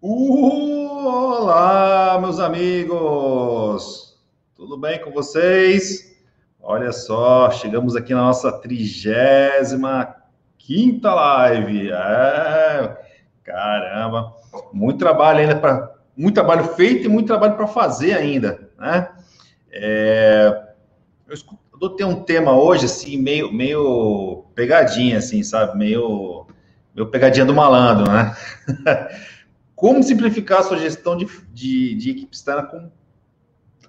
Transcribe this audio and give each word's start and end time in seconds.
Olá, 0.00 1.80
meus 2.20 2.38
amigos! 2.38 4.16
Tudo 4.54 4.76
bem 4.78 5.02
com 5.02 5.10
vocês? 5.10 6.16
Olha 6.60 6.92
só, 6.92 7.50
chegamos 7.50 7.96
aqui 7.96 8.14
na 8.14 8.22
nossa 8.22 8.52
trigésima 8.52 10.14
quinta 10.56 11.12
live. 11.12 11.90
É, 11.90 12.96
caramba, 13.42 14.36
muito 14.72 15.00
trabalho 15.00 15.40
ainda 15.40 15.56
para 15.56 15.92
muito 16.16 16.34
trabalho 16.34 16.62
feito 16.74 17.06
e 17.06 17.08
muito 17.08 17.26
trabalho 17.26 17.56
para 17.56 17.66
fazer 17.66 18.12
ainda, 18.14 18.70
né? 18.78 19.10
É, 19.72 20.62
eu 21.26 21.34
adotei 21.74 22.06
um 22.06 22.22
tema 22.22 22.56
hoje 22.56 22.84
assim 22.84 23.16
meio 23.20 23.52
meio 23.52 24.44
pegadinha 24.54 25.18
assim, 25.18 25.42
sabe? 25.42 25.76
Meio 25.76 26.46
meio 26.94 27.08
pegadinha 27.10 27.44
do 27.44 27.52
malandro, 27.52 28.08
né? 28.08 28.36
Como 29.78 30.02
simplificar 30.02 30.58
a 30.58 30.62
sua 30.64 30.76
gestão 30.76 31.16
de, 31.16 31.24
de, 31.54 31.94
de 31.94 32.10
equipe 32.10 32.34
externa 32.34 32.64
com 32.64 32.90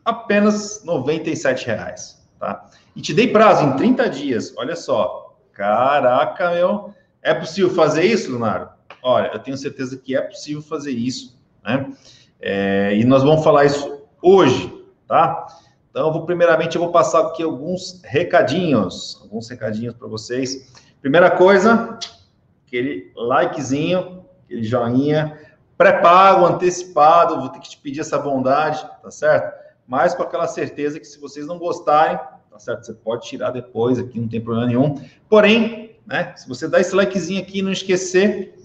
apenas 0.06 0.84
R$ 0.86 1.66
reais, 1.66 2.24
tá? 2.40 2.70
E 2.96 3.02
te 3.02 3.12
dei 3.12 3.30
prazo 3.30 3.64
em 3.66 3.76
30 3.76 4.08
dias, 4.08 4.54
olha 4.56 4.76
só. 4.76 5.36
Caraca, 5.52 6.52
meu. 6.52 6.94
É 7.24 7.34
possível 7.34 7.72
fazer 7.72 8.04
isso, 8.04 8.30
Leonardo? 8.30 8.70
Olha, 9.02 9.32
eu 9.34 9.40
tenho 9.40 9.58
certeza 9.58 9.98
que 9.98 10.16
é 10.16 10.22
possível 10.22 10.62
fazer 10.62 10.92
isso, 10.92 11.42
né? 11.64 11.92
É, 12.40 12.96
e 12.96 13.04
nós 13.04 13.24
vamos 13.24 13.44
falar 13.44 13.66
isso 13.66 14.04
hoje, 14.22 14.72
tá? 15.08 15.48
Então, 15.90 16.06
eu 16.06 16.14
vou, 16.14 16.24
primeiramente, 16.24 16.76
eu 16.76 16.84
vou 16.84 16.92
passar 16.92 17.22
aqui 17.22 17.42
alguns 17.42 18.00
recadinhos, 18.04 19.18
alguns 19.24 19.50
recadinhos 19.50 19.96
para 19.96 20.08
vocês. 20.08 20.72
Primeira 21.02 21.32
coisa, 21.32 21.98
aquele 22.68 23.12
likezinho, 23.16 24.24
aquele 24.46 24.62
joinha, 24.62 25.49
pré-pago, 25.80 26.46
antecipado, 26.46 27.40
vou 27.40 27.48
ter 27.48 27.60
que 27.60 27.70
te 27.70 27.78
pedir 27.78 28.02
essa 28.02 28.20
bondade, 28.20 28.86
tá 29.02 29.10
certo? 29.10 29.58
Mas 29.88 30.14
com 30.14 30.22
aquela 30.22 30.46
certeza 30.46 31.00
que 31.00 31.08
se 31.08 31.18
vocês 31.18 31.48
não 31.48 31.58
gostarem, 31.58 32.20
tá 32.52 32.60
certo? 32.60 32.86
Você 32.86 32.94
pode 32.94 33.26
tirar 33.26 33.52
depois 33.52 33.98
aqui, 33.98 34.20
não 34.20 34.28
tem 34.28 34.42
problema 34.42 34.68
nenhum. 34.68 35.02
Porém, 35.30 35.98
né, 36.06 36.34
se 36.36 36.50
você 36.50 36.68
dar 36.68 36.82
esse 36.82 36.94
likezinho 36.94 37.42
aqui 37.42 37.60
e 37.60 37.62
não 37.62 37.72
esquecer, 37.72 38.60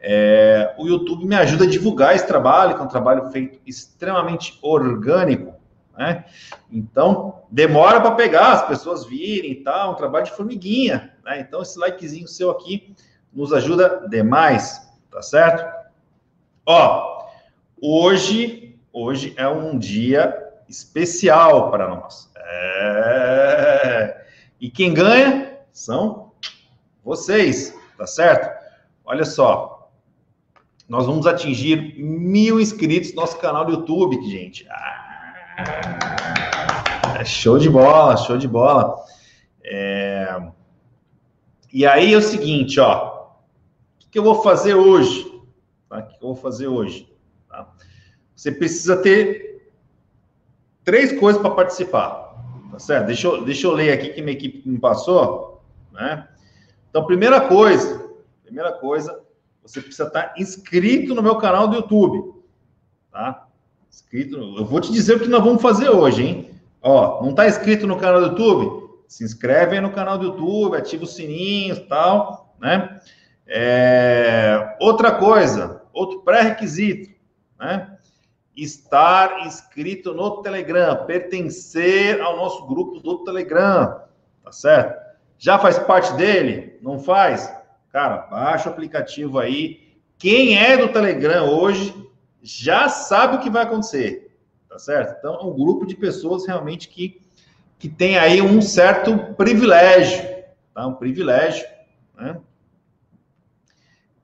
é, 0.00 0.74
o 0.76 0.88
YouTube 0.88 1.24
me 1.26 1.36
ajuda 1.36 1.62
a 1.62 1.68
divulgar 1.68 2.16
esse 2.16 2.26
trabalho, 2.26 2.74
que 2.74 2.80
é 2.80 2.84
um 2.84 2.88
trabalho 2.88 3.30
feito 3.30 3.60
extremamente 3.64 4.58
orgânico, 4.60 5.54
né? 5.96 6.24
Então, 6.72 7.42
demora 7.48 8.00
para 8.00 8.16
pegar, 8.16 8.54
as 8.54 8.66
pessoas 8.66 9.06
virem 9.06 9.52
e 9.52 9.62
tal, 9.62 9.92
um 9.92 9.94
trabalho 9.94 10.24
de 10.24 10.32
formiguinha, 10.32 11.14
né? 11.24 11.38
Então, 11.38 11.62
esse 11.62 11.78
likezinho 11.78 12.26
seu 12.26 12.50
aqui 12.50 12.96
nos 13.32 13.52
ajuda 13.52 14.08
demais, 14.08 14.90
tá 15.08 15.22
certo? 15.22 15.77
Ó, 16.70 17.24
hoje, 17.80 18.78
hoje 18.92 19.32
é 19.38 19.48
um 19.48 19.78
dia 19.78 20.36
especial 20.68 21.70
para 21.70 21.88
nós. 21.88 22.30
É... 22.36 24.26
E 24.60 24.70
quem 24.70 24.92
ganha 24.92 25.60
são 25.72 26.30
vocês, 27.02 27.74
tá 27.96 28.06
certo? 28.06 28.54
Olha 29.02 29.24
só, 29.24 29.90
nós 30.86 31.06
vamos 31.06 31.26
atingir 31.26 31.94
mil 31.96 32.60
inscritos 32.60 33.14
no 33.14 33.22
nosso 33.22 33.38
canal 33.38 33.64
do 33.64 33.72
YouTube, 33.72 34.22
gente. 34.28 34.68
É 37.18 37.24
show 37.24 37.58
de 37.58 37.70
bola, 37.70 38.14
show 38.18 38.36
de 38.36 38.46
bola. 38.46 38.94
É... 39.64 40.38
E 41.72 41.86
aí 41.86 42.12
é 42.12 42.18
o 42.18 42.22
seguinte, 42.22 42.78
ó, 42.78 43.28
o 44.04 44.10
que 44.10 44.18
eu 44.18 44.22
vou 44.22 44.42
fazer 44.42 44.74
hoje? 44.74 45.27
Tá? 46.18 46.20
Que 46.20 46.24
eu 46.24 46.28
vou 46.28 46.36
fazer 46.36 46.66
hoje? 46.66 47.08
Tá? 47.48 47.72
Você 48.34 48.52
precisa 48.52 48.96
ter 48.96 49.70
três 50.84 51.18
coisas 51.18 51.40
para 51.40 51.50
participar. 51.50 52.28
Tá 52.72 52.78
certo? 52.78 53.06
Deixa 53.06 53.26
eu, 53.26 53.44
deixa 53.44 53.66
eu 53.66 53.72
ler 53.72 53.92
aqui 53.92 54.10
que 54.10 54.20
minha 54.20 54.36
equipe 54.36 54.68
me 54.68 54.78
passou. 54.78 55.62
Né? 55.92 56.28
Então, 56.90 57.06
primeira 57.06 57.40
coisa, 57.40 58.08
primeira 58.44 58.72
coisa, 58.72 59.20
você 59.62 59.80
precisa 59.80 60.08
estar 60.08 60.34
inscrito 60.36 61.14
no 61.14 61.22
meu 61.22 61.36
canal 61.36 61.68
do 61.68 61.76
YouTube. 61.76 62.34
Tá? 63.10 63.46
Inscrito, 63.90 64.36
eu 64.36 64.64
vou 64.64 64.80
te 64.80 64.92
dizer 64.92 65.16
o 65.16 65.20
que 65.20 65.28
nós 65.28 65.42
vamos 65.42 65.62
fazer 65.62 65.88
hoje, 65.88 66.22
hein? 66.22 66.50
Ó, 66.80 67.22
não 67.22 67.30
está 67.30 67.48
inscrito 67.48 67.86
no 67.86 67.98
canal 67.98 68.20
do 68.20 68.26
YouTube? 68.28 68.88
Se 69.08 69.24
inscreve 69.24 69.74
aí 69.74 69.80
no 69.80 69.90
canal 69.90 70.16
do 70.18 70.26
YouTube, 70.26 70.76
ativa 70.76 71.04
o 71.04 71.06
sininho 71.06 71.74
e 71.74 71.80
tal, 71.80 72.54
né? 72.60 73.00
É, 73.46 74.76
outra 74.80 75.12
coisa, 75.12 75.77
outro 75.98 76.20
pré-requisito, 76.20 77.10
né? 77.58 77.98
Estar 78.56 79.46
inscrito 79.46 80.12
no 80.14 80.42
Telegram, 80.42 81.04
pertencer 81.06 82.20
ao 82.20 82.36
nosso 82.36 82.66
grupo 82.66 83.00
do 83.00 83.24
Telegram, 83.24 84.02
tá 84.42 84.52
certo? 84.52 85.08
Já 85.38 85.58
faz 85.58 85.78
parte 85.78 86.12
dele? 86.14 86.78
Não 86.82 86.98
faz? 86.98 87.52
Cara, 87.92 88.18
baixa 88.18 88.68
o 88.68 88.72
aplicativo 88.72 89.38
aí. 89.38 89.96
Quem 90.18 90.58
é 90.58 90.76
do 90.76 90.88
Telegram 90.88 91.48
hoje 91.48 91.94
já 92.42 92.88
sabe 92.88 93.36
o 93.36 93.40
que 93.40 93.50
vai 93.50 93.62
acontecer, 93.62 94.36
tá 94.68 94.78
certo? 94.78 95.16
Então, 95.18 95.34
é 95.34 95.44
um 95.44 95.52
grupo 95.52 95.86
de 95.86 95.94
pessoas 95.94 96.46
realmente 96.46 96.88
que, 96.88 97.20
que 97.78 97.88
tem 97.88 98.18
aí 98.18 98.42
um 98.42 98.60
certo 98.60 99.34
privilégio, 99.34 100.24
tá? 100.74 100.86
Um 100.86 100.94
privilégio, 100.94 101.66
né? 102.16 102.40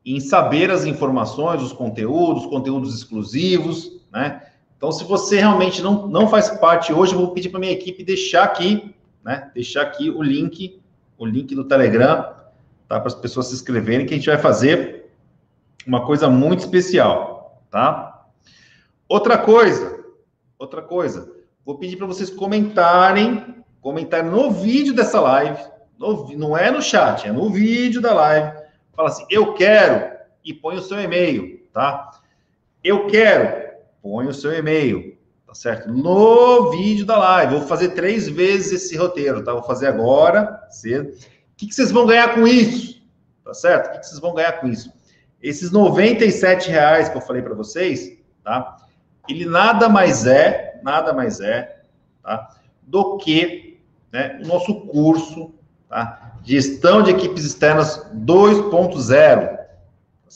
Em 0.04 0.20
saber 0.20 0.70
as 0.70 0.84
informações, 0.84 1.62
os 1.62 1.72
conteúdos, 1.72 2.44
conteúdos 2.47 2.94
exclusivos, 2.94 4.00
né? 4.12 4.42
Então, 4.76 4.92
se 4.92 5.03
você 5.04 5.37
realmente 5.37 5.81
não, 5.81 6.06
não 6.09 6.28
faz 6.28 6.50
parte 6.50 6.92
hoje, 6.92 7.15
eu 7.15 7.19
vou 7.19 7.31
pedir 7.31 7.48
para 7.48 7.59
minha 7.59 7.72
equipe 7.72 8.04
deixar 8.04 8.44
aqui, 8.44 8.94
né? 9.25 9.50
Deixar 9.54 9.82
aqui 9.82 10.10
o 10.10 10.22
link, 10.22 10.78
o 11.16 11.25
link 11.25 11.54
do 11.54 11.64
Telegram, 11.64 12.34
tá? 12.87 13.00
Para 13.00 13.06
as 13.06 13.14
pessoas 13.14 13.47
se 13.47 13.54
inscreverem, 13.54 14.04
que 14.04 14.12
a 14.12 14.16
gente 14.16 14.26
vai 14.26 14.37
fazer 14.37 15.10
uma 15.87 16.04
coisa 16.04 16.28
muito 16.28 16.60
especial, 16.60 17.62
tá? 17.70 18.26
Outra 19.09 19.38
coisa, 19.38 20.04
outra 20.59 20.82
coisa, 20.82 21.32
vou 21.64 21.78
pedir 21.78 21.97
para 21.97 22.06
vocês 22.06 22.28
comentarem, 22.28 23.64
comentarem 23.81 24.31
no 24.31 24.50
vídeo 24.50 24.93
dessa 24.93 25.19
live, 25.19 25.62
no, 25.98 26.31
não 26.37 26.56
é 26.56 26.70
no 26.70 26.82
chat, 26.82 27.26
é 27.26 27.32
no 27.32 27.48
vídeo 27.48 28.03
da 28.03 28.12
live 28.12 28.63
Fala 28.94 29.09
assim, 29.09 29.27
eu 29.28 29.55
quero, 29.55 30.15
e 30.44 30.53
põe 30.53 30.77
o 30.77 30.82
seu 30.82 31.00
e-mail, 31.00 31.60
tá? 31.72 32.21
Eu 32.82 33.06
quero, 33.06 33.75
põe 34.03 34.27
o 34.27 34.34
seu 34.34 34.53
e-mail, 34.53 35.16
tá 35.47 35.55
certo? 35.55 35.91
No 35.91 36.71
vídeo 36.71 37.06
da 37.06 37.16
live, 37.16 37.59
vou 37.59 37.66
fazer 37.66 37.91
três 37.91 38.28
vezes 38.28 38.84
esse 38.84 38.97
roteiro, 38.97 39.43
tá? 39.43 39.53
Vou 39.53 39.62
fazer 39.62 39.87
agora, 39.87 40.66
cedo. 40.71 41.10
O 41.10 41.56
que, 41.56 41.66
que 41.66 41.75
vocês 41.75 41.91
vão 41.91 42.06
ganhar 42.06 42.34
com 42.34 42.47
isso? 42.47 43.03
Tá 43.44 43.55
certo? 43.55 43.88
O 43.88 43.93
que, 43.93 43.99
que 44.00 44.06
vocês 44.06 44.21
vão 44.21 44.34
ganhar 44.34 44.53
com 44.60 44.69
isso? 44.69 44.93
Esses 45.43 45.71
97 45.71 46.71
reais 46.71 47.09
que 47.09 47.16
eu 47.16 47.21
falei 47.21 47.43
para 47.43 47.55
vocês, 47.55 48.19
tá? 48.43 48.76
Ele 49.28 49.47
nada 49.47 49.88
mais 49.88 50.26
é, 50.26 50.81
nada 50.82 51.12
mais 51.12 51.41
é, 51.41 51.82
tá? 52.22 52.50
Do 52.82 53.16
que 53.16 53.81
né, 54.12 54.41
o 54.44 54.47
nosso 54.47 54.87
curso 54.87 55.55
Tá? 55.89 56.33
Gestão 56.43 57.03
de 57.03 57.11
equipes 57.11 57.45
externas 57.45 58.06
2.0. 58.15 59.59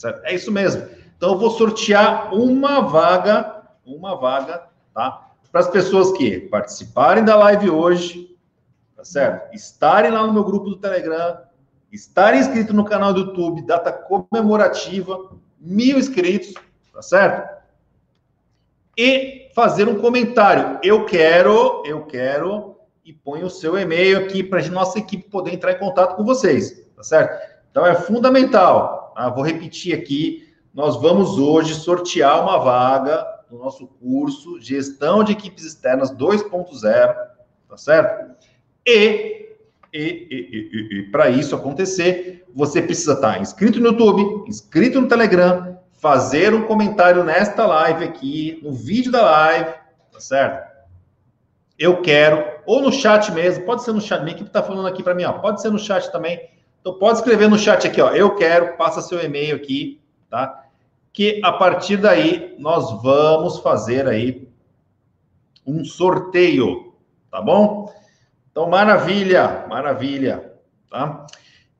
Tá 0.01 0.21
é 0.23 0.33
isso 0.33 0.51
mesmo. 0.51 0.87
Então, 1.17 1.33
eu 1.33 1.37
vou 1.37 1.51
sortear 1.51 2.33
uma 2.33 2.81
vaga, 2.81 3.63
uma 3.85 4.15
vaga, 4.15 4.63
tá? 4.93 5.31
Para 5.51 5.61
as 5.61 5.69
pessoas 5.69 6.11
que 6.17 6.39
participarem 6.39 7.25
da 7.25 7.35
live 7.35 7.69
hoje, 7.69 8.37
tá 8.95 9.03
certo? 9.03 9.53
Estarem 9.53 10.11
lá 10.11 10.25
no 10.25 10.31
meu 10.31 10.43
grupo 10.43 10.69
do 10.69 10.77
Telegram, 10.77 11.39
estarem 11.91 12.39
inscritos 12.39 12.73
no 12.73 12.85
canal 12.85 13.13
do 13.13 13.21
YouTube, 13.21 13.65
data 13.65 13.91
comemorativa, 13.91 15.31
mil 15.59 15.97
inscritos, 15.97 16.53
tá 16.93 17.01
certo? 17.01 17.59
E 18.97 19.49
fazer 19.53 19.87
um 19.87 19.99
comentário. 19.99 20.79
Eu 20.81 21.05
quero, 21.05 21.83
eu 21.85 22.05
quero 22.05 22.68
e 23.09 23.13
põe 23.13 23.43
o 23.43 23.49
seu 23.49 23.75
e-mail 23.75 24.19
aqui 24.19 24.43
para 24.43 24.63
a 24.63 24.67
nossa 24.69 24.99
equipe 24.99 25.27
poder 25.31 25.51
entrar 25.51 25.71
em 25.71 25.79
contato 25.79 26.15
com 26.15 26.23
vocês, 26.23 26.87
tá 26.95 27.01
certo? 27.01 27.43
Então 27.71 27.83
é 27.83 27.95
fundamental. 27.95 29.13
Tá? 29.15 29.27
Vou 29.29 29.43
repetir 29.43 29.95
aqui: 29.95 30.47
nós 30.71 30.95
vamos 31.01 31.39
hoje 31.39 31.73
sortear 31.73 32.43
uma 32.43 32.59
vaga 32.59 33.25
no 33.49 33.57
nosso 33.57 33.87
curso 33.87 34.61
Gestão 34.61 35.23
de 35.23 35.31
Equipes 35.31 35.65
Externas 35.65 36.11
2.0, 36.11 37.15
tá 37.67 37.77
certo? 37.77 38.35
E, 38.85 39.55
e, 39.91 39.99
e, 39.99 40.69
e, 40.71 40.99
e 40.99 41.03
para 41.11 41.31
isso 41.31 41.55
acontecer, 41.55 42.45
você 42.53 42.79
precisa 42.79 43.13
estar 43.13 43.41
inscrito 43.41 43.79
no 43.79 43.87
YouTube, 43.87 44.47
inscrito 44.47 45.01
no 45.01 45.07
Telegram, 45.07 45.79
fazer 45.93 46.53
um 46.53 46.61
comentário 46.61 47.23
nesta 47.23 47.65
live 47.65 48.03
aqui, 48.03 48.59
no 48.61 48.71
vídeo 48.71 49.11
da 49.11 49.23
live, 49.23 49.73
tá 50.11 50.19
certo? 50.19 50.69
eu 51.79 52.01
quero, 52.01 52.58
ou 52.69 52.81
no 52.83 52.91
chat 52.91 53.31
mesmo, 53.31 53.65
pode 53.65 53.83
ser 53.83 53.93
no 53.93 54.01
chat, 54.01 54.21
minha 54.21 54.35
equipe 54.35 54.49
está 54.49 54.61
falando 54.61 54.87
aqui 54.87 55.01
para 55.01 55.15
mim, 55.15 55.23
ó, 55.23 55.33
pode 55.33 55.59
ser 55.59 55.71
no 55.71 55.79
chat 55.79 56.11
também. 56.11 56.51
Então 56.79 56.93
pode 56.99 57.17
escrever 57.17 57.49
no 57.49 57.57
chat 57.57 57.87
aqui, 57.87 57.99
ó, 57.99 58.11
eu 58.11 58.35
quero, 58.35 58.77
passa 58.77 59.01
seu 59.01 59.19
e-mail 59.23 59.55
aqui, 59.55 59.99
tá? 60.29 60.65
que 61.11 61.41
a 61.43 61.51
partir 61.51 61.97
daí 61.97 62.55
nós 62.59 63.01
vamos 63.01 63.59
fazer 63.59 64.07
aí 64.07 64.47
um 65.65 65.83
sorteio, 65.83 66.93
tá 67.31 67.41
bom? 67.41 67.91
Então, 68.51 68.69
maravilha, 68.69 69.65
maravilha, 69.67 70.53
tá? 70.89 71.25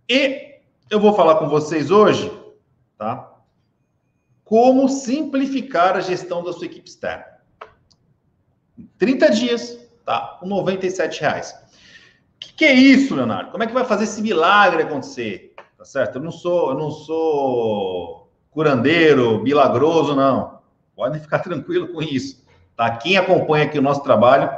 E 0.07 0.59
eu 0.89 0.99
vou 0.99 1.13
falar 1.13 1.35
com 1.35 1.47
vocês 1.47 1.91
hoje, 1.91 2.31
tá? 2.97 3.31
Como 4.43 4.89
simplificar 4.89 5.95
a 5.95 6.01
gestão 6.01 6.43
da 6.43 6.51
sua 6.51 6.65
equipe 6.65 6.89
externa. 6.89 7.25
30 8.97 9.29
dias, 9.31 9.88
tá? 10.05 10.37
Com 10.39 10.47
97 10.47 11.21
reais. 11.21 11.51
O 12.35 12.39
que, 12.39 12.53
que 12.53 12.65
é 12.65 12.73
isso, 12.73 13.15
Leonardo? 13.15 13.51
Como 13.51 13.63
é 13.63 13.67
que 13.67 13.73
vai 13.73 13.85
fazer 13.85 14.05
esse 14.05 14.21
milagre 14.21 14.83
acontecer? 14.83 15.53
Tá 15.77 15.85
certo? 15.85 16.17
Eu 16.17 16.21
não 16.21 16.31
sou, 16.31 16.71
eu 16.71 16.77
não 16.77 16.91
sou 16.91 18.29
curandeiro, 18.51 19.41
milagroso, 19.41 20.15
não. 20.15 20.59
Podem 20.95 21.21
ficar 21.21 21.39
tranquilo 21.39 21.89
com 21.89 22.01
isso. 22.01 22.45
Tá? 22.75 22.91
Quem 22.97 23.17
acompanha 23.17 23.65
aqui 23.65 23.79
o 23.79 23.81
nosso 23.81 24.03
trabalho, 24.03 24.49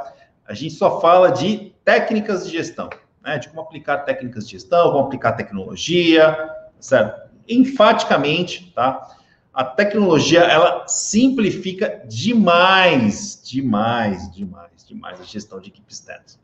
a 0.46 0.54
gente 0.54 0.74
só 0.74 1.00
fala 1.00 1.30
de 1.30 1.72
técnicas 1.84 2.46
de 2.46 2.52
gestão, 2.52 2.88
né? 3.22 3.38
De 3.38 3.48
como 3.48 3.60
aplicar 3.60 3.98
técnicas 3.98 4.44
de 4.46 4.52
gestão, 4.52 4.90
como 4.92 5.06
aplicar 5.06 5.32
tecnologia, 5.32 6.36
certo? 6.78 7.30
Enfaticamente, 7.48 8.72
tá? 8.74 9.16
A 9.52 9.64
tecnologia, 9.64 10.40
ela 10.40 10.86
simplifica 10.88 12.02
demais, 12.08 13.40
demais, 13.44 14.32
demais, 14.32 14.71
demais 14.92 15.20
a 15.20 15.24
gestão 15.24 15.60
de 15.60 15.68
equipes 15.68 15.96
externas. 15.98 16.38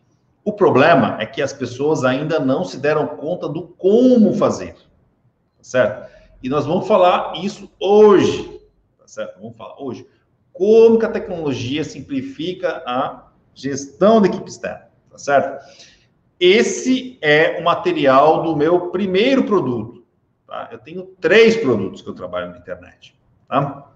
O 0.44 0.52
problema 0.52 1.16
é 1.20 1.26
que 1.26 1.42
as 1.42 1.52
pessoas 1.52 2.04
ainda 2.04 2.40
não 2.40 2.64
se 2.64 2.78
deram 2.78 3.06
conta 3.06 3.48
do 3.48 3.68
como 3.68 4.34
fazer, 4.34 4.76
certo? 5.60 6.10
E 6.42 6.48
nós 6.48 6.64
vamos 6.64 6.86
falar 6.86 7.34
isso 7.42 7.70
hoje, 7.78 8.60
tá 8.98 9.06
certo? 9.06 9.40
Vamos 9.40 9.56
falar 9.56 9.80
hoje. 9.82 10.06
Como 10.52 10.98
que 10.98 11.04
a 11.04 11.10
tecnologia 11.10 11.84
simplifica 11.84 12.82
a 12.86 13.28
gestão 13.54 14.20
da 14.20 14.28
equipe 14.28 14.48
externa, 14.48 14.88
tá 15.10 15.18
certo? 15.18 15.64
Esse 16.40 17.18
é 17.20 17.60
o 17.60 17.64
material 17.64 18.42
do 18.42 18.56
meu 18.56 18.90
primeiro 18.90 19.44
produto. 19.44 20.04
Tá? 20.46 20.68
Eu 20.70 20.78
tenho 20.78 21.04
três 21.20 21.56
produtos 21.56 22.00
que 22.00 22.08
eu 22.08 22.14
trabalho 22.14 22.50
na 22.50 22.58
internet. 22.58 23.14
Tá? 23.48 23.90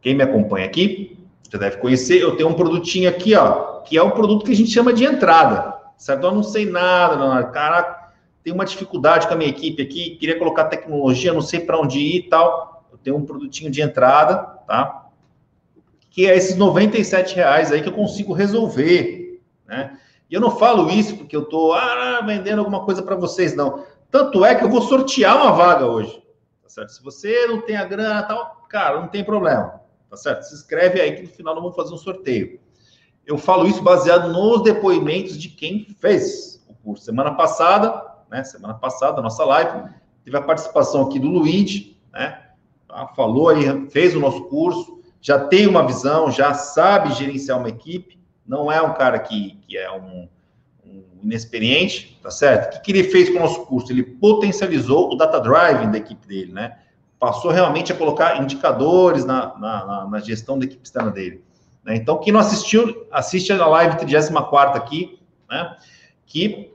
Quem 0.00 0.14
me 0.14 0.22
acompanha 0.22 0.64
aqui 0.64 1.17
já 1.50 1.58
deve 1.58 1.78
conhecer. 1.78 2.20
Eu 2.20 2.36
tenho 2.36 2.48
um 2.48 2.54
produtinho 2.54 3.08
aqui, 3.08 3.34
ó, 3.34 3.80
que 3.80 3.96
é 3.96 4.02
o 4.02 4.10
produto 4.10 4.44
que 4.44 4.52
a 4.52 4.56
gente 4.56 4.70
chama 4.70 4.92
de 4.92 5.04
entrada. 5.04 5.76
Certo? 5.96 6.24
Eu 6.24 6.32
não 6.32 6.42
sei 6.42 6.64
nada, 6.66 7.16
Leonardo. 7.16 7.52
Caraca, 7.52 8.12
tenho 8.42 8.54
uma 8.54 8.64
dificuldade 8.64 9.26
com 9.26 9.34
a 9.34 9.36
minha 9.36 9.50
equipe 9.50 9.82
aqui, 9.82 10.16
queria 10.16 10.38
colocar 10.38 10.64
tecnologia, 10.64 11.32
não 11.32 11.40
sei 11.40 11.60
para 11.60 11.78
onde 11.78 11.98
ir 11.98 12.16
e 12.16 12.22
tal. 12.28 12.86
Eu 12.92 12.98
tenho 12.98 13.16
um 13.16 13.24
produtinho 13.24 13.70
de 13.70 13.82
entrada, 13.82 14.38
tá? 14.66 15.06
Que 16.10 16.26
é 16.26 16.36
esses 16.36 16.56
97 16.56 17.34
reais 17.34 17.72
aí 17.72 17.82
que 17.82 17.88
eu 17.88 17.92
consigo 17.92 18.32
resolver, 18.32 19.40
né? 19.66 19.98
E 20.30 20.34
eu 20.34 20.40
não 20.40 20.50
falo 20.50 20.90
isso 20.90 21.16
porque 21.16 21.34
eu 21.34 21.42
estou 21.42 21.72
ah, 21.72 22.20
vendendo 22.24 22.58
alguma 22.58 22.84
coisa 22.84 23.02
para 23.02 23.16
vocês, 23.16 23.56
não. 23.56 23.84
Tanto 24.10 24.44
é 24.44 24.54
que 24.54 24.64
eu 24.64 24.68
vou 24.68 24.82
sortear 24.82 25.36
uma 25.36 25.52
vaga 25.52 25.86
hoje, 25.86 26.22
tá 26.62 26.68
certo? 26.68 26.90
Se 26.90 27.02
você 27.02 27.46
não 27.46 27.62
tem 27.62 27.76
a 27.76 27.84
grana 27.84 28.22
tal, 28.22 28.66
cara, 28.68 29.00
não 29.00 29.08
tem 29.08 29.24
problema, 29.24 29.80
tá 30.08 30.16
certo? 30.16 30.42
Se 30.42 30.54
inscreve 30.54 31.00
aí 31.00 31.16
que 31.16 31.22
no 31.22 31.28
final 31.28 31.54
nós 31.54 31.62
vamos 31.62 31.76
fazer 31.76 31.94
um 31.94 31.98
sorteio. 31.98 32.60
Eu 33.26 33.36
falo 33.36 33.66
isso 33.66 33.82
baseado 33.82 34.32
nos 34.32 34.62
depoimentos 34.62 35.38
de 35.38 35.48
quem 35.48 35.86
fez 36.00 36.64
o 36.68 36.74
curso. 36.74 37.04
Semana 37.04 37.34
passada, 37.34 38.02
né? 38.30 38.42
Semana 38.44 38.74
passada, 38.74 39.20
nossa 39.20 39.44
live, 39.44 39.90
teve 40.24 40.36
a 40.36 40.42
participação 40.42 41.02
aqui 41.02 41.18
do 41.18 41.28
Luigi, 41.28 42.00
né? 42.12 42.42
Tá? 42.86 43.06
Falou 43.08 43.50
aí, 43.50 43.88
fez 43.90 44.16
o 44.16 44.20
nosso 44.20 44.44
curso, 44.44 45.02
já 45.20 45.38
tem 45.38 45.66
uma 45.66 45.86
visão, 45.86 46.30
já 46.30 46.54
sabe 46.54 47.12
gerenciar 47.12 47.58
uma 47.58 47.68
equipe, 47.68 48.18
não 48.46 48.72
é 48.72 48.80
um 48.80 48.94
cara 48.94 49.18
que, 49.18 49.58
que 49.66 49.76
é 49.76 49.90
um, 49.92 50.28
um 50.84 51.04
inexperiente, 51.22 52.18
tá 52.22 52.30
certo? 52.30 52.68
O 52.68 52.70
que, 52.70 52.80
que 52.80 52.92
ele 52.92 53.04
fez 53.04 53.28
com 53.28 53.36
o 53.36 53.40
nosso 53.40 53.66
curso? 53.66 53.92
Ele 53.92 54.02
potencializou 54.02 55.12
o 55.12 55.16
data 55.16 55.38
driving 55.38 55.90
da 55.90 55.98
equipe 55.98 56.26
dele, 56.26 56.52
né? 56.52 56.78
Passou 57.18 57.50
realmente 57.50 57.92
a 57.92 57.96
colocar 57.96 58.40
indicadores 58.40 59.24
na, 59.24 59.58
na, 59.58 60.06
na, 60.06 60.20
gestão 60.20 60.58
da 60.58 60.64
equipe 60.64 60.82
externa 60.84 61.10
dele. 61.10 61.42
Né? 61.84 61.96
Então, 61.96 62.18
quem 62.18 62.32
não 62.32 62.40
assistiu, 62.40 63.06
assiste 63.10 63.52
a 63.52 63.66
live 63.66 63.98
34 63.98 64.76
aqui, 64.80 65.18
né? 65.50 65.76
Que 66.26 66.72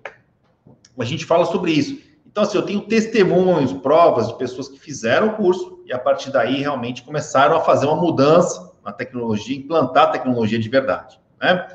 a 1.00 1.06
gente 1.06 1.26
fala 1.26 1.46
sobre 1.46 1.72
isso. 1.72 2.02
Então, 2.26 2.44
assim, 2.44 2.58
eu 2.58 2.64
tenho 2.64 2.82
testemunhos, 2.82 3.72
provas 3.74 4.28
de 4.28 4.38
pessoas 4.38 4.68
que 4.68 4.80
fizeram 4.80 5.28
o 5.28 5.34
curso 5.36 5.82
e 5.86 5.94
a 5.94 6.00
partir 6.00 6.32
daí 6.32 6.62
realmente 6.62 7.04
começaram 7.04 7.56
a 7.56 7.62
fazer 7.62 7.86
uma 7.86 7.96
mudança 7.96 8.74
na 8.84 8.92
tecnologia, 8.92 9.56
implantar 9.56 10.12
tecnologia 10.12 10.60
de 10.60 10.68
verdade. 10.68 11.20
Né? 11.40 11.68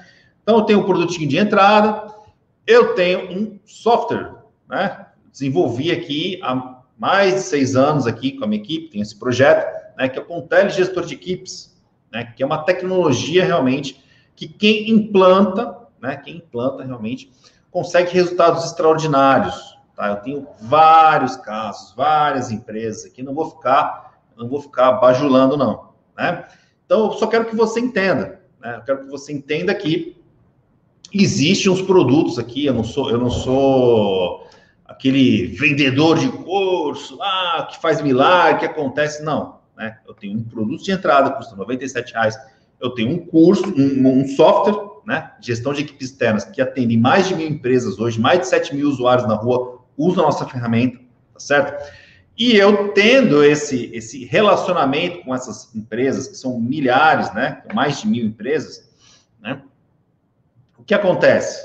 Então, 0.42 0.56
eu 0.58 0.62
tenho 0.62 0.80
um 0.80 0.84
produtinho 0.84 1.28
de 1.28 1.38
entrada, 1.38 2.12
eu 2.66 2.94
tenho 2.94 3.30
um 3.30 3.58
software, 3.64 4.34
né? 4.68 5.06
Desenvolvi 5.32 5.90
aqui 5.90 6.38
há 6.42 6.77
mais 6.98 7.34
de 7.34 7.40
seis 7.40 7.76
anos 7.76 8.06
aqui 8.06 8.32
com 8.32 8.44
a 8.44 8.46
minha 8.46 8.60
equipe, 8.60 8.90
tem 8.90 9.00
esse 9.00 9.16
projeto, 9.16 9.66
né? 9.96 10.08
Que 10.08 10.18
é 10.18 10.22
o 10.22 10.24
Contele 10.24 10.70
Gestor 10.70 11.06
de 11.06 11.14
Equipes, 11.14 11.76
né? 12.12 12.24
Que 12.36 12.42
é 12.42 12.46
uma 12.46 12.64
tecnologia 12.64 13.44
realmente 13.44 14.02
que 14.34 14.48
quem 14.48 14.90
implanta, 14.90 15.78
né? 16.00 16.16
Quem 16.16 16.36
implanta 16.36 16.84
realmente 16.84 17.30
consegue 17.70 18.12
resultados 18.12 18.64
extraordinários. 18.64 19.78
Tá? 19.94 20.08
Eu 20.08 20.16
tenho 20.16 20.48
vários 20.60 21.36
casos, 21.36 21.94
várias 21.94 22.50
empresas 22.50 23.04
aqui, 23.04 23.22
não 23.22 23.34
vou 23.34 23.50
ficar, 23.50 24.20
não 24.36 24.48
vou 24.48 24.60
ficar 24.60 24.92
bajulando, 24.92 25.56
não. 25.56 25.88
Né? 26.16 26.46
Então, 26.84 27.06
eu 27.06 27.12
só 27.12 27.26
quero 27.26 27.44
que 27.46 27.54
você 27.54 27.80
entenda, 27.80 28.40
né? 28.60 28.76
Eu 28.76 28.82
quero 28.82 29.04
que 29.04 29.10
você 29.10 29.32
entenda 29.32 29.74
que 29.74 30.16
existem 31.12 31.70
uns 31.70 31.82
produtos 31.82 32.38
aqui, 32.38 32.66
eu 32.66 32.74
não 32.74 32.84
sou, 32.84 33.10
eu 33.10 33.18
não 33.18 33.30
sou 33.30 34.47
aquele 34.88 35.48
vendedor 35.48 36.18
de 36.18 36.28
curso, 36.28 37.18
ah, 37.22 37.68
que 37.70 37.80
faz 37.80 38.00
milagre, 38.00 38.60
que 38.60 38.66
acontece, 38.66 39.22
não. 39.22 39.60
Né? 39.76 39.98
Eu 40.08 40.14
tenho 40.14 40.36
um 40.36 40.42
produto 40.42 40.82
de 40.82 40.90
entrada, 40.90 41.30
custa 41.30 41.54
R$ 41.54 42.04
reais. 42.12 42.36
Eu 42.80 42.90
tenho 42.90 43.10
um 43.10 43.18
curso, 43.18 43.64
um, 43.76 44.20
um 44.20 44.26
software 44.28 44.88
né? 45.08 45.32
Gestão 45.40 45.72
de 45.72 45.80
equipes 45.80 46.10
externas, 46.10 46.44
que 46.44 46.60
atendem 46.60 46.98
mais 46.98 47.26
de 47.26 47.34
mil 47.34 47.48
empresas 47.48 47.98
hoje, 47.98 48.20
mais 48.20 48.40
de 48.40 48.46
7 48.46 48.76
mil 48.76 48.90
usuários 48.90 49.26
na 49.26 49.34
rua 49.34 49.80
usam 49.96 50.22
a 50.22 50.26
nossa 50.26 50.46
ferramenta, 50.46 50.98
tá 51.32 51.40
certo? 51.40 51.82
E 52.36 52.54
eu 52.54 52.92
tendo 52.92 53.42
esse, 53.42 53.90
esse 53.94 54.26
relacionamento 54.26 55.24
com 55.24 55.34
essas 55.34 55.74
empresas, 55.74 56.28
que 56.28 56.36
são 56.36 56.60
milhares, 56.60 57.32
né? 57.32 57.62
Mais 57.72 58.02
de 58.02 58.06
mil 58.06 58.26
empresas, 58.26 58.86
né? 59.40 59.62
O 60.76 60.84
que 60.84 60.92
acontece? 60.92 61.58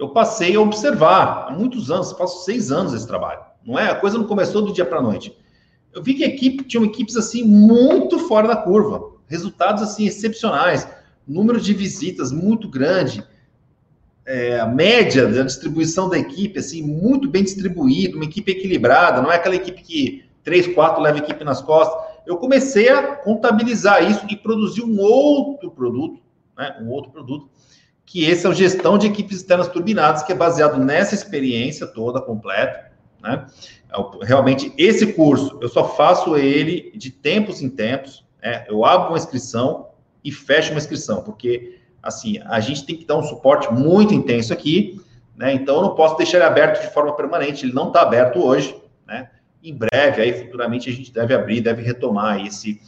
Eu 0.00 0.08
passei 0.08 0.56
a 0.56 0.60
observar 0.60 1.46
há 1.46 1.52
muitos 1.52 1.90
anos, 1.90 2.12
faço 2.12 2.42
seis 2.42 2.72
anos 2.72 2.94
esse 2.94 3.06
trabalho. 3.06 3.42
Não 3.62 3.78
é? 3.78 3.90
A 3.90 3.94
coisa 3.94 4.16
não 4.16 4.24
começou 4.24 4.62
do 4.62 4.72
dia 4.72 4.86
para 4.86 4.98
a 4.98 5.02
noite. 5.02 5.36
Eu 5.92 6.02
vi 6.02 6.14
que 6.14 6.24
a 6.24 6.26
equipe 6.26 6.64
tinha 6.64 6.82
equipes 6.82 7.16
assim 7.16 7.44
muito 7.44 8.18
fora 8.20 8.48
da 8.48 8.56
curva, 8.56 9.12
resultados 9.26 9.82
assim 9.82 10.06
excepcionais 10.06 10.88
número 11.28 11.60
de 11.60 11.74
visitas 11.74 12.32
muito 12.32 12.66
grande, 12.66 13.22
é, 14.24 14.58
a 14.58 14.66
média 14.66 15.26
da 15.26 15.42
distribuição 15.42 16.08
da 16.08 16.18
equipe, 16.18 16.58
assim, 16.58 16.82
muito 16.82 17.28
bem 17.28 17.42
distribuída, 17.42 18.16
uma 18.16 18.24
equipe 18.24 18.52
equilibrada, 18.52 19.20
não 19.20 19.30
é 19.30 19.36
aquela 19.36 19.54
equipe 19.54 19.82
que 19.82 20.24
três, 20.42 20.66
quatro 20.74 21.02
leva 21.02 21.18
a 21.18 21.20
equipe 21.20 21.44
nas 21.44 21.60
costas. 21.60 22.08
Eu 22.26 22.38
comecei 22.38 22.88
a 22.88 23.16
contabilizar 23.16 24.08
isso 24.10 24.24
e 24.30 24.36
produzir 24.36 24.82
um 24.82 24.98
outro 24.98 25.70
produto, 25.70 26.20
né, 26.56 26.78
um 26.80 26.88
outro 26.88 27.10
produto, 27.10 27.50
que 28.10 28.24
esse 28.24 28.44
é 28.44 28.48
o 28.48 28.52
gestão 28.52 28.98
de 28.98 29.06
equipes 29.06 29.36
externas 29.36 29.68
turbinadas, 29.68 30.24
que 30.24 30.32
é 30.32 30.34
baseado 30.34 30.84
nessa 30.84 31.14
experiência 31.14 31.86
toda 31.86 32.20
completa, 32.20 32.90
né? 33.22 33.46
É 33.88 34.26
realmente, 34.26 34.72
esse 34.76 35.12
curso, 35.12 35.56
eu 35.62 35.68
só 35.68 35.84
faço 35.84 36.36
ele 36.36 36.90
de 36.96 37.08
tempos 37.12 37.62
em 37.62 37.68
tempos, 37.68 38.24
né? 38.42 38.64
eu 38.68 38.84
abro 38.84 39.10
uma 39.10 39.16
inscrição, 39.16 39.90
e 40.24 40.32
fecha 40.32 40.72
uma 40.72 40.78
inscrição, 40.78 41.22
porque 41.22 41.78
assim, 42.02 42.40
a 42.46 42.58
gente 42.58 42.84
tem 42.84 42.96
que 42.96 43.04
dar 43.04 43.16
um 43.16 43.22
suporte 43.22 43.72
muito 43.72 44.12
intenso 44.12 44.52
aqui, 44.52 45.00
né? 45.36 45.54
Então 45.54 45.76
eu 45.76 45.82
não 45.82 45.94
posso 45.94 46.16
deixar 46.16 46.38
ele 46.38 46.46
aberto 46.46 46.82
de 46.82 46.92
forma 46.92 47.14
permanente, 47.14 47.64
ele 47.64 47.72
não 47.72 47.88
está 47.88 48.02
aberto 48.02 48.44
hoje, 48.44 48.76
né? 49.06 49.30
Em 49.62 49.72
breve, 49.72 50.20
aí 50.20 50.32
futuramente 50.32 50.90
a 50.90 50.92
gente 50.92 51.12
deve 51.12 51.32
abrir, 51.32 51.60
deve 51.60 51.80
retomar 51.80 52.44
esse, 52.44 52.80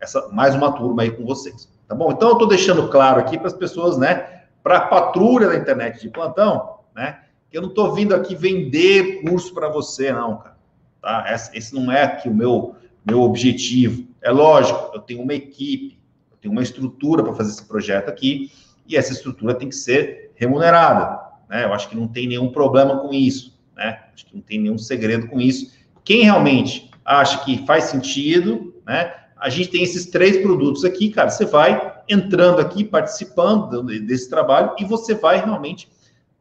essa, 0.00 0.28
mais 0.28 0.54
uma 0.54 0.70
turma 0.70 1.02
aí 1.02 1.10
com 1.10 1.24
vocês, 1.24 1.68
tá 1.88 1.96
bom? 1.96 2.12
Então 2.12 2.28
eu 2.28 2.34
estou 2.34 2.46
deixando 2.46 2.86
claro 2.88 3.18
aqui 3.18 3.36
para 3.36 3.48
as 3.48 3.54
pessoas, 3.54 3.98
né? 3.98 4.37
Para 4.68 4.82
patrulha 4.82 5.48
da 5.48 5.56
internet 5.56 5.98
de 5.98 6.10
plantão, 6.10 6.80
né? 6.94 7.20
Eu 7.50 7.62
não 7.62 7.70
estou 7.70 7.94
vindo 7.94 8.14
aqui 8.14 8.34
vender 8.34 9.22
curso 9.22 9.54
para 9.54 9.70
você, 9.70 10.12
não, 10.12 10.36
cara. 10.36 10.58
Tá? 11.00 11.24
Esse, 11.54 11.74
não 11.74 11.90
é 11.90 12.02
aqui 12.02 12.28
o 12.28 12.34
meu, 12.34 12.76
meu 13.02 13.22
objetivo. 13.22 14.06
É 14.20 14.30
lógico, 14.30 14.90
eu 14.92 15.00
tenho 15.00 15.22
uma 15.22 15.32
equipe, 15.32 15.98
tem 16.42 16.50
uma 16.50 16.62
estrutura 16.62 17.22
para 17.22 17.32
fazer 17.32 17.52
esse 17.52 17.64
projeto 17.64 18.10
aqui, 18.10 18.52
e 18.86 18.94
essa 18.94 19.10
estrutura 19.10 19.54
tem 19.54 19.70
que 19.70 19.74
ser 19.74 20.32
remunerada. 20.34 21.18
Né? 21.48 21.64
Eu 21.64 21.72
acho 21.72 21.88
que 21.88 21.96
não 21.96 22.06
tem 22.06 22.28
nenhum 22.28 22.52
problema 22.52 22.98
com 22.98 23.10
isso, 23.14 23.58
né? 23.74 24.00
Acho 24.12 24.26
que 24.26 24.34
não 24.34 24.42
tem 24.42 24.60
nenhum 24.60 24.76
segredo 24.76 25.28
com 25.28 25.40
isso. 25.40 25.72
Quem 26.04 26.24
realmente 26.24 26.90
acha 27.06 27.42
que 27.42 27.64
faz 27.64 27.84
sentido, 27.84 28.74
né? 28.86 29.14
A 29.34 29.48
gente 29.48 29.70
tem 29.70 29.82
esses 29.82 30.04
três 30.04 30.36
produtos 30.36 30.84
aqui, 30.84 31.08
cara. 31.08 31.30
Você 31.30 31.46
vai 31.46 31.96
entrando 32.08 32.60
aqui, 32.60 32.84
participando 32.84 33.82
desse 33.82 34.28
trabalho 34.30 34.74
e 34.78 34.84
você 34.84 35.14
vai 35.14 35.44
realmente 35.44 35.90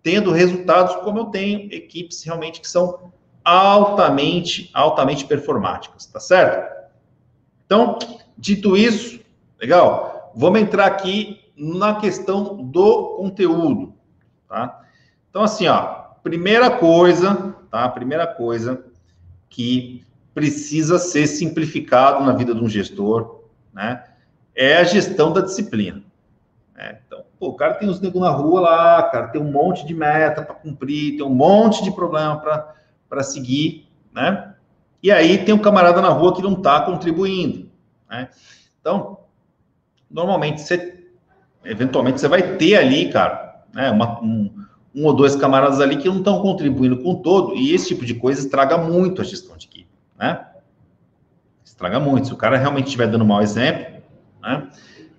tendo 0.01 0.31
resultados 0.31 0.95
como 0.97 1.19
eu 1.19 1.25
tenho, 1.25 1.71
equipes 1.73 2.23
realmente 2.23 2.61
que 2.61 2.67
são 2.69 3.11
altamente, 3.43 4.69
altamente 4.73 5.25
performáticas, 5.25 6.05
tá 6.05 6.19
certo? 6.19 6.75
Então, 7.65 7.99
dito 8.37 8.77
isso, 8.77 9.19
legal, 9.59 10.31
vamos 10.35 10.61
entrar 10.61 10.85
aqui 10.85 11.41
na 11.57 11.95
questão 11.95 12.55
do 12.55 13.17
conteúdo, 13.17 13.93
tá? 14.47 14.81
Então, 15.29 15.43
assim, 15.43 15.67
ó, 15.67 16.05
primeira 16.23 16.69
coisa, 16.69 17.55
tá? 17.69 17.87
Primeira 17.89 18.27
coisa 18.27 18.85
que 19.49 20.05
precisa 20.33 20.99
ser 20.99 21.25
simplificado 21.25 22.23
na 22.23 22.33
vida 22.33 22.53
de 22.53 22.63
um 22.63 22.69
gestor, 22.69 23.41
né? 23.73 24.03
É 24.57 24.77
a 24.77 24.83
gestão 24.83 25.31
da 25.31 25.41
disciplina. 25.41 26.01
Né? 26.75 26.99
Então, 27.05 27.23
pô, 27.39 27.49
o 27.49 27.53
cara 27.53 27.75
tem 27.75 27.87
os 27.87 28.01
negros 28.01 28.21
na 28.21 28.31
rua 28.31 28.59
lá, 28.61 29.03
cara, 29.03 29.27
tem 29.27 29.39
um 29.39 29.51
monte 29.51 29.85
de 29.85 29.93
meta 29.93 30.41
para 30.41 30.55
cumprir, 30.55 31.15
tem 31.15 31.25
um 31.25 31.33
monte 31.33 31.83
de 31.83 31.91
problema 31.91 32.37
para 33.07 33.23
seguir, 33.23 33.87
né? 34.11 34.55
E 35.01 35.11
aí 35.11 35.45
tem 35.45 35.53
um 35.53 35.59
camarada 35.59 36.01
na 36.01 36.09
rua 36.09 36.35
que 36.35 36.41
não 36.41 36.53
está 36.53 36.81
contribuindo, 36.81 37.69
né? 38.09 38.29
Então, 38.81 39.19
normalmente 40.09 40.61
você, 40.61 41.05
eventualmente 41.63 42.19
você 42.19 42.27
vai 42.27 42.57
ter 42.57 42.77
ali, 42.77 43.11
cara, 43.11 43.63
né, 43.71 43.91
uma, 43.91 44.19
um, 44.21 44.65
um 44.95 45.05
ou 45.05 45.13
dois 45.13 45.35
camaradas 45.35 45.79
ali 45.79 45.97
que 45.97 46.07
não 46.07 46.17
estão 46.17 46.41
contribuindo 46.41 46.97
com 47.03 47.15
todo, 47.15 47.55
e 47.55 47.75
esse 47.75 47.89
tipo 47.89 48.05
de 48.05 48.15
coisa 48.15 48.39
estraga 48.39 48.75
muito 48.75 49.21
a 49.21 49.25
gestão 49.25 49.55
de 49.55 49.67
equipe, 49.67 49.89
né? 50.17 50.47
Estraga 51.63 51.99
muito. 51.99 52.27
Se 52.27 52.33
o 52.33 52.37
cara 52.37 52.57
realmente 52.57 52.85
estiver 52.85 53.07
dando 53.07 53.23
mau 53.23 53.39
exemplo, 53.39 53.96
né? 54.47 54.69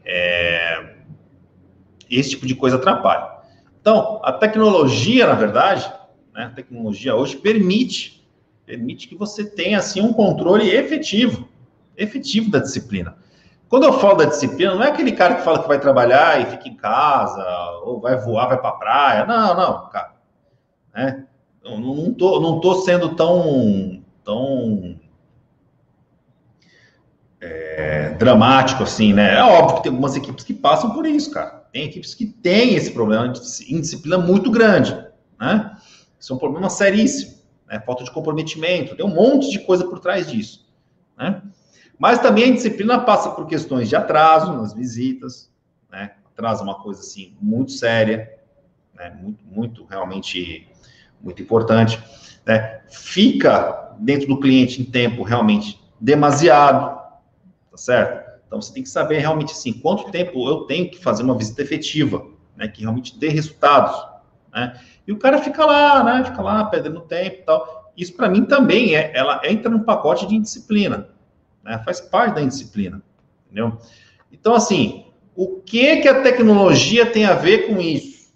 É, 0.04 0.94
esse 2.10 2.30
tipo 2.30 2.46
de 2.46 2.54
coisa 2.54 2.76
atrapalha. 2.76 3.38
Então, 3.80 4.20
a 4.24 4.32
tecnologia, 4.32 5.26
na 5.26 5.34
verdade, 5.34 5.90
né, 6.34 6.44
a 6.44 6.50
tecnologia 6.50 7.14
hoje 7.14 7.36
permite, 7.36 8.26
permite 8.64 9.06
que 9.06 9.14
você 9.14 9.44
tenha 9.44 9.78
assim 9.78 10.00
um 10.00 10.12
controle 10.12 10.70
efetivo, 10.70 11.48
efetivo 11.96 12.50
da 12.50 12.58
disciplina. 12.58 13.16
Quando 13.68 13.84
eu 13.84 13.92
falo 13.94 14.16
da 14.16 14.24
disciplina, 14.24 14.74
não 14.74 14.82
é 14.82 14.88
aquele 14.88 15.12
cara 15.12 15.34
que 15.34 15.42
fala 15.42 15.60
que 15.62 15.68
vai 15.68 15.78
trabalhar 15.78 16.40
e 16.40 16.46
fica 16.46 16.68
em 16.68 16.76
casa, 16.76 17.44
ou 17.84 18.00
vai 18.00 18.16
voar, 18.16 18.48
vai 18.48 18.58
para 18.58 18.70
a 18.70 18.72
praia. 18.72 19.26
Não, 19.26 19.54
não, 19.54 19.88
cara. 19.90 20.14
Né? 20.94 21.26
Eu 21.62 21.78
não 21.78 22.14
tô, 22.14 22.40
não 22.40 22.60
tô 22.60 22.76
sendo 22.76 23.14
tão, 23.14 24.02
tão 24.24 24.98
é, 27.40 28.10
dramático 28.18 28.82
assim, 28.82 29.12
né? 29.12 29.36
É 29.36 29.42
óbvio 29.42 29.76
que 29.76 29.82
tem 29.84 29.90
algumas 29.90 30.16
equipes 30.16 30.44
que 30.44 30.54
passam 30.54 30.90
por 30.92 31.06
isso, 31.06 31.30
cara. 31.30 31.66
Tem 31.72 31.84
equipes 31.84 32.14
que 32.14 32.26
têm 32.26 32.74
esse 32.74 32.90
problema 32.90 33.28
de 33.28 33.40
indisciplina 33.72 34.18
muito 34.18 34.50
grande, 34.50 34.96
né? 35.38 35.76
Isso 36.18 36.32
é 36.32 36.36
um 36.36 36.38
problema 36.38 36.68
seríssimo, 36.68 37.34
né? 37.68 37.80
Falta 37.80 38.04
de 38.04 38.10
comprometimento, 38.10 38.96
tem 38.96 39.06
um 39.06 39.14
monte 39.14 39.50
de 39.50 39.60
coisa 39.60 39.84
por 39.84 40.00
trás 40.00 40.30
disso, 40.30 40.66
né? 41.16 41.42
Mas 41.98 42.20
também 42.20 42.44
a 42.44 42.48
indisciplina 42.48 43.00
passa 43.00 43.30
por 43.30 43.46
questões 43.46 43.88
de 43.88 43.96
atraso 43.96 44.52
nas 44.52 44.72
visitas, 44.72 45.50
né? 45.90 46.12
Atraso 46.32 46.62
é 46.62 46.64
uma 46.64 46.80
coisa 46.80 47.00
assim 47.00 47.36
muito 47.40 47.72
séria, 47.72 48.32
né? 48.94 49.16
Muito, 49.20 49.44
muito 49.44 49.84
realmente 49.84 50.68
muito 51.20 51.42
importante, 51.42 52.02
né? 52.46 52.80
Fica 52.88 53.94
dentro 53.98 54.28
do 54.28 54.40
cliente 54.40 54.80
em 54.80 54.84
tempo 54.84 55.22
realmente 55.22 55.80
demasiado, 56.00 56.97
certo? 57.78 58.28
Então 58.46 58.60
você 58.60 58.72
tem 58.72 58.82
que 58.82 58.88
saber 58.88 59.18
realmente 59.18 59.52
assim 59.52 59.72
quanto 59.72 60.10
tempo 60.10 60.48
eu 60.48 60.62
tenho 60.62 60.90
que 60.90 60.98
fazer 60.98 61.22
uma 61.22 61.36
visita 61.36 61.62
efetiva, 61.62 62.26
né, 62.56 62.66
que 62.66 62.80
realmente 62.80 63.18
dê 63.18 63.28
resultados, 63.28 63.94
né? 64.52 64.80
E 65.06 65.12
o 65.12 65.18
cara 65.18 65.38
fica 65.38 65.64
lá, 65.64 66.02
né, 66.02 66.24
fica 66.24 66.42
lá 66.42 66.64
perdendo 66.64 67.00
tempo 67.02 67.36
e 67.36 67.42
tal. 67.42 67.92
Isso 67.96 68.14
para 68.14 68.28
mim 68.28 68.44
também 68.44 68.96
é, 68.96 69.12
ela 69.14 69.40
entra 69.44 69.70
no 69.70 69.84
pacote 69.84 70.26
de 70.26 70.34
indisciplina, 70.34 71.08
né? 71.62 71.80
Faz 71.84 72.00
parte 72.00 72.34
da 72.34 72.42
indisciplina, 72.42 73.02
entendeu? 73.46 73.78
Então 74.32 74.54
assim, 74.54 75.06
o 75.36 75.60
que 75.60 75.98
que 75.98 76.08
a 76.08 76.22
tecnologia 76.22 77.06
tem 77.06 77.26
a 77.26 77.34
ver 77.34 77.68
com 77.68 77.78
isso? 77.80 78.32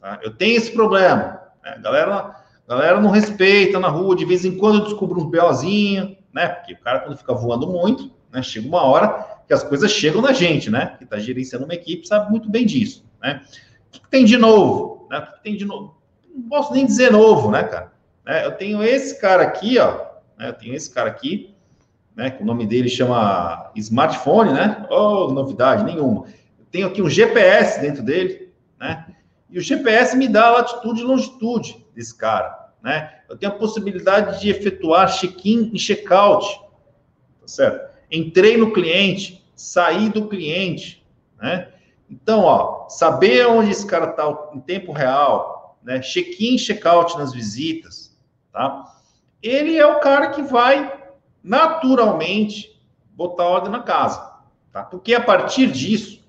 Tá? 0.00 0.18
Eu 0.22 0.34
tenho 0.34 0.56
esse 0.56 0.72
problema, 0.72 1.40
né? 1.62 1.78
galera, 1.80 2.34
galera 2.66 3.00
não 3.00 3.10
respeita 3.10 3.78
na 3.78 3.88
rua, 3.88 4.16
de 4.16 4.24
vez 4.24 4.44
em 4.44 4.58
quando 4.58 4.80
eu 4.80 4.84
descubro 4.84 5.20
uns 5.20 5.30
BOzinho, 5.30 6.16
né? 6.32 6.48
Porque 6.48 6.72
o 6.72 6.80
cara 6.80 7.00
quando 7.00 7.16
fica 7.16 7.32
voando 7.32 7.68
muito 7.68 8.17
né? 8.38 8.42
Chega 8.42 8.66
uma 8.66 8.82
hora 8.82 9.26
que 9.46 9.52
as 9.52 9.62
coisas 9.62 9.90
chegam 9.90 10.22
na 10.22 10.32
gente, 10.32 10.70
né? 10.70 10.94
Que 10.98 11.04
está 11.04 11.18
gerenciando 11.18 11.64
uma 11.64 11.74
equipe 11.74 12.06
sabe 12.06 12.30
muito 12.30 12.48
bem 12.48 12.64
disso, 12.64 13.04
né? 13.20 13.42
O 13.88 13.90
que, 13.90 14.08
tem 14.08 14.24
de 14.24 14.36
novo? 14.36 15.06
Né? 15.10 15.18
O 15.18 15.32
que, 15.34 15.42
tem 15.42 15.56
de 15.56 15.64
novo? 15.64 15.96
Não 16.34 16.48
posso 16.48 16.72
nem 16.72 16.86
dizer 16.86 17.10
novo, 17.10 17.50
né, 17.50 17.64
cara? 17.64 17.92
É, 18.26 18.44
eu 18.46 18.52
tenho 18.52 18.82
esse 18.82 19.20
cara 19.20 19.42
aqui, 19.42 19.78
ó. 19.78 20.06
Né? 20.38 20.50
Eu 20.50 20.52
tenho 20.52 20.74
esse 20.74 20.90
cara 20.90 21.08
aqui, 21.08 21.54
né? 22.14 22.30
Que 22.30 22.42
o 22.42 22.46
nome 22.46 22.66
dele 22.66 22.88
chama 22.88 23.72
smartphone, 23.74 24.52
né? 24.52 24.86
Oh, 24.90 25.28
novidade 25.32 25.82
nenhuma. 25.84 26.26
Eu 26.58 26.66
tenho 26.70 26.86
aqui 26.86 27.02
um 27.02 27.08
GPS 27.08 27.80
dentro 27.80 28.02
dele, 28.02 28.52
né? 28.78 29.06
E 29.50 29.58
o 29.58 29.62
GPS 29.62 30.14
me 30.14 30.28
dá 30.28 30.48
a 30.48 30.50
latitude 30.50 31.00
e 31.00 31.04
longitude 31.04 31.86
desse 31.94 32.14
cara, 32.14 32.70
né? 32.82 33.20
Eu 33.28 33.36
tenho 33.36 33.50
a 33.50 33.54
possibilidade 33.54 34.40
de 34.40 34.50
efetuar 34.50 35.08
check-in 35.08 35.70
e 35.72 35.78
check-out, 35.78 36.46
tá 37.40 37.48
certo? 37.48 37.87
Entrei 38.10 38.56
no 38.56 38.72
cliente, 38.72 39.44
saí 39.54 40.08
do 40.08 40.28
cliente, 40.28 41.06
né? 41.40 41.68
Então, 42.10 42.40
ó, 42.40 42.88
saber 42.88 43.46
onde 43.46 43.70
esse 43.70 43.86
cara 43.86 44.10
está 44.10 44.50
em 44.54 44.60
tempo 44.60 44.92
real, 44.92 45.78
né? 45.82 46.00
Check-in, 46.00 46.56
check-out 46.56 47.18
nas 47.18 47.32
visitas, 47.32 48.16
tá? 48.52 48.84
Ele 49.42 49.76
é 49.76 49.86
o 49.86 50.00
cara 50.00 50.30
que 50.30 50.42
vai 50.42 50.92
naturalmente 51.42 52.80
botar 53.10 53.44
ordem 53.44 53.70
na 53.70 53.82
casa, 53.82 54.32
tá? 54.72 54.82
Porque 54.82 55.14
a 55.14 55.20
partir 55.20 55.70
disso 55.70 56.24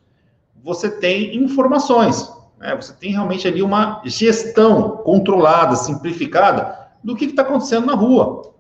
você 0.62 0.90
tem 0.90 1.36
informações, 1.36 2.30
né? 2.58 2.76
Você 2.76 2.94
tem 2.94 3.12
realmente 3.12 3.48
ali 3.48 3.62
uma 3.62 4.02
gestão 4.06 4.98
controlada, 4.98 5.76
simplificada 5.76 6.90
do 7.04 7.16
que 7.16 7.26
está 7.26 7.44
acontecendo 7.44 7.86
na 7.86 7.94
rua, 7.94 8.54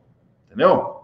entendeu? 0.46 0.99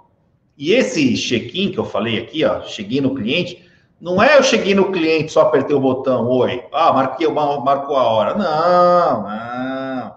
E 0.57 0.71
esse 0.71 1.15
check-in 1.15 1.71
que 1.71 1.77
eu 1.77 1.85
falei 1.85 2.17
aqui, 2.17 2.45
ó, 2.45 2.61
cheguei 2.63 3.01
no 3.01 3.13
cliente, 3.13 3.65
não 3.99 4.21
é 4.21 4.37
eu 4.37 4.43
cheguei 4.43 4.73
no 4.73 4.91
cliente, 4.91 5.31
só 5.31 5.41
apertei 5.41 5.75
o 5.75 5.79
botão, 5.79 6.27
oi, 6.27 6.63
ah, 6.71 6.93
marquei, 6.93 7.27
marcou 7.27 7.95
a 7.95 8.03
hora. 8.03 8.35
Não, 8.35 9.23
não. 9.23 10.15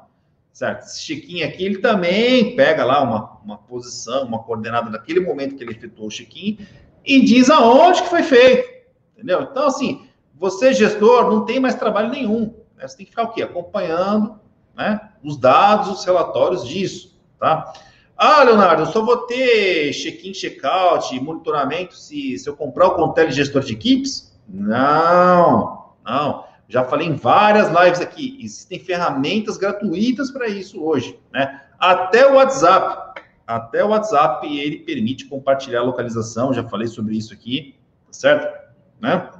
Certo? 0.52 0.84
Esse 0.84 1.00
check-in 1.02 1.42
aqui, 1.42 1.64
ele 1.64 1.78
também 1.78 2.56
pega 2.56 2.84
lá 2.84 3.02
uma, 3.02 3.38
uma 3.44 3.58
posição, 3.58 4.24
uma 4.24 4.42
coordenada 4.42 4.90
daquele 4.90 5.20
momento 5.20 5.56
que 5.56 5.62
ele 5.62 5.72
efetuou 5.72 6.08
o 6.08 6.10
check-in 6.10 6.58
e 7.04 7.24
diz 7.24 7.48
aonde 7.48 8.02
que 8.02 8.08
foi 8.08 8.22
feito. 8.22 8.68
Entendeu? 9.14 9.42
Então, 9.42 9.66
assim, 9.66 10.06
você, 10.34 10.72
gestor, 10.72 11.30
não 11.30 11.44
tem 11.44 11.58
mais 11.58 11.74
trabalho 11.74 12.10
nenhum. 12.10 12.54
Né? 12.76 12.86
Você 12.86 12.96
tem 12.96 13.06
que 13.06 13.10
ficar 13.10 13.24
o 13.24 13.32
quê? 13.32 13.42
Acompanhando 13.42 14.38
né, 14.76 15.00
os 15.22 15.36
dados, 15.36 15.88
os 15.88 16.04
relatórios 16.04 16.66
disso, 16.66 17.18
tá? 17.38 17.72
Ah, 18.20 18.42
Leonardo, 18.42 18.82
eu 18.82 18.86
só 18.86 19.00
vou 19.00 19.18
ter 19.18 19.92
check-in, 19.92 20.32
check-out, 20.32 21.18
monitoramento 21.20 21.94
se, 21.94 22.36
se 22.36 22.48
eu 22.48 22.56
comprar 22.56 22.88
o 22.88 22.96
Contele 22.96 23.30
Gestor 23.30 23.62
de 23.62 23.74
Equipes? 23.74 24.36
Não, 24.48 25.92
não. 26.04 26.44
Já 26.68 26.84
falei 26.84 27.06
em 27.06 27.14
várias 27.14 27.68
lives 27.68 28.00
aqui. 28.00 28.36
Existem 28.42 28.80
ferramentas 28.80 29.56
gratuitas 29.56 30.32
para 30.32 30.48
isso 30.48 30.82
hoje, 30.82 31.16
né? 31.32 31.62
Até 31.78 32.26
o 32.28 32.34
WhatsApp. 32.34 33.22
Até 33.46 33.84
o 33.84 33.90
WhatsApp 33.90 34.46
ele 34.48 34.80
permite 34.80 35.26
compartilhar 35.26 35.78
a 35.78 35.84
localização. 35.84 36.52
Já 36.52 36.64
falei 36.64 36.88
sobre 36.88 37.16
isso 37.16 37.32
aqui, 37.32 37.76
tá 38.04 38.12
certo? 38.12 38.68
Né? 39.00 39.30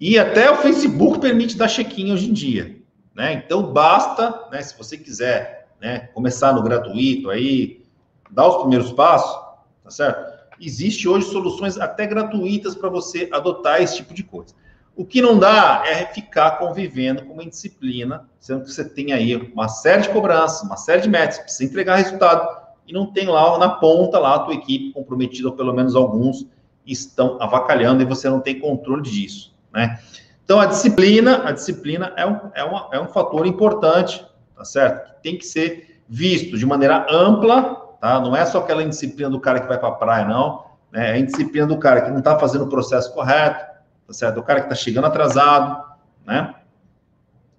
E 0.00 0.18
até 0.18 0.50
o 0.50 0.56
Facebook 0.56 1.20
permite 1.20 1.58
dar 1.58 1.68
check-in 1.68 2.10
hoje 2.10 2.30
em 2.30 2.32
dia, 2.32 2.80
né? 3.14 3.34
Então 3.34 3.70
basta, 3.70 4.48
né? 4.50 4.62
Se 4.62 4.78
você 4.78 4.96
quiser 4.96 5.57
né, 5.80 6.08
começar 6.14 6.52
no 6.52 6.62
gratuito 6.62 7.30
aí, 7.30 7.82
dar 8.30 8.48
os 8.48 8.56
primeiros 8.58 8.92
passos, 8.92 9.40
tá 9.84 9.90
certo? 9.90 10.38
Existe 10.60 11.08
hoje 11.08 11.26
soluções 11.26 11.78
até 11.78 12.06
gratuitas 12.06 12.74
para 12.74 12.88
você 12.88 13.28
adotar 13.32 13.80
esse 13.80 13.96
tipo 13.96 14.12
de 14.12 14.22
coisa. 14.22 14.54
O 14.96 15.04
que 15.04 15.22
não 15.22 15.38
dá 15.38 15.84
é 15.86 16.06
ficar 16.06 16.58
convivendo 16.58 17.24
com 17.24 17.34
uma 17.34 17.44
indisciplina, 17.44 18.28
sendo 18.40 18.64
que 18.64 18.72
você 18.72 18.84
tem 18.84 19.12
aí 19.12 19.36
uma 19.36 19.68
série 19.68 20.02
de 20.02 20.08
cobranças, 20.08 20.62
uma 20.62 20.76
série 20.76 21.02
de 21.02 21.08
metas, 21.08 21.38
precisa 21.38 21.64
entregar 21.64 21.96
resultado, 21.96 22.66
e 22.84 22.92
não 22.92 23.06
tem 23.06 23.28
lá 23.28 23.56
na 23.58 23.68
ponta 23.68 24.18
lá 24.18 24.34
a 24.34 24.38
tua 24.40 24.54
equipe 24.54 24.92
comprometida, 24.92 25.48
ou 25.48 25.54
pelo 25.54 25.72
menos 25.72 25.94
alguns 25.94 26.46
estão 26.84 27.40
avacalhando 27.40 28.02
e 28.02 28.06
você 28.06 28.28
não 28.28 28.40
tem 28.40 28.58
controle 28.58 29.02
disso, 29.02 29.54
né? 29.72 30.00
Então 30.42 30.58
a 30.58 30.66
disciplina, 30.66 31.46
a 31.46 31.52
disciplina 31.52 32.12
é 32.16 32.26
um, 32.26 32.40
é 32.54 32.64
uma, 32.64 32.88
é 32.92 32.98
um 32.98 33.06
fator 33.08 33.46
importante 33.46 34.26
tá 34.58 34.64
certo? 34.64 35.14
Que 35.14 35.22
tem 35.22 35.38
que 35.38 35.46
ser 35.46 36.02
visto 36.08 36.58
de 36.58 36.66
maneira 36.66 37.06
ampla, 37.08 37.76
tá? 38.00 38.20
Não 38.20 38.34
é 38.34 38.44
só 38.44 38.58
aquela 38.58 38.82
indisciplina 38.82 39.30
do 39.30 39.40
cara 39.40 39.60
que 39.60 39.68
vai 39.68 39.78
para 39.78 39.88
a 39.88 39.92
praia, 39.92 40.24
não. 40.24 40.64
Né? 40.90 41.10
É 41.10 41.12
a 41.12 41.18
indisciplina 41.18 41.66
do 41.66 41.78
cara 41.78 42.02
que 42.02 42.10
não 42.10 42.18
está 42.18 42.36
fazendo 42.38 42.64
o 42.64 42.68
processo 42.68 43.14
correto, 43.14 43.64
tá 44.06 44.12
certo? 44.12 44.40
O 44.40 44.42
cara 44.42 44.60
que 44.60 44.66
está 44.66 44.74
chegando 44.74 45.06
atrasado, 45.06 45.84
né? 46.26 46.54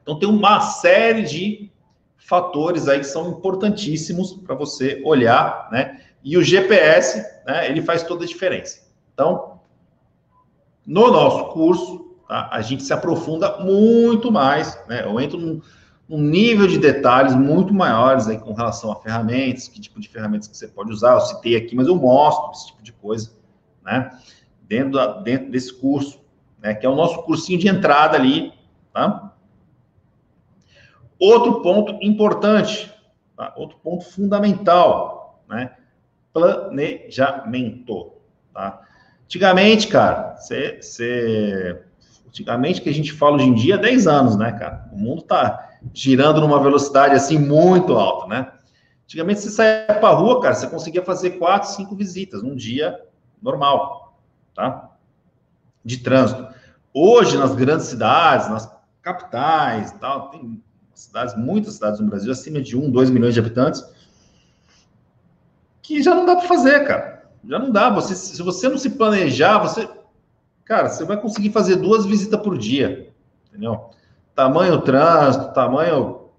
Então 0.01 0.20
tem 0.20 0.27
uma 0.27 0.60
série 0.60 1.24
de 1.24 1.72
fatores 2.18 2.88
aí 2.88 3.00
que 3.00 3.06
são 3.06 3.29
importantíssimos 3.29 4.34
para 4.34 4.56
você 4.56 5.01
olhar, 5.06 5.70
né? 5.72 6.01
E 6.22 6.38
o 6.38 6.44
GPS, 6.44 7.25
né, 7.48 7.70
ele 7.70 7.82
faz 7.82 8.03
toda 8.03 8.25
a 8.25 8.27
diferença. 8.27 8.82
Então, 9.13 9.62
no 10.86 11.12
nosso 11.12 11.53
curso, 11.53 12.18
tá, 12.27 12.50
a 12.51 12.62
gente 12.62 12.84
se 12.84 12.91
aprofunda 12.91 13.60
muito 13.60 14.32
mais, 14.32 14.77
né? 14.88 15.03
Eu 15.06 15.18
entro 15.20 15.39
num, 15.39 15.62
num, 16.10 16.22
nível 16.22 16.68
de 16.68 16.78
detalhes 16.78 17.36
muito 17.36 17.74
maiores 17.74 18.28
aí 18.28 18.38
com 18.38 18.54
relação 18.54 18.92
a 18.92 18.96
ferramentas, 18.96 19.68
que 19.68 19.80
tipo 19.80 20.00
de 20.00 20.10
ferramentas 20.10 20.48
que 20.48 20.58
você 20.58 20.68
pode 20.68 20.92
usar. 20.92 21.13
Eu 21.13 21.22
citei 21.22 21.56
aqui, 21.56 21.75
mas 21.75 21.88
eu 21.88 21.96
mostro 21.96 22.51
esse 22.51 22.68
tipo 22.68 22.82
de 22.82 22.92
coisa, 22.92 23.32
né? 23.84 24.18
Dentro, 24.63 24.94
da, 24.94 25.20
dentro 25.22 25.51
desse 25.51 25.74
curso, 25.74 26.20
né? 26.60 26.74
Que 26.74 26.86
é 26.86 26.89
o 26.89 26.96
nosso 26.96 27.22
cursinho 27.24 27.60
de 27.60 27.68
entrada 27.68 28.18
ali, 28.18 28.51
tá? 28.92 29.34
Outro 31.20 31.62
ponto 31.62 31.98
importante, 32.01 32.92
tá? 33.38 33.54
outro 33.56 33.78
ponto 33.84 34.06
fundamental, 34.06 35.44
né? 35.48 35.75
Planejamento, 36.34 38.13
tá? 38.54 38.82
Antigamente, 39.25 39.88
cara, 39.88 40.36
você... 40.38 41.84
Antigamente 42.28 42.82
que 42.82 42.89
a 42.89 42.94
gente 42.94 43.12
fala 43.12 43.36
hoje 43.36 43.46
em 43.46 43.54
dia, 43.54 43.78
10 43.78 44.08
anos, 44.08 44.36
né, 44.36 44.51
cara? 44.51 44.88
O 44.92 44.98
mundo 44.98 45.24
tá 45.24 45.68
girando 45.93 46.41
numa 46.41 46.62
velocidade 46.62 47.15
assim 47.15 47.38
muito 47.38 47.93
alta, 47.93 48.27
né? 48.27 48.51
Antigamente 49.03 49.41
você 49.41 49.50
saía 49.50 49.86
para 50.00 50.13
rua, 50.13 50.41
cara, 50.41 50.53
você 50.53 50.67
conseguia 50.67 51.03
fazer 51.03 51.31
quatro, 51.31 51.69
cinco 51.69 51.95
visitas 51.95 52.43
num 52.43 52.55
dia 52.55 53.00
normal, 53.41 54.19
tá? 54.53 54.91
De 55.83 55.98
trânsito. 55.98 56.48
Hoje, 56.93 57.38
nas 57.38 57.55
grandes 57.55 57.88
cidades, 57.88 58.50
nas 58.50 58.71
capitais, 59.01 59.91
tal, 59.93 60.29
tem 60.29 60.62
cidades, 60.93 61.36
muitas 61.36 61.75
cidades 61.75 62.00
no 62.00 62.07
Brasil, 62.07 62.31
acima 62.31 62.62
de 62.62 62.77
1, 62.77 62.91
2 62.91 63.09
milhões 63.09 63.33
de 63.33 63.39
habitantes, 63.39 63.83
que 65.81 66.03
já 66.03 66.13
não 66.13 66.25
dá 66.25 66.36
para 66.36 66.48
fazer, 66.48 66.86
cara. 66.86 67.19
Já 67.48 67.57
não 67.57 67.71
dá. 67.71 67.89
Você, 67.89 68.13
se 68.13 68.41
você 68.43 68.69
não 68.69 68.77
se 68.77 68.91
planejar, 68.91 69.57
você. 69.59 69.89
Cara, 70.65 70.89
você 70.89 71.03
vai 71.03 71.19
conseguir 71.19 71.51
fazer 71.51 71.77
duas 71.77 72.05
visitas 72.05 72.39
por 72.41 72.57
dia. 72.57 73.12
Entendeu? 73.48 73.89
Tamanho 74.39 74.79
trânsito, 74.81 75.53
tamanho 75.53 76.29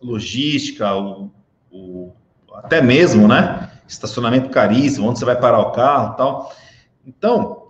logística, 0.00 0.94
o, 0.94 1.30
o, 1.72 2.12
até 2.52 2.80
mesmo, 2.80 3.26
né? 3.26 3.70
Estacionamento 3.88 4.48
caríssimo, 4.50 5.08
onde 5.08 5.18
você 5.18 5.24
vai 5.24 5.38
parar 5.40 5.58
o 5.58 5.72
carro 5.72 6.14
tal. 6.14 6.52
Então, 7.04 7.68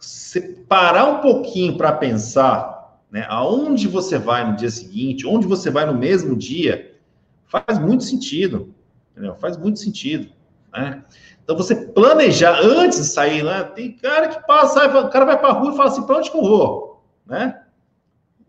separar 0.00 1.04
um 1.04 1.18
pouquinho 1.18 1.76
para 1.76 1.92
pensar 1.92 2.72
né? 3.12 3.26
Aonde 3.28 3.86
você 3.86 4.18
vai 4.18 4.50
no 4.50 4.56
dia 4.56 4.70
seguinte, 4.70 5.26
onde 5.26 5.46
você 5.46 5.70
vai 5.70 5.84
no 5.84 5.92
mesmo 5.92 6.34
dia, 6.34 6.98
faz 7.44 7.78
muito 7.78 8.04
sentido, 8.04 8.74
entendeu? 9.10 9.36
Faz 9.36 9.58
muito 9.58 9.78
sentido, 9.78 10.32
né? 10.72 11.04
Então, 11.44 11.54
você 11.54 11.76
planejar 11.76 12.58
antes 12.58 12.98
de 12.98 13.04
sair, 13.04 13.44
né? 13.44 13.64
Tem 13.64 13.92
cara 13.92 14.28
que 14.28 14.46
passa, 14.46 14.86
o 14.86 15.10
cara 15.10 15.26
vai 15.26 15.38
para 15.38 15.48
a 15.50 15.52
rua 15.52 15.74
e 15.74 15.76
fala 15.76 15.90
assim, 15.90 16.06
para 16.06 16.16
onde 16.16 16.30
que 16.30 16.36
eu 16.38 16.42
vou? 16.42 17.04
Né? 17.26 17.61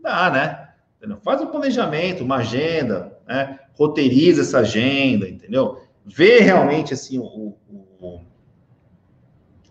Dá, 0.04 0.30
né? 0.30 0.68
Entendeu? 0.98 1.18
Faz 1.24 1.42
um 1.42 1.48
planejamento, 1.48 2.24
uma 2.24 2.38
agenda, 2.38 3.18
né? 3.26 3.60
Roteiriza 3.76 4.42
essa 4.42 4.60
agenda, 4.60 5.28
entendeu? 5.28 5.82
Vê 6.06 6.40
realmente, 6.40 6.94
assim, 6.94 7.18
o, 7.18 7.24
o 7.24 8.22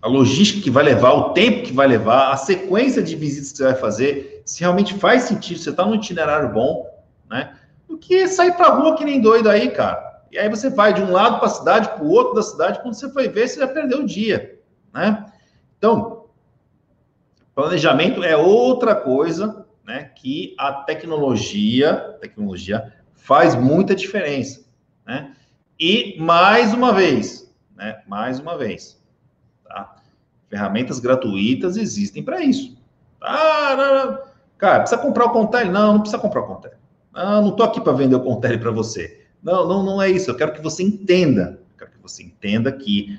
a 0.03 0.09
logística 0.09 0.61
que 0.61 0.71
vai 0.71 0.83
levar, 0.83 1.13
o 1.13 1.31
tempo 1.31 1.63
que 1.63 1.73
vai 1.73 1.87
levar, 1.87 2.33
a 2.33 2.37
sequência 2.37 3.01
de 3.01 3.15
visitas 3.15 3.53
que 3.53 3.59
você 3.59 3.65
vai 3.65 3.77
fazer, 3.77 4.43
se 4.45 4.59
realmente 4.61 4.95
faz 4.95 5.23
sentido, 5.23 5.61
você 5.61 5.71
está 5.71 5.87
no 5.87 5.95
itinerário 5.95 6.53
bom, 6.53 6.91
né? 7.31 7.57
Do 7.89 7.97
que 7.97 8.27
sair 8.27 8.53
para 8.57 8.75
rua 8.75 8.97
que 8.97 9.05
nem 9.05 9.21
doido 9.21 9.49
aí, 9.49 9.71
cara. 9.71 10.25
E 10.33 10.39
aí 10.39 10.49
você 10.49 10.69
vai 10.69 10.93
de 10.93 11.01
um 11.01 11.13
lado 11.13 11.39
para 11.39 11.47
a 11.47 11.51
cidade, 11.51 11.89
para 11.91 12.03
o 12.03 12.11
outro 12.11 12.35
da 12.35 12.43
cidade, 12.43 12.81
quando 12.83 12.95
você 12.95 13.09
foi 13.13 13.29
ver, 13.29 13.47
você 13.47 13.61
já 13.61 13.69
perdeu 13.69 14.01
o 14.01 14.07
dia, 14.07 14.59
né? 14.93 15.25
Então, 15.79 16.25
planejamento 17.55 18.25
é 18.25 18.37
outra 18.37 18.97
coisa, 18.97 19.65
né? 19.85 20.11
Que 20.15 20.55
a 20.59 20.73
tecnologia, 20.73 22.17
tecnologia 22.21 22.93
faz 23.15 23.55
muita 23.55 23.95
diferença, 23.95 24.65
né? 25.07 25.35
E 25.79 26.17
mais 26.21 26.73
uma 26.73 26.93
vez, 26.93 27.53
né? 27.77 28.03
Mais 28.07 28.39
uma 28.39 28.57
vez, 28.57 29.01
Tá? 29.65 29.97
Ferramentas 30.49 31.01
gratuitas 31.01 31.77
existem 31.77 32.23
para 32.23 32.41
isso. 32.41 32.77
Ah, 33.21 33.75
não, 33.77 33.95
não. 33.95 34.19
Cara, 34.59 34.81
precisa 34.81 35.01
comprar 35.01 35.27
o 35.27 35.31
Contele? 35.31 35.71
Não, 35.71 35.95
não 35.95 36.01
precisa 36.01 36.21
comprar 36.21 36.43
o 36.43 36.47
Contele. 36.47 36.75
Ah, 37.13 37.41
não 37.41 37.51
estou 37.51 37.67
aqui 37.67 37.81
para 37.81 37.93
vender 37.93 38.17
o 38.17 38.21
Contele 38.21 38.59
para 38.59 38.71
você. 38.71 39.27
Não, 39.43 39.67
não, 39.67 39.83
não 39.83 40.03
é 40.03 40.11
isso. 40.11 40.31
Eu 40.31 40.37
quero 40.37 40.53
que 40.53 40.61
você 40.61 40.83
entenda. 40.83 41.59
Eu 41.73 41.79
quero 41.79 41.91
que 41.91 41.99
você 42.03 42.23
entenda 42.23 42.71
que 42.71 43.19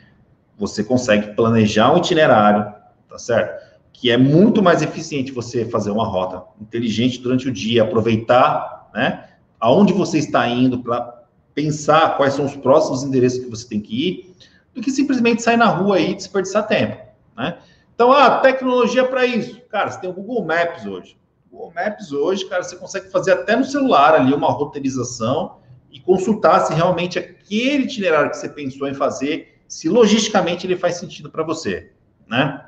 você 0.58 0.84
consegue 0.84 1.36
planejar 1.36 1.92
um 1.92 1.98
itinerário, 1.98 2.74
tá 3.10 3.18
certo? 3.18 3.63
Que 3.94 4.12
é 4.12 4.18
muito 4.18 4.62
mais 4.62 4.82
eficiente 4.82 5.32
você 5.32 5.64
fazer 5.66 5.92
uma 5.92 6.06
rota 6.06 6.44
inteligente 6.60 7.20
durante 7.20 7.48
o 7.48 7.52
dia, 7.52 7.84
aproveitar, 7.84 8.90
né? 8.94 9.30
Aonde 9.60 9.94
você 9.94 10.18
está 10.18 10.48
indo 10.50 10.80
para 10.80 11.24
pensar 11.56 12.18
quais 12.18 12.34
são 12.34 12.46
os 12.46 12.56
próximos 12.56 13.04
endereços 13.04 13.40
que 13.40 13.50
você 13.50 13.68
tem 13.68 13.80
que 13.80 14.10
ir 14.10 14.36
do 14.74 14.82
que 14.82 14.92
simplesmente 14.92 15.42
sair 15.42 15.58
na 15.58 15.68
rua 15.68 16.00
e 16.00 16.16
desperdiçar 16.16 16.68
tempo, 16.68 16.98
né? 17.38 17.58
Então, 17.94 18.12
ah, 18.12 18.40
tecnologia 18.40 19.06
para 19.06 19.26
isso. 19.26 19.62
Cara, 19.70 19.92
você 19.92 20.02
tem 20.02 20.10
o 20.10 20.14
Google 20.14 20.44
Maps 20.44 20.86
hoje. 20.86 21.16
Google 21.52 21.72
Maps 21.76 22.12
hoje, 22.12 22.46
cara, 22.46 22.64
você 22.64 22.76
consegue 22.76 23.10
fazer 23.12 23.32
até 23.32 23.56
no 23.56 23.64
celular 23.64 24.16
ali 24.16 24.34
uma 24.34 24.52
roteirização 24.52 25.58
e 25.92 26.00
consultar 26.00 26.62
se 26.62 26.74
realmente 26.74 27.20
aquele 27.20 27.84
itinerário 27.84 28.32
que 28.32 28.38
você 28.38 28.50
pensou 28.50 28.88
em 28.88 28.96
fazer, 28.96 29.60
se 29.68 29.88
logisticamente 29.88 30.66
ele 30.66 30.76
faz 30.76 30.96
sentido 30.96 31.30
para 31.30 31.44
você, 31.44 31.92
né? 32.28 32.66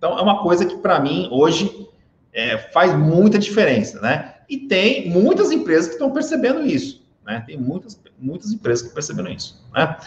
Então, 0.00 0.18
é 0.18 0.22
uma 0.22 0.42
coisa 0.42 0.64
que 0.64 0.78
para 0.78 0.98
mim 0.98 1.28
hoje 1.30 1.86
é, 2.32 2.56
faz 2.56 2.96
muita 2.96 3.38
diferença, 3.38 4.00
né? 4.00 4.36
E 4.48 4.56
tem 4.56 5.10
muitas 5.10 5.52
empresas 5.52 5.88
que 5.88 5.92
estão 5.92 6.10
percebendo 6.10 6.64
isso, 6.64 7.06
né? 7.22 7.44
Tem 7.46 7.58
muitas, 7.58 8.00
muitas 8.18 8.50
empresas 8.50 8.88
que 8.88 8.94
perceberam 8.94 9.30
isso, 9.30 9.62
né? 9.74 9.98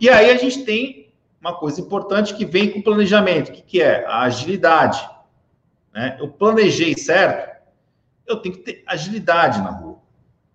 E 0.00 0.08
aí 0.08 0.30
a 0.30 0.36
gente 0.36 0.62
tem 0.62 1.10
uma 1.40 1.58
coisa 1.58 1.80
importante 1.80 2.32
que 2.34 2.44
vem 2.44 2.70
com 2.70 2.78
o 2.78 2.84
planejamento, 2.84 3.50
que, 3.50 3.60
que 3.60 3.82
é 3.82 4.06
a 4.06 4.20
agilidade. 4.20 5.04
Né? 5.92 6.16
Eu 6.20 6.28
planejei 6.28 6.96
certo, 6.96 7.60
eu 8.28 8.36
tenho 8.36 8.54
que 8.54 8.60
ter 8.60 8.84
agilidade 8.86 9.60
na 9.60 9.70
rua, 9.70 9.98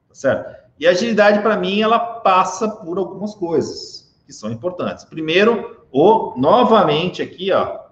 tá 0.07 0.15
certo? 0.15 0.55
E 0.79 0.87
a 0.87 0.91
agilidade, 0.91 1.41
para 1.41 1.57
mim, 1.57 1.81
ela 1.81 1.99
passa 1.99 2.69
por 2.69 2.97
algumas 2.97 3.35
coisas 3.35 4.15
que 4.25 4.31
são 4.31 4.49
importantes. 4.49 5.03
Primeiro, 5.03 5.85
o, 5.91 6.33
novamente 6.39 7.21
aqui, 7.21 7.51
ó, 7.51 7.84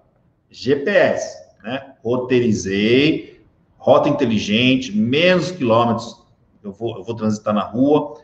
GPS, 0.54 1.42
né? 1.62 1.94
Roteirizei, 2.02 3.44
rota 3.76 4.08
inteligente, 4.08 4.96
menos 4.96 5.50
quilômetros 5.50 6.22
eu 6.62 6.72
vou, 6.72 6.96
eu 6.96 7.04
vou 7.04 7.14
transitar 7.14 7.52
na 7.52 7.62
rua, 7.62 8.20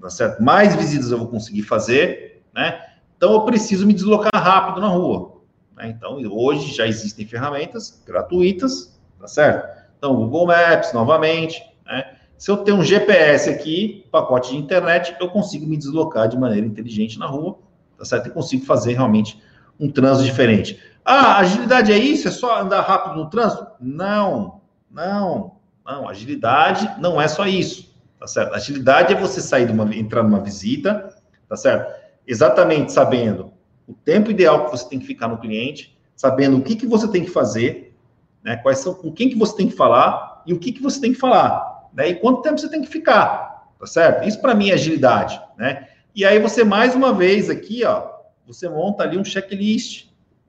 tá 0.00 0.10
certo? 0.10 0.42
Mais 0.42 0.74
visitas 0.74 1.10
eu 1.10 1.18
vou 1.18 1.28
conseguir 1.28 1.62
fazer, 1.62 2.42
né? 2.54 2.84
Então 3.16 3.32
eu 3.32 3.42
preciso 3.42 3.86
me 3.86 3.92
deslocar 3.92 4.30
rápido 4.34 4.80
na 4.80 4.88
rua. 4.88 5.40
Né? 5.76 5.88
Então 5.88 6.18
hoje 6.32 6.74
já 6.74 6.86
existem 6.86 7.26
ferramentas 7.26 8.02
gratuitas, 8.06 8.98
tá 9.20 9.28
certo? 9.28 9.78
Então 9.96 10.16
Google 10.16 10.46
Maps 10.46 10.92
novamente, 10.92 11.62
né? 11.84 12.14
Se 12.36 12.50
eu 12.50 12.58
tenho 12.58 12.78
um 12.78 12.84
GPS 12.84 13.50
aqui, 13.50 14.06
pacote 14.12 14.52
de 14.52 14.56
internet, 14.56 15.16
eu 15.20 15.28
consigo 15.28 15.66
me 15.66 15.76
deslocar 15.76 16.28
de 16.28 16.38
maneira 16.38 16.64
inteligente 16.64 17.18
na 17.18 17.26
rua, 17.26 17.58
tá 17.96 18.04
certo? 18.04 18.28
E 18.28 18.30
consigo 18.30 18.64
fazer 18.64 18.92
realmente 18.92 19.40
um 19.78 19.90
trânsito 19.90 20.24
diferente. 20.24 20.80
Ah, 21.10 21.38
agilidade 21.38 21.90
é 21.90 21.98
isso? 21.98 22.28
É 22.28 22.30
só 22.30 22.60
andar 22.60 22.82
rápido 22.82 23.16
no 23.16 23.30
trânsito? 23.30 23.66
Não, 23.80 24.60
não, 24.90 25.56
não. 25.84 26.08
Agilidade 26.08 26.90
não 27.00 27.20
é 27.20 27.26
só 27.26 27.46
isso, 27.46 27.94
tá 28.20 28.26
certo? 28.26 28.54
Agilidade 28.54 29.14
é 29.14 29.16
você 29.18 29.40
sair 29.40 29.66
de 29.66 29.72
uma, 29.72 29.94
entrar 29.96 30.22
numa 30.22 30.40
visita, 30.40 31.14
tá 31.48 31.56
certo? 31.56 31.98
exatamente 32.28 32.92
sabendo 32.92 33.54
o 33.86 33.94
tempo 33.94 34.30
ideal 34.30 34.66
que 34.66 34.70
você 34.70 34.86
tem 34.86 34.98
que 34.98 35.06
ficar 35.06 35.28
no 35.28 35.38
cliente, 35.38 35.98
sabendo 36.14 36.58
o 36.58 36.62
que, 36.62 36.76
que 36.76 36.86
você 36.86 37.08
tem 37.08 37.24
que 37.24 37.30
fazer, 37.30 37.96
né, 38.44 38.56
quais 38.58 38.80
são, 38.80 38.92
com 38.92 39.10
quem 39.10 39.30
que 39.30 39.38
você 39.38 39.56
tem 39.56 39.68
que 39.68 39.74
falar 39.74 40.42
e 40.46 40.52
o 40.52 40.58
que, 40.58 40.72
que 40.72 40.82
você 40.82 41.00
tem 41.00 41.14
que 41.14 41.18
falar, 41.18 41.88
né, 41.94 42.10
e 42.10 42.14
quanto 42.16 42.42
tempo 42.42 42.58
você 42.58 42.68
tem 42.68 42.82
que 42.82 42.88
ficar, 42.88 43.66
tá 43.80 43.86
certo? 43.86 44.28
Isso 44.28 44.42
para 44.42 44.54
mim 44.54 44.68
é 44.68 44.74
agilidade, 44.74 45.40
né? 45.56 45.88
E 46.14 46.24
aí 46.24 46.38
você, 46.38 46.64
mais 46.64 46.94
uma 46.94 47.14
vez 47.14 47.48
aqui, 47.48 47.82
ó, 47.84 48.10
você 48.46 48.68
monta 48.68 49.04
ali 49.04 49.16
um 49.16 49.24
checklist, 49.24 50.07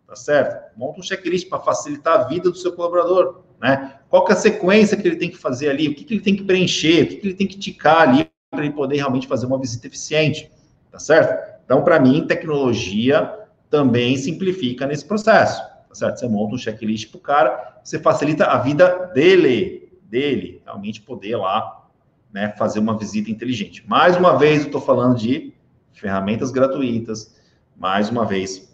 tá 0.10 0.16
certo? 0.16 0.76
Monta 0.76 1.00
um 1.00 1.04
checklist 1.04 1.48
para 1.48 1.60
facilitar 1.60 2.20
a 2.20 2.24
vida 2.24 2.50
do 2.50 2.58
seu 2.58 2.74
colaborador, 2.74 3.44
né? 3.62 4.00
Qual 4.10 4.26
que 4.26 4.32
é 4.32 4.36
a 4.36 4.40
sequência 4.40 4.98
que 4.98 5.08
ele 5.08 5.16
tem 5.16 5.30
que 5.30 5.38
fazer 5.38 5.70
ali, 5.70 5.88
o 5.88 5.96
que, 5.96 6.04
que 6.04 6.16
ele 6.16 6.24
tem 6.24 6.36
que 6.36 6.44
preencher, 6.44 7.04
o 7.04 7.08
que, 7.08 7.16
que 7.18 7.28
ele 7.28 7.36
tem 7.36 7.48
que 7.48 7.58
ticar 7.58 8.10
ali 8.10 8.30
para 8.50 8.66
ele 8.66 8.74
poder 8.74 8.98
realmente 8.98 9.28
fazer 9.28 9.46
uma 9.46 9.60
visita 9.60 9.86
eficiente 9.88 10.52
tá 10.92 11.00
certo? 11.00 11.60
Então, 11.64 11.84
para 11.84 12.00
mim, 12.00 12.26
tecnologia 12.26 13.32
também 13.70 14.18
simplifica 14.18 14.86
nesse 14.88 15.06
processo, 15.06 15.62
tá 15.88 15.94
certo? 15.94 16.20
Você 16.20 16.28
monta 16.28 16.56
um 16.56 16.58
checklist 16.58 17.10
para 17.10 17.18
o 17.18 17.22
cara, 17.22 17.80
você 17.84 18.00
facilita 18.00 18.46
a 18.46 18.58
vida 18.58 19.12
dele, 19.14 19.92
dele, 20.04 20.62
realmente 20.66 21.02
poder 21.02 21.38
lá, 21.38 21.88
né, 22.34 22.54
fazer 22.58 22.80
uma 22.80 22.98
visita 22.98 23.30
inteligente. 23.30 23.88
Mais 23.88 24.16
uma 24.18 24.38
vez, 24.38 24.62
eu 24.62 24.66
estou 24.68 24.82
falando 24.82 25.18
de 25.18 25.54
ferramentas 25.94 26.52
gratuitas, 26.52 27.36
mais 27.76 28.10
uma 28.10 28.26
vez, 28.26 28.69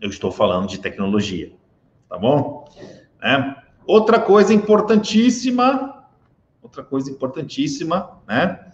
eu 0.00 0.10
estou 0.10 0.30
falando 0.30 0.68
de 0.68 0.78
tecnologia, 0.78 1.52
tá 2.08 2.18
bom? 2.18 2.68
É. 3.22 3.56
Outra 3.86 4.18
coisa 4.18 4.52
importantíssima, 4.52 6.04
outra 6.62 6.82
coisa 6.82 7.10
importantíssima, 7.10 8.18
né? 8.26 8.72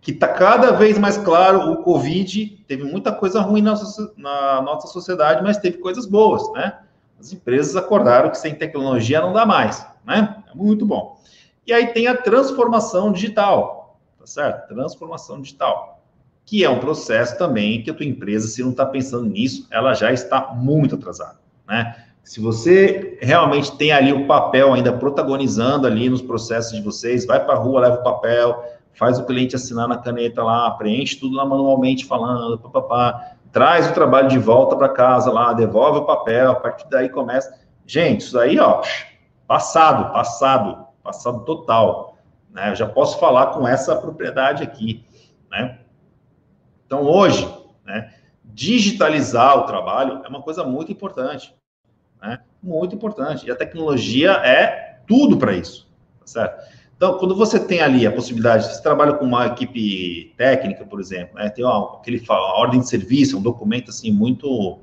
Que 0.00 0.10
está 0.10 0.28
cada 0.28 0.72
vez 0.72 0.98
mais 0.98 1.16
claro, 1.16 1.72
o 1.72 1.82
Covid 1.82 2.64
teve 2.66 2.84
muita 2.84 3.12
coisa 3.12 3.40
ruim 3.40 3.62
na, 3.62 3.74
na 4.16 4.62
nossa 4.62 4.88
sociedade, 4.88 5.42
mas 5.42 5.58
teve 5.58 5.78
coisas 5.78 6.06
boas, 6.06 6.52
né? 6.52 6.80
As 7.18 7.32
empresas 7.32 7.74
acordaram 7.76 8.30
que 8.30 8.38
sem 8.38 8.54
tecnologia 8.54 9.20
não 9.20 9.32
dá 9.32 9.44
mais, 9.44 9.86
né? 10.04 10.42
É 10.50 10.54
muito 10.56 10.86
bom. 10.86 11.20
E 11.66 11.72
aí 11.72 11.88
tem 11.88 12.06
a 12.06 12.16
transformação 12.16 13.12
digital, 13.12 13.98
tá 14.18 14.26
certo? 14.26 14.68
Transformação 14.68 15.40
digital, 15.40 15.97
que 16.48 16.64
é 16.64 16.70
um 16.70 16.78
processo 16.78 17.36
também 17.36 17.82
que 17.82 17.90
a 17.90 17.94
tua 17.94 18.06
empresa, 18.06 18.48
se 18.48 18.62
não 18.62 18.70
está 18.70 18.86
pensando 18.86 19.26
nisso, 19.26 19.66
ela 19.70 19.92
já 19.92 20.10
está 20.10 20.54
muito 20.54 20.94
atrasada, 20.94 21.36
né? 21.68 21.94
Se 22.24 22.40
você 22.40 23.18
realmente 23.20 23.76
tem 23.76 23.92
ali 23.92 24.14
o 24.14 24.26
papel 24.26 24.72
ainda 24.72 24.90
protagonizando 24.90 25.86
ali 25.86 26.08
nos 26.08 26.22
processos 26.22 26.72
de 26.72 26.80
vocês, 26.80 27.26
vai 27.26 27.44
para 27.44 27.52
a 27.52 27.58
rua, 27.58 27.82
leva 27.82 27.96
o 27.96 28.02
papel, 28.02 28.64
faz 28.94 29.18
o 29.18 29.26
cliente 29.26 29.56
assinar 29.56 29.86
na 29.88 29.98
caneta 29.98 30.42
lá, 30.42 30.70
preenche 30.70 31.16
tudo 31.16 31.36
lá 31.36 31.44
manualmente 31.44 32.06
falando, 32.06 32.58
papapá, 32.58 33.32
traz 33.52 33.90
o 33.90 33.92
trabalho 33.92 34.28
de 34.28 34.38
volta 34.38 34.74
para 34.74 34.88
casa 34.88 35.30
lá, 35.30 35.52
devolve 35.52 35.98
o 35.98 36.06
papel, 36.06 36.50
a 36.50 36.54
partir 36.54 36.88
daí 36.88 37.10
começa. 37.10 37.58
Gente, 37.86 38.22
isso 38.22 38.38
aí, 38.38 38.58
ó, 38.58 38.80
passado, 39.46 40.14
passado, 40.14 40.86
passado 41.02 41.40
total. 41.44 42.16
Né? 42.50 42.70
Eu 42.70 42.74
já 42.74 42.86
posso 42.86 43.18
falar 43.20 43.48
com 43.48 43.68
essa 43.68 43.94
propriedade 43.96 44.62
aqui, 44.62 45.04
né? 45.50 45.78
Então, 46.88 47.02
hoje, 47.02 47.48
né, 47.86 48.12
digitalizar 48.42 49.56
o 49.56 49.62
trabalho 49.62 50.22
é 50.24 50.28
uma 50.28 50.42
coisa 50.42 50.64
muito 50.64 50.90
importante 50.90 51.54
né? 52.20 52.40
Muito 52.62 52.94
importante. 52.94 53.46
E 53.46 53.50
a 53.50 53.56
tecnologia 53.56 54.32
é 54.32 55.00
tudo 55.06 55.36
para 55.36 55.52
isso, 55.52 55.88
tá 56.20 56.26
certo? 56.26 56.78
Então, 56.96 57.16
quando 57.16 57.34
você 57.34 57.60
tem 57.60 57.80
ali 57.80 58.06
a 58.06 58.12
possibilidade, 58.12 58.66
você 58.66 58.82
trabalha 58.82 59.12
com 59.14 59.24
uma 59.24 59.46
equipe 59.46 60.34
técnica, 60.36 60.84
por 60.84 61.00
exemplo, 61.00 61.36
né? 61.36 61.48
tem 61.48 61.64
uma, 61.64 61.96
aquele 61.96 62.22
a 62.28 62.34
ordem 62.58 62.80
de 62.80 62.88
serviço, 62.88 63.38
um 63.38 63.42
documento 63.42 63.90
assim 63.90 64.10
muito 64.10 64.80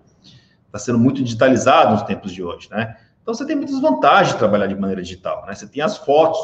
está 0.68 0.80
sendo 0.80 1.00
muito 1.00 1.24
digitalizado 1.24 1.94
nos 1.94 2.04
tempos 2.04 2.34
de 2.34 2.44
hoje, 2.44 2.70
né? 2.70 2.98
Então 3.22 3.34
você 3.34 3.46
tem 3.46 3.56
muitas 3.56 3.80
vantagens 3.80 4.34
de 4.34 4.40
trabalhar 4.40 4.68
de 4.68 4.76
maneira 4.76 5.02
digital, 5.02 5.46
né? 5.46 5.56
Você 5.56 5.68
tem 5.68 5.82
as 5.82 5.98
fotos, 5.98 6.40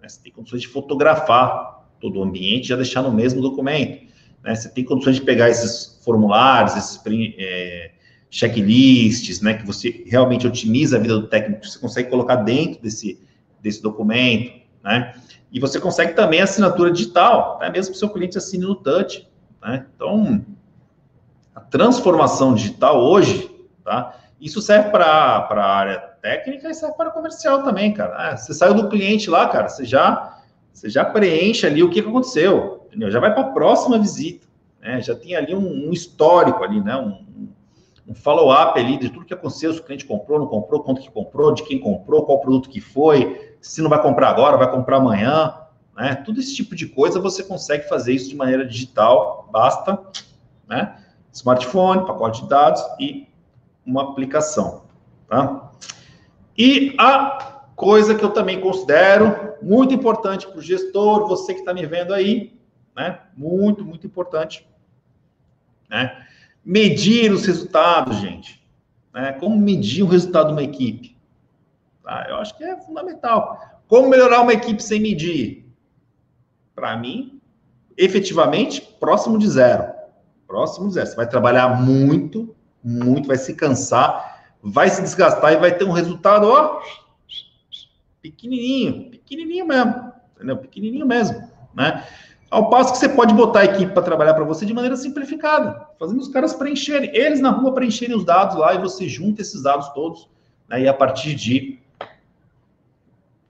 né? 0.00 0.08
você 0.08 0.20
tem 0.22 0.32
condições 0.32 0.62
de 0.62 0.68
fotografar 0.68 1.86
todo 2.00 2.18
o 2.18 2.22
ambiente 2.22 2.64
e 2.64 2.68
já 2.68 2.76
deixar 2.76 3.02
no 3.02 3.12
mesmo 3.12 3.40
documento, 3.40 4.05
né? 4.46 4.54
Você 4.54 4.68
tem 4.68 4.84
condições 4.84 5.16
de 5.16 5.22
pegar 5.22 5.50
esses 5.50 6.00
formulários, 6.04 6.76
esses 6.76 7.02
é, 7.36 7.90
checklists, 8.30 9.40
né, 9.40 9.54
que 9.54 9.66
você 9.66 10.04
realmente 10.06 10.46
otimiza 10.46 10.96
a 10.96 11.00
vida 11.00 11.18
do 11.18 11.26
técnico, 11.26 11.66
você 11.66 11.78
consegue 11.78 12.08
colocar 12.08 12.36
dentro 12.36 12.80
desse, 12.80 13.20
desse 13.60 13.82
documento, 13.82 14.52
né? 14.84 15.14
E 15.50 15.58
você 15.58 15.80
consegue 15.80 16.12
também 16.12 16.40
assinatura 16.40 16.92
digital, 16.92 17.58
né, 17.60 17.70
mesmo 17.70 17.90
que 17.90 17.96
o 17.96 17.98
seu 17.98 18.08
cliente 18.08 18.38
assine 18.38 18.64
no 18.64 18.76
touch, 18.76 19.28
né? 19.60 19.86
Então, 19.94 20.44
a 21.52 21.60
transformação 21.60 22.54
digital 22.54 23.02
hoje, 23.02 23.50
tá? 23.82 24.16
Isso 24.40 24.60
serve 24.60 24.90
para 24.90 25.48
a 25.50 25.76
área 25.76 25.98
técnica 26.22 26.68
e 26.70 26.74
serve 26.74 26.94
para 26.94 27.10
comercial 27.10 27.64
também, 27.64 27.92
cara. 27.92 28.14
Ah, 28.16 28.36
você 28.36 28.54
saiu 28.54 28.74
do 28.74 28.88
cliente 28.88 29.28
lá, 29.28 29.48
cara, 29.48 29.68
você 29.68 29.84
já, 29.84 30.40
você 30.72 30.88
já 30.88 31.04
preenche 31.04 31.66
ali 31.66 31.82
o 31.82 31.90
que 31.90 32.00
aconteceu, 32.00 32.75
entendeu? 32.96 33.10
Já 33.10 33.20
vai 33.20 33.32
para 33.32 33.42
a 33.42 33.52
próxima 33.52 33.98
visita, 33.98 34.46
né? 34.80 35.00
Já 35.02 35.14
tem 35.14 35.36
ali 35.36 35.54
um, 35.54 35.88
um 35.88 35.92
histórico 35.92 36.64
ali, 36.64 36.80
né? 36.80 36.96
Um, 36.96 37.48
um 38.08 38.14
follow-up 38.14 38.78
ali 38.78 38.96
de 38.96 39.10
tudo 39.10 39.26
que 39.26 39.34
aconteceu, 39.34 39.72
se 39.72 39.80
o 39.80 39.82
cliente 39.82 40.06
comprou, 40.06 40.38
não 40.38 40.46
comprou, 40.46 40.82
quanto 40.82 41.02
que 41.02 41.10
comprou, 41.10 41.52
de 41.52 41.64
quem 41.64 41.78
comprou, 41.78 42.24
qual 42.24 42.40
produto 42.40 42.70
que 42.70 42.80
foi, 42.80 43.56
se 43.60 43.82
não 43.82 43.90
vai 43.90 44.00
comprar 44.00 44.30
agora, 44.30 44.56
vai 44.56 44.70
comprar 44.70 44.96
amanhã, 44.96 45.54
né? 45.94 46.14
Tudo 46.14 46.40
esse 46.40 46.54
tipo 46.54 46.74
de 46.74 46.86
coisa 46.86 47.20
você 47.20 47.42
consegue 47.42 47.86
fazer 47.88 48.14
isso 48.14 48.30
de 48.30 48.36
maneira 48.36 48.66
digital, 48.66 49.48
basta, 49.52 50.00
né? 50.66 50.96
Smartphone, 51.32 52.06
pacote 52.06 52.42
de 52.42 52.48
dados 52.48 52.82
e 52.98 53.28
uma 53.84 54.10
aplicação, 54.10 54.84
tá? 55.28 55.70
E 56.56 56.94
a 56.98 57.64
coisa 57.76 58.14
que 58.14 58.24
eu 58.24 58.30
também 58.30 58.58
considero 58.58 59.54
muito 59.60 59.92
importante 59.92 60.46
para 60.46 60.58
o 60.58 60.62
gestor, 60.62 61.26
você 61.26 61.52
que 61.52 61.60
está 61.60 61.74
me 61.74 61.84
vendo 61.84 62.14
aí, 62.14 62.55
né? 62.96 63.20
Muito, 63.36 63.84
muito 63.84 64.06
importante, 64.06 64.66
né? 65.88 66.26
Medir 66.64 67.30
os 67.30 67.44
resultados, 67.44 68.16
gente. 68.16 68.66
Né? 69.14 69.32
Como 69.32 69.56
medir 69.56 70.02
o 70.02 70.08
resultado 70.08 70.48
de 70.48 70.52
uma 70.52 70.62
equipe? 70.62 71.16
Tá? 72.02 72.26
Eu 72.28 72.36
acho 72.36 72.56
que 72.56 72.64
é 72.64 72.76
fundamental. 72.80 73.82
Como 73.86 74.08
melhorar 74.08 74.40
uma 74.40 74.52
equipe 74.52 74.82
sem 74.82 74.98
medir? 74.98 75.64
Para 76.74 76.96
mim, 76.96 77.40
efetivamente, 77.96 78.80
próximo 78.98 79.38
de 79.38 79.48
zero. 79.48 79.92
Próximo 80.46 80.88
de 80.88 80.94
zero. 80.94 81.06
Você 81.06 81.16
vai 81.16 81.28
trabalhar 81.28 81.80
muito, 81.80 82.54
muito, 82.82 83.28
vai 83.28 83.36
se 83.36 83.54
cansar, 83.54 84.54
vai 84.62 84.88
se 84.88 85.02
desgastar 85.02 85.52
e 85.52 85.56
vai 85.56 85.76
ter 85.76 85.84
um 85.84 85.92
resultado, 85.92 86.48
ó, 86.48 86.80
pequenininho, 88.20 89.10
pequenininho 89.10 89.66
mesmo, 89.66 90.12
entendeu? 90.34 90.56
Pequenininho 90.56 91.06
mesmo, 91.06 91.48
né? 91.74 92.04
Ao 92.48 92.70
passo 92.70 92.92
que 92.92 92.98
você 92.98 93.08
pode 93.08 93.34
botar 93.34 93.60
a 93.60 93.64
equipe 93.64 93.92
para 93.92 94.02
trabalhar 94.02 94.34
para 94.34 94.44
você 94.44 94.64
de 94.64 94.72
maneira 94.72 94.96
simplificada, 94.96 95.88
fazendo 95.98 96.20
os 96.20 96.28
caras 96.28 96.54
preencherem, 96.54 97.10
eles 97.12 97.40
na 97.40 97.50
rua 97.50 97.74
preencherem 97.74 98.16
os 98.16 98.24
dados 98.24 98.56
lá 98.56 98.74
e 98.74 98.78
você 98.78 99.08
junta 99.08 99.42
esses 99.42 99.62
dados 99.62 99.88
todos, 99.90 100.28
né, 100.68 100.82
e 100.82 100.88
a 100.88 100.94
partir 100.94 101.34
de 101.34 101.80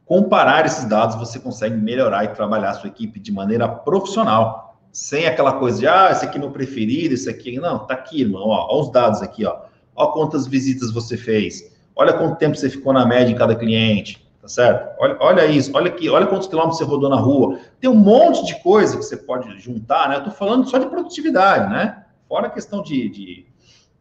comparar 0.06 0.64
esses 0.64 0.85
dados, 0.85 1.16
você 1.16 1.38
consegue 1.38 1.76
melhorar 1.76 2.24
e 2.24 2.28
trabalhar 2.28 2.70
a 2.70 2.74
sua 2.74 2.88
equipe 2.88 3.20
de 3.20 3.32
maneira 3.32 3.68
profissional, 3.68 4.78
sem 4.92 5.26
aquela 5.26 5.54
coisa 5.54 5.80
de, 5.80 5.87
ah, 5.87 6.09
esse 6.11 6.24
aqui 6.24 6.38
é 6.38 6.40
meu 6.40 6.50
preferido, 6.50 7.12
esse 7.12 7.28
aqui, 7.28 7.59
não, 7.59 7.80
tá 7.80 7.94
aqui, 7.94 8.22
irmão, 8.22 8.48
ó, 8.48 8.68
ó 8.70 8.80
os 8.80 8.90
dados 8.90 9.20
aqui, 9.20 9.44
ó, 9.44 9.59
ó 9.94 10.06
quantas 10.06 10.46
visitas 10.46 10.90
você 10.90 11.18
fez, 11.18 11.70
olha 11.94 12.14
quanto 12.14 12.38
tempo 12.38 12.56
você 12.56 12.70
ficou 12.70 12.94
na 12.94 13.04
média 13.04 13.30
em 13.30 13.37
cada 13.37 13.54
cliente, 13.54 14.25
tá 14.46 14.48
certo? 14.48 14.94
Olha, 15.00 15.16
olha 15.18 15.46
isso, 15.46 15.72
olha 15.74 15.88
aqui, 15.88 16.09
olha 16.09 16.26
quantos 16.26 16.46
quilômetros 16.46 16.78
você 16.78 16.85
rodou 16.85 17.11
na 17.11 17.16
rua. 17.16 17.59
Tem 17.80 17.90
um 17.90 17.96
monte 17.96 18.46
de 18.46 18.54
coisa 18.62 18.96
que 18.96 19.02
você 19.02 19.16
pode 19.16 19.59
juntar, 19.59 20.09
né? 20.09 20.16
Eu 20.16 20.24
tô 20.24 20.30
falando 20.30 20.68
só 20.70 20.78
de 20.78 20.87
produtividade, 20.87 21.68
né? 21.72 22.04
Fora 22.28 22.46
a 22.46 22.50
questão 22.50 22.80
de, 22.80 23.09
de 23.09 23.46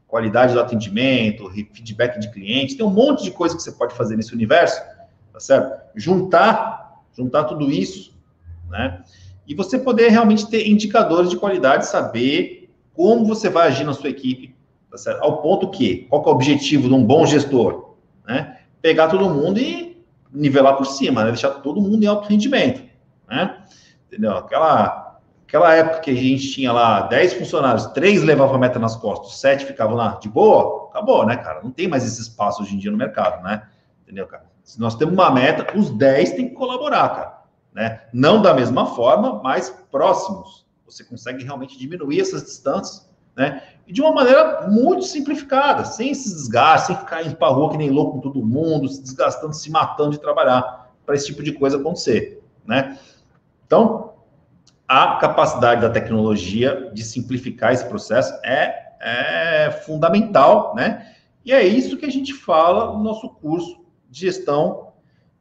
qualidade 0.07 0.53
do 0.53 0.59
atendimento, 0.59 1.49
feedback 1.49 2.19
de 2.19 2.31
clientes, 2.31 2.75
tem 2.75 2.85
um 2.85 2.91
monte 2.91 3.23
de 3.23 3.31
coisa 3.31 3.55
que 3.55 3.61
você 3.63 3.71
pode 3.71 3.95
fazer 3.95 4.15
nesse 4.15 4.33
universo, 4.33 4.79
tá 5.33 5.39
certo? 5.39 5.81
Juntar, 5.95 7.01
juntar 7.17 7.45
tudo 7.45 7.71
isso, 7.71 8.15
né? 8.69 9.01
E 9.47 9.55
você 9.55 9.79
poder 9.79 10.09
realmente 10.09 10.47
ter 10.47 10.67
indicadores 10.67 11.31
de 11.31 11.37
qualidade, 11.37 11.87
saber 11.87 12.71
como 12.93 13.25
você 13.25 13.49
vai 13.49 13.67
agir 13.67 13.83
na 13.83 13.93
sua 13.93 14.09
equipe, 14.09 14.55
tá 14.91 14.97
certo? 14.97 15.23
Ao 15.23 15.41
ponto 15.41 15.71
que, 15.71 16.05
qual 16.07 16.21
que 16.21 16.29
é 16.29 16.31
o 16.31 16.35
objetivo 16.35 16.87
de 16.87 16.93
um 16.93 17.03
bom 17.03 17.25
gestor, 17.25 17.95
né? 18.27 18.59
Pegar 18.79 19.07
todo 19.07 19.27
mundo 19.27 19.59
e 19.59 19.94
nivelar 20.35 20.75
por 20.75 20.85
cima, 20.85 21.23
né? 21.23 21.31
Deixar 21.31 21.49
todo 21.49 21.81
mundo 21.81 22.03
em 22.03 22.07
alto 22.07 22.27
rendimento, 22.27 22.83
né? 23.27 23.63
Entendeu? 24.07 24.31
Aquela, 24.31 25.19
aquela 25.47 25.73
época 25.73 25.99
que 26.01 26.11
a 26.11 26.15
gente 26.15 26.51
tinha 26.51 26.71
lá 26.71 27.01
10 27.01 27.33
funcionários, 27.33 27.85
três 27.87 28.23
levavam 28.23 28.55
a 28.55 28.59
meta 28.59 28.77
nas 28.77 28.95
costas, 28.95 29.39
sete 29.39 29.65
ficavam 29.65 29.95
lá 29.95 30.19
de 30.21 30.29
boa, 30.29 30.89
acabou, 30.89 31.25
né, 31.25 31.37
cara? 31.37 31.61
Não 31.63 31.71
tem 31.71 31.87
mais 31.87 32.05
esse 32.05 32.21
espaço 32.21 32.61
hoje 32.61 32.75
em 32.75 32.77
dia 32.77 32.91
no 32.91 32.97
mercado, 32.97 33.43
né? 33.43 33.67
Entendeu, 34.03 34.27
cara? 34.27 34.45
Se 34.63 34.79
nós 34.79 34.95
temos 34.95 35.13
uma 35.13 35.29
meta, 35.29 35.77
os 35.77 35.91
10 35.91 36.31
têm 36.31 36.49
que 36.49 36.55
colaborar, 36.55 37.09
cara. 37.09 37.41
Né? 37.73 38.01
Não 38.13 38.41
da 38.41 38.53
mesma 38.53 38.87
forma, 38.95 39.41
mas 39.43 39.69
próximos. 39.91 40.65
Você 40.85 41.03
consegue 41.03 41.43
realmente 41.43 41.77
diminuir 41.77 42.21
essas 42.21 42.43
distâncias, 42.43 43.09
né? 43.35 43.61
e 43.87 43.93
de 43.93 44.01
uma 44.01 44.11
maneira 44.11 44.67
muito 44.67 45.03
simplificada, 45.03 45.85
sem 45.85 46.09
esses 46.09 46.33
desgastes, 46.33 46.87
sem 46.87 46.97
ficar 46.97 47.23
indo 47.23 47.35
para 47.35 47.53
rua 47.53 47.69
que 47.69 47.77
nem 47.77 47.89
louco 47.89 48.13
com 48.13 48.19
todo 48.19 48.45
mundo, 48.45 48.89
se 48.89 49.01
desgastando, 49.01 49.53
se 49.53 49.69
matando 49.69 50.11
de 50.11 50.19
trabalhar 50.19 50.91
para 51.05 51.15
esse 51.15 51.27
tipo 51.27 51.43
de 51.43 51.51
coisa 51.51 51.77
acontecer, 51.77 52.41
né? 52.65 52.97
Então, 53.65 54.13
a 54.87 55.17
capacidade 55.17 55.81
da 55.81 55.89
tecnologia 55.89 56.91
de 56.93 57.03
simplificar 57.03 57.73
esse 57.73 57.85
processo 57.85 58.33
é, 58.43 58.93
é 58.99 59.71
fundamental, 59.85 60.73
né? 60.75 61.13
E 61.43 61.53
é 61.53 61.63
isso 61.63 61.97
que 61.97 62.05
a 62.05 62.11
gente 62.11 62.33
fala 62.33 62.91
no 62.93 63.03
nosso 63.03 63.29
curso 63.29 63.85
de 64.09 64.21
gestão 64.21 64.93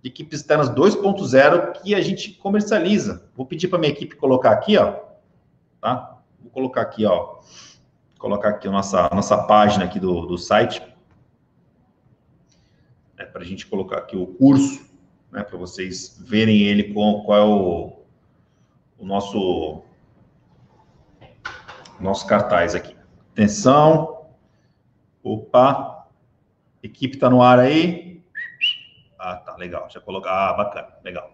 de 0.03 0.11
equipes 0.11 0.41
externas 0.41 0.69
2.0 0.69 1.73
que 1.73 1.95
a 1.95 2.01
gente 2.03 2.33
comercializa. 2.33 3.27
Vou 3.35 3.47
pedir 3.47 3.69
para 3.69 3.79
minha 3.79 3.93
equipe 3.93 4.17
colocar 4.17 4.51
aqui, 4.51 4.77
ó, 4.77 4.97
tá? 5.81 6.19
vou 6.39 6.51
colocar 6.51 6.83
aqui, 6.83 7.07
ó. 7.07 7.39
Colocar 8.25 8.49
aqui 8.49 8.67
a 8.67 8.71
nossa, 8.71 9.07
a 9.13 9.15
nossa 9.15 9.37
página 9.37 9.85
aqui 9.85 10.01
do, 10.01 10.25
do 10.25 10.39
site. 10.39 10.83
É, 13.19 13.25
para 13.27 13.43
a 13.43 13.45
gente 13.45 13.67
colocar 13.67 13.99
aqui 13.99 14.17
o 14.17 14.27
curso, 14.27 14.83
né? 15.31 15.43
Para 15.43 15.59
vocês 15.59 16.19
verem 16.25 16.63
ele 16.63 16.95
com 16.95 17.23
qual 17.23 17.39
é 17.39 17.45
o, 17.45 18.03
o 18.99 19.05
nosso 19.05 19.85
nosso 22.01 22.27
cartaz 22.27 22.75
aqui. 22.75 22.97
Atenção. 23.33 24.31
Opa. 25.23 26.09
Equipe 26.83 27.17
está 27.17 27.29
no 27.29 27.43
ar 27.43 27.59
aí. 27.59 28.25
Ah, 29.19 29.37
tá, 29.37 29.55
legal. 29.57 29.87
Já 29.91 30.01
colocar. 30.01 30.31
Ah, 30.31 30.55
bacana, 30.55 30.89
legal. 31.05 31.31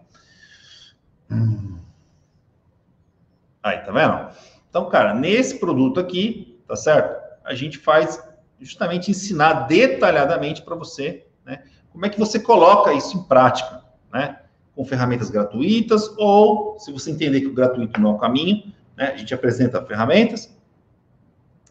Aí, 3.63 3.77
tá 3.77 3.93
vendo? 3.93 4.35
Então, 4.69 4.89
cara, 4.89 5.13
nesse 5.13 5.57
produto 5.57 5.97
aqui, 5.97 6.50
tá 6.71 6.75
certo? 6.77 7.21
A 7.43 7.53
gente 7.53 7.77
faz 7.77 8.23
justamente 8.57 9.11
ensinar 9.11 9.67
detalhadamente 9.67 10.61
para 10.61 10.73
você, 10.73 11.27
né? 11.45 11.63
Como 11.91 12.05
é 12.05 12.09
que 12.09 12.17
você 12.17 12.39
coloca 12.39 12.93
isso 12.93 13.17
em 13.17 13.23
prática, 13.23 13.83
né? 14.13 14.39
Com 14.73 14.85
ferramentas 14.85 15.29
gratuitas 15.29 16.09
ou, 16.17 16.79
se 16.79 16.89
você 16.93 17.11
entender 17.11 17.41
que 17.41 17.47
o 17.47 17.53
gratuito 17.53 17.99
não 17.99 18.11
é 18.11 18.13
o 18.13 18.17
caminho, 18.17 18.71
né? 18.95 19.11
A 19.13 19.17
gente 19.17 19.33
apresenta 19.33 19.85
ferramentas 19.85 20.57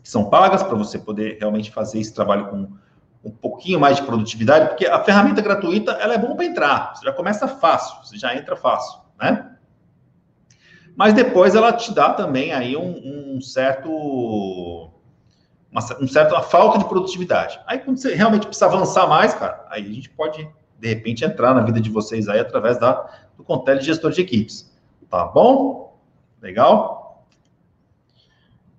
que 0.03 0.09
são 0.09 0.29
pagas 0.29 0.63
para 0.63 0.77
você 0.77 0.99
poder 0.99 1.39
realmente 1.39 1.71
fazer 1.71 1.99
esse 1.99 2.13
trabalho 2.13 2.49
com 2.49 2.69
um 3.25 3.31
pouquinho 3.31 3.81
mais 3.81 3.97
de 3.97 4.03
produtividade, 4.03 4.69
porque 4.69 4.87
a 4.87 5.03
ferramenta 5.03 5.41
gratuita 5.41 5.93
ela 5.93 6.13
é 6.13 6.19
bom 6.19 6.37
para 6.37 6.45
entrar, 6.45 6.95
você 6.95 7.07
já 7.07 7.13
começa 7.13 7.49
fácil, 7.49 8.05
você 8.05 8.19
já 8.19 8.35
entra 8.35 8.55
fácil, 8.55 9.01
né? 9.19 9.50
Mas 11.01 11.15
depois 11.15 11.55
ela 11.55 11.73
te 11.73 11.95
dá 11.95 12.13
também 12.13 12.53
aí 12.53 12.77
um, 12.77 13.37
um 13.37 13.41
certo 13.41 13.89
uma, 15.73 15.81
um 15.99 16.07
certo 16.07 16.33
uma 16.33 16.43
falta 16.43 16.79
de 16.79 16.85
produtividade. 16.85 17.59
Aí 17.67 17.79
quando 17.79 17.97
você 17.97 18.15
realmente 18.15 18.47
precisa 18.47 18.67
avançar 18.67 19.07
mais, 19.09 19.33
cara, 19.33 19.65
aí 19.71 19.83
a 19.83 19.95
gente 19.95 20.11
pode 20.11 20.47
de 20.79 20.89
repente 20.89 21.25
entrar 21.25 21.55
na 21.55 21.63
vida 21.63 21.81
de 21.81 21.89
vocês 21.89 22.29
aí 22.29 22.39
através 22.39 22.79
da 22.79 23.11
do 23.35 23.43
Contele 23.43 23.81
Gestor 23.81 24.11
de 24.11 24.21
Equipes. 24.21 24.71
Tá 25.09 25.25
bom? 25.25 25.99
Legal? 26.43 27.25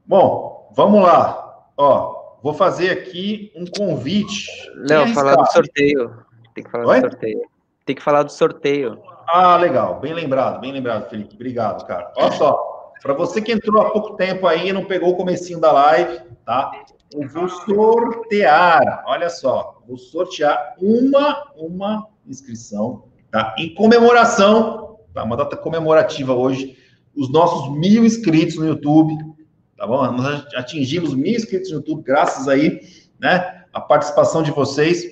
Bom, 0.06 0.72
vamos 0.76 1.02
lá. 1.02 1.66
Ó, 1.76 2.36
vou 2.44 2.54
fazer 2.54 2.92
aqui 2.92 3.52
um 3.56 3.66
convite. 3.66 4.46
Não, 4.76 5.08
falar 5.08 5.38
do 5.38 5.52
sorteio. 5.52 6.24
Tem 6.54 6.64
que 6.64 6.70
falar 6.70 6.86
Oi? 6.86 7.02
do 7.02 7.10
sorteio. 7.10 7.42
Tem 7.84 7.96
que 7.96 8.04
falar 8.04 8.22
do 8.22 8.32
sorteio. 8.32 9.11
Ah, 9.34 9.56
legal. 9.56 10.00
Bem 10.02 10.14
lembrado, 10.14 10.60
bem 10.60 10.74
lembrado, 10.74 11.10
Felipe. 11.10 11.36
Obrigado, 11.36 11.86
cara. 11.88 12.12
Olha 12.18 12.32
só, 12.34 12.92
para 13.02 13.14
você 13.14 13.42
que 13.42 13.54
entrou 13.54 13.82
há 13.82 13.90
pouco 13.90 14.16
tempo 14.18 14.46
aí 14.46 14.68
e 14.68 14.74
não 14.74 14.84
pegou 14.84 15.12
o 15.12 15.16
comecinho 15.16 15.60
da 15.60 15.72
live, 15.72 16.20
tá? 16.46 16.70
Eu 17.14 17.30
vou 17.30 17.48
sortear, 17.48 19.04
olha 19.08 19.30
só, 19.30 19.82
vou 19.88 19.98
sortear 19.98 20.76
uma, 20.80 21.50
uma 21.56 22.08
inscrição, 22.28 23.06
tá? 23.32 23.56
Em 23.58 23.74
comemoração, 23.74 25.00
tá? 25.14 25.24
Uma 25.24 25.38
data 25.38 25.56
comemorativa 25.56 26.34
hoje, 26.34 26.78
os 27.16 27.32
nossos 27.32 27.72
mil 27.78 28.04
inscritos 28.04 28.58
no 28.58 28.68
YouTube, 28.68 29.16
tá 29.78 29.88
bom? 29.88 30.12
Nós 30.12 30.46
atingimos 30.56 31.14
mil 31.14 31.36
inscritos 31.36 31.72
no 31.72 31.78
YouTube, 31.78 32.04
graças 32.04 32.50
aí, 32.50 32.82
né, 33.20 33.64
a 33.72 33.80
participação 33.80 34.44
de 34.44 34.52
vocês. 34.52 35.04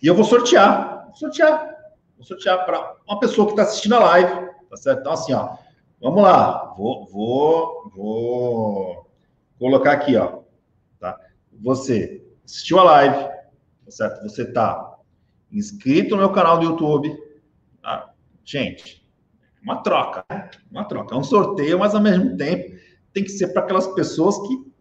E 0.00 0.06
eu 0.06 0.14
vou 0.14 0.24
sortear, 0.24 1.10
sortear, 1.14 1.71
vou 2.16 2.24
sortear 2.24 2.64
para 2.64 2.96
uma 3.06 3.18
pessoa 3.18 3.46
que 3.46 3.52
está 3.52 3.62
assistindo 3.62 3.94
a 3.94 4.00
live, 4.00 4.50
tá 4.70 4.76
certo? 4.76 5.00
Então, 5.00 5.12
assim, 5.12 5.32
ó, 5.32 5.56
vamos 6.00 6.22
lá, 6.22 6.74
vou, 6.76 7.06
vou, 7.06 7.90
vou 7.94 9.10
colocar 9.58 9.92
aqui, 9.92 10.16
ó, 10.16 10.40
tá? 10.98 11.18
Você 11.60 12.24
assistiu 12.44 12.78
a 12.78 12.84
live, 12.84 13.24
tá 13.84 13.90
certo? 13.90 14.22
Você 14.22 14.42
está 14.42 14.98
inscrito 15.50 16.14
no 16.14 16.22
meu 16.22 16.32
canal 16.32 16.58
do 16.58 16.64
YouTube, 16.64 17.16
ah, 17.82 18.10
gente, 18.44 19.06
uma 19.62 19.82
troca, 19.82 20.24
né? 20.30 20.50
uma 20.70 20.84
troca, 20.84 21.14
é 21.14 21.18
um 21.18 21.24
sorteio, 21.24 21.78
mas 21.78 21.94
ao 21.94 22.00
mesmo 22.00 22.36
tempo 22.36 22.76
tem 23.12 23.22
que 23.22 23.30
ser 23.30 23.48
para 23.48 23.62
aquelas 23.62 23.86
pessoas 23.88 24.38
que 24.46 24.72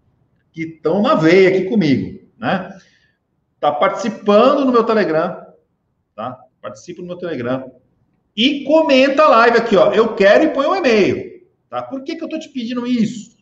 que 0.52 0.63
estão 0.63 1.02
na 1.02 1.15
veia 1.15 1.50
aqui 1.50 1.70
comigo, 1.70 2.28
né? 2.38 2.78
Tá 3.60 3.72
participando 3.72 4.65
no 4.65 4.72
meu 4.72 4.84
Telegram, 4.84 5.46
tá? 6.15 6.39
Participa 6.62 7.02
no 7.02 7.08
meu 7.08 7.17
Telegram 7.17 7.71
e 8.36 8.63
comenta 8.63 9.24
a 9.24 9.30
live 9.30 9.58
aqui, 9.58 9.76
ó. 9.76 9.91
Eu 9.91 10.15
quero 10.15 10.45
e 10.45 10.50
põe 10.50 10.65
um 10.67 10.76
e-mail, 10.76 11.43
tá? 11.69 11.82
Por 11.82 12.04
que 12.04 12.15
que 12.15 12.24
eu 12.24 12.30
tô 12.30 12.39
te 12.39 12.50
pedindo 12.50 12.86
isso? 12.86 13.38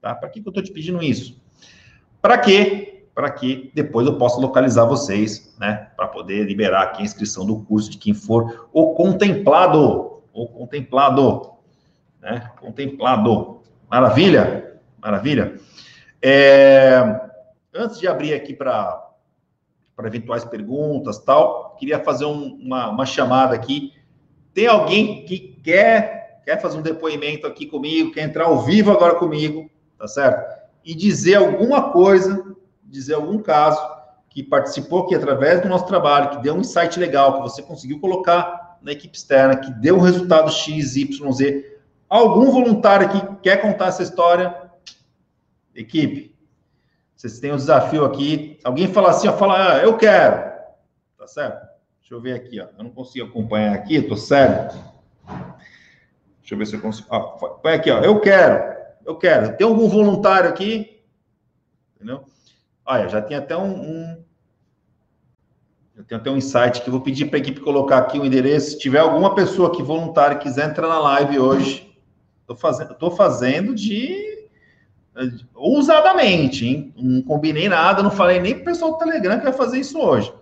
Tá? 0.00 0.14
Para 0.14 0.28
que 0.28 0.40
que 0.40 0.48
eu 0.48 0.52
tô 0.52 0.62
te 0.62 0.72
pedindo 0.72 1.02
isso? 1.02 1.40
Para 2.22 2.38
quê? 2.38 3.06
Para 3.14 3.30
que 3.30 3.70
depois 3.74 4.06
eu 4.06 4.16
possa 4.16 4.40
localizar 4.40 4.84
vocês, 4.84 5.54
né? 5.58 5.90
Para 5.96 6.06
poder 6.06 6.44
liberar 6.44 6.82
aqui 6.82 7.02
a 7.02 7.04
inscrição 7.04 7.44
do 7.44 7.62
curso 7.64 7.90
de 7.90 7.98
quem 7.98 8.14
for 8.14 8.68
o 8.72 8.94
contemplado, 8.94 10.22
o 10.32 10.46
contemplado, 10.46 11.52
né? 12.20 12.50
Contemplado. 12.60 13.60
Maravilha? 13.90 14.80
Maravilha? 15.02 15.58
É, 16.22 17.00
antes 17.74 17.98
de 17.98 18.06
abrir 18.06 18.34
aqui 18.34 18.54
para 18.54 19.08
eventuais 20.04 20.44
perguntas 20.44 21.18
tal, 21.18 21.69
queria 21.80 21.98
fazer 21.98 22.26
um, 22.26 22.58
uma, 22.62 22.90
uma 22.90 23.04
chamada 23.04 23.54
aqui. 23.54 23.92
Tem 24.54 24.68
alguém 24.68 25.24
que 25.24 25.60
quer, 25.64 26.42
quer 26.44 26.60
fazer 26.60 26.78
um 26.78 26.82
depoimento 26.82 27.46
aqui 27.46 27.66
comigo, 27.66 28.12
quer 28.12 28.22
entrar 28.22 28.44
ao 28.44 28.60
vivo 28.60 28.92
agora 28.92 29.16
comigo, 29.16 29.68
tá 29.98 30.06
certo? 30.06 30.60
E 30.84 30.94
dizer 30.94 31.34
alguma 31.34 31.90
coisa, 31.90 32.54
dizer 32.84 33.14
algum 33.14 33.38
caso 33.38 33.80
que 34.28 34.42
participou 34.42 35.04
aqui 35.04 35.14
através 35.14 35.60
do 35.60 35.68
nosso 35.68 35.86
trabalho, 35.86 36.30
que 36.30 36.42
deu 36.42 36.54
um 36.54 36.60
insight 36.60 37.00
legal, 37.00 37.34
que 37.34 37.42
você 37.42 37.62
conseguiu 37.62 37.98
colocar 37.98 38.78
na 38.80 38.92
equipe 38.92 39.16
externa, 39.16 39.56
que 39.56 39.72
deu 39.72 39.96
um 39.96 40.00
resultado 40.00 40.50
X, 40.52 40.96
Y, 40.96 41.32
Z, 41.32 41.70
Algum 42.10 42.50
voluntário 42.50 43.06
aqui 43.06 43.36
quer 43.40 43.62
contar 43.62 43.86
essa 43.86 44.02
história? 44.02 44.68
Equipe, 45.72 46.36
vocês 47.16 47.38
têm 47.38 47.52
um 47.52 47.56
desafio 47.56 48.04
aqui. 48.04 48.58
Alguém 48.64 48.92
fala 48.92 49.10
assim, 49.10 49.28
ó, 49.28 49.32
fala, 49.32 49.74
ah, 49.74 49.78
eu 49.78 49.96
quero. 49.96 50.50
Tá 51.16 51.28
certo? 51.28 51.69
Deixa 52.10 52.14
eu 52.18 52.20
ver 52.20 52.34
aqui, 52.34 52.60
ó. 52.60 52.66
Eu 52.76 52.82
não 52.82 52.90
consigo 52.90 53.28
acompanhar 53.28 53.72
aqui, 53.72 54.02
tô 54.02 54.16
sério. 54.16 54.76
Deixa 56.40 56.54
eu 56.54 56.58
ver 56.58 56.66
se 56.66 56.74
eu 56.74 56.80
consigo. 56.80 57.06
Ó, 57.08 57.20
põe 57.20 57.74
aqui, 57.74 57.88
ó. 57.88 58.00
Eu 58.00 58.18
quero. 58.18 58.76
Eu 59.06 59.14
quero. 59.16 59.56
Tem 59.56 59.64
algum 59.64 59.88
voluntário 59.88 60.50
aqui? 60.50 61.00
Entendeu? 61.94 62.24
Olha, 62.84 63.08
já 63.08 63.22
tem 63.22 63.36
até 63.36 63.56
um, 63.56 63.70
um 63.70 64.24
eu 65.94 66.02
tenho 66.02 66.20
até 66.20 66.28
um 66.30 66.36
insight 66.36 66.80
que 66.82 66.88
eu 66.88 66.92
vou 66.92 67.00
pedir 67.00 67.26
para 67.26 67.36
a 67.36 67.40
equipe 67.40 67.60
colocar 67.60 67.98
aqui 67.98 68.18
o 68.18 68.26
endereço. 68.26 68.72
Se 68.72 68.78
tiver 68.80 68.98
alguma 68.98 69.32
pessoa 69.36 69.70
que 69.70 69.80
voluntária 69.80 70.38
quiser 70.38 70.68
entrar 70.68 70.88
na 70.88 70.98
live 70.98 71.38
hoje, 71.38 71.94
Estou 72.40 72.56
fazendo, 72.56 72.94
tô 72.94 73.12
fazendo 73.12 73.72
de 73.76 74.48
ousadamente, 75.54 76.66
hein? 76.66 76.92
Não 76.96 77.22
combinei 77.22 77.68
nada, 77.68 78.02
não 78.02 78.10
falei 78.10 78.40
nem 78.40 78.54
para 78.54 78.62
o 78.62 78.64
pessoal 78.64 78.92
do 78.92 78.98
Telegram 78.98 79.38
que 79.38 79.44
vai 79.44 79.52
fazer 79.52 79.78
isso 79.78 80.00
hoje. 80.00 80.32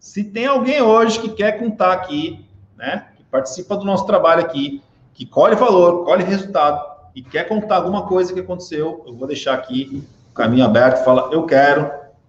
Se 0.00 0.24
tem 0.24 0.46
alguém 0.46 0.80
hoje 0.80 1.20
que 1.20 1.28
quer 1.28 1.58
contar 1.58 1.92
aqui, 1.92 2.44
né? 2.76 3.08
Que 3.16 3.22
participa 3.24 3.76
do 3.76 3.84
nosso 3.84 4.06
trabalho 4.06 4.40
aqui, 4.40 4.82
que 5.12 5.26
colhe 5.26 5.54
valor, 5.54 6.04
colhe 6.04 6.24
resultado 6.24 6.82
e 7.14 7.22
quer 7.22 7.46
contar 7.46 7.76
alguma 7.76 8.06
coisa 8.06 8.32
que 8.32 8.40
aconteceu, 8.40 9.04
eu 9.06 9.14
vou 9.14 9.28
deixar 9.28 9.54
aqui 9.54 10.02
o 10.30 10.34
caminho 10.34 10.64
aberto, 10.64 11.04
fala, 11.04 11.28
eu 11.32 11.44
quero, 11.44 11.84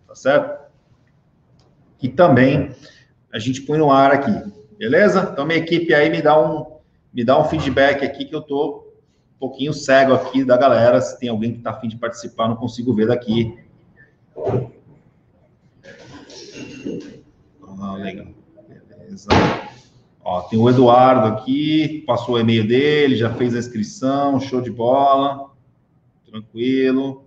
tá 0.06 0.14
certo? 0.14 0.60
E 2.02 2.10
também 2.10 2.76
a 3.32 3.40
gente 3.40 3.62
põe 3.62 3.78
no 3.78 3.90
ar 3.90 4.12
aqui, 4.12 4.52
beleza? 4.78 5.30
Então 5.32 5.46
minha 5.46 5.60
equipe 5.60 5.94
aí 5.94 6.10
me 6.10 6.22
dá 6.22 6.38
um 6.40 6.80
me 7.14 7.24
dá 7.24 7.40
um 7.40 7.46
feedback 7.46 8.06
aqui 8.06 8.26
que 8.26 8.36
eu 8.36 8.42
tô 8.42 8.92
pouquinho 9.40 9.74
cego 9.74 10.14
aqui 10.14 10.46
da 10.46 10.56
galera. 10.56 11.02
Se 11.02 11.20
tem 11.20 11.30
alguém 11.30 11.54
que 11.54 11.58
está 11.58 11.72
afim 11.72 11.88
de 11.88 11.98
participar, 11.98 12.48
não 12.48 12.56
consigo 12.56 12.94
ver 12.94 13.08
daqui. 13.08 13.58
Ah, 17.82 17.94
legal. 17.96 18.28
Beleza. 18.88 19.28
Ó, 20.24 20.42
tem 20.44 20.60
o 20.60 20.70
Eduardo 20.70 21.28
aqui, 21.28 22.04
passou 22.06 22.36
o 22.36 22.40
e-mail 22.40 22.68
dele, 22.68 23.16
já 23.16 23.34
fez 23.34 23.56
a 23.56 23.60
inscrição, 23.60 24.40
show 24.40 24.62
de 24.62 24.70
bola. 24.70 25.50
Tranquilo. 26.26 27.26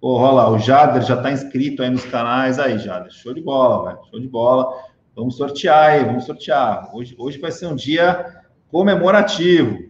Pô, 0.00 0.18
rola, 0.18 0.50
o 0.50 0.58
Jader 0.58 1.02
já 1.02 1.16
está 1.16 1.30
inscrito 1.30 1.82
aí 1.82 1.90
nos 1.90 2.04
canais. 2.04 2.58
Aí, 2.58 2.78
Jader, 2.78 3.12
show 3.12 3.34
de 3.34 3.40
bola, 3.40 3.84
velho. 3.84 4.06
Show 4.10 4.20
de 4.20 4.28
bola. 4.28 4.72
Vamos 5.14 5.36
sortear 5.36 5.90
aí, 5.90 6.04
vamos 6.04 6.24
sortear. 6.24 6.90
Hoje, 6.94 7.14
hoje 7.18 7.38
vai 7.38 7.52
ser 7.52 7.66
um 7.66 7.76
dia 7.76 8.42
comemorativo 8.68 9.86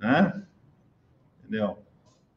né? 0.00 0.42
Entendeu? 1.38 1.78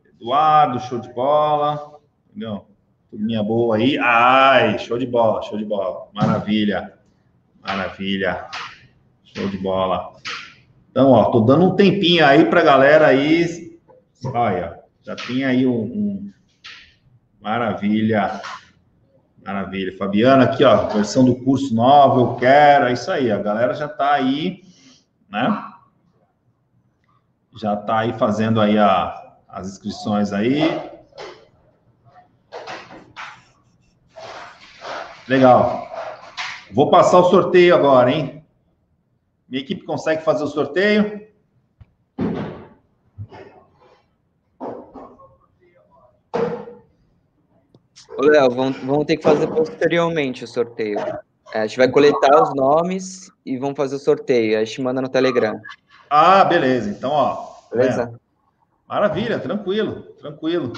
Eduardo, 0.06 0.80
show 0.82 1.00
de 1.00 1.12
bola, 1.14 2.00
entendeu? 2.30 2.68
Turminha 3.14 3.44
boa 3.44 3.76
aí. 3.76 3.96
Ai, 4.00 4.80
show 4.80 4.98
de 4.98 5.06
bola, 5.06 5.44
show 5.44 5.56
de 5.56 5.64
bola. 5.64 6.08
Maravilha, 6.16 6.94
maravilha. 7.62 8.48
Show 9.24 9.48
de 9.50 9.58
bola. 9.60 10.14
Então, 10.90 11.12
ó, 11.12 11.26
tô 11.26 11.42
dando 11.42 11.66
um 11.66 11.76
tempinho 11.76 12.26
aí 12.26 12.44
pra 12.46 12.64
galera 12.64 13.06
aí. 13.06 13.80
Olha, 14.26 14.80
Já 15.04 15.16
tem 15.16 15.46
aí 15.46 15.68
um, 15.68 15.84
um... 15.84 16.32
Maravilha. 17.40 18.42
Maravilha. 19.46 19.96
Fabiana, 19.96 20.46
aqui, 20.46 20.64
ó, 20.64 20.88
versão 20.88 21.24
do 21.24 21.36
curso 21.36 21.72
nova, 21.76 22.20
eu 22.20 22.36
quero. 22.38 22.86
É 22.86 22.94
isso 22.94 23.12
aí, 23.12 23.32
a 23.32 23.38
galera 23.38 23.76
já 23.76 23.86
está 23.86 24.12
aí, 24.12 24.64
né? 25.30 25.66
Já 27.62 27.76
está 27.76 28.00
aí 28.00 28.14
fazendo 28.14 28.60
aí 28.60 28.76
a, 28.76 29.36
as 29.48 29.68
inscrições 29.68 30.34
aí. 30.34 30.93
Legal. 35.34 35.88
Vou 36.72 36.92
passar 36.92 37.18
o 37.18 37.24
sorteio 37.24 37.74
agora, 37.74 38.12
hein? 38.12 38.46
Minha 39.50 39.64
equipe 39.64 39.84
consegue 39.84 40.22
fazer 40.22 40.44
o 40.44 40.48
sorteio? 40.48 41.28
Léo, 48.20 48.52
vamos, 48.52 48.78
vamos 48.78 49.06
ter 49.06 49.18
que 49.18 49.24
fazer 49.24 49.48
posteriormente 49.48 50.44
o 50.44 50.48
sorteio. 50.48 51.00
É, 51.52 51.62
a 51.62 51.66
gente 51.66 51.78
vai 51.78 51.90
coletar 51.90 52.40
os 52.40 52.54
nomes 52.54 53.32
e 53.44 53.58
vamos 53.58 53.76
fazer 53.76 53.96
o 53.96 54.00
sorteio. 54.00 54.60
A 54.60 54.64
gente 54.64 54.84
manda 54.84 55.02
no 55.02 55.10
Telegram. 55.10 55.60
Ah, 56.12 56.46
beleza. 56.46 56.92
Então, 56.92 57.10
ó. 57.10 57.56
Beleza? 57.72 58.14
É. 58.14 58.20
Maravilha, 58.88 59.40
tranquilo, 59.40 60.04
tranquilo. 60.22 60.74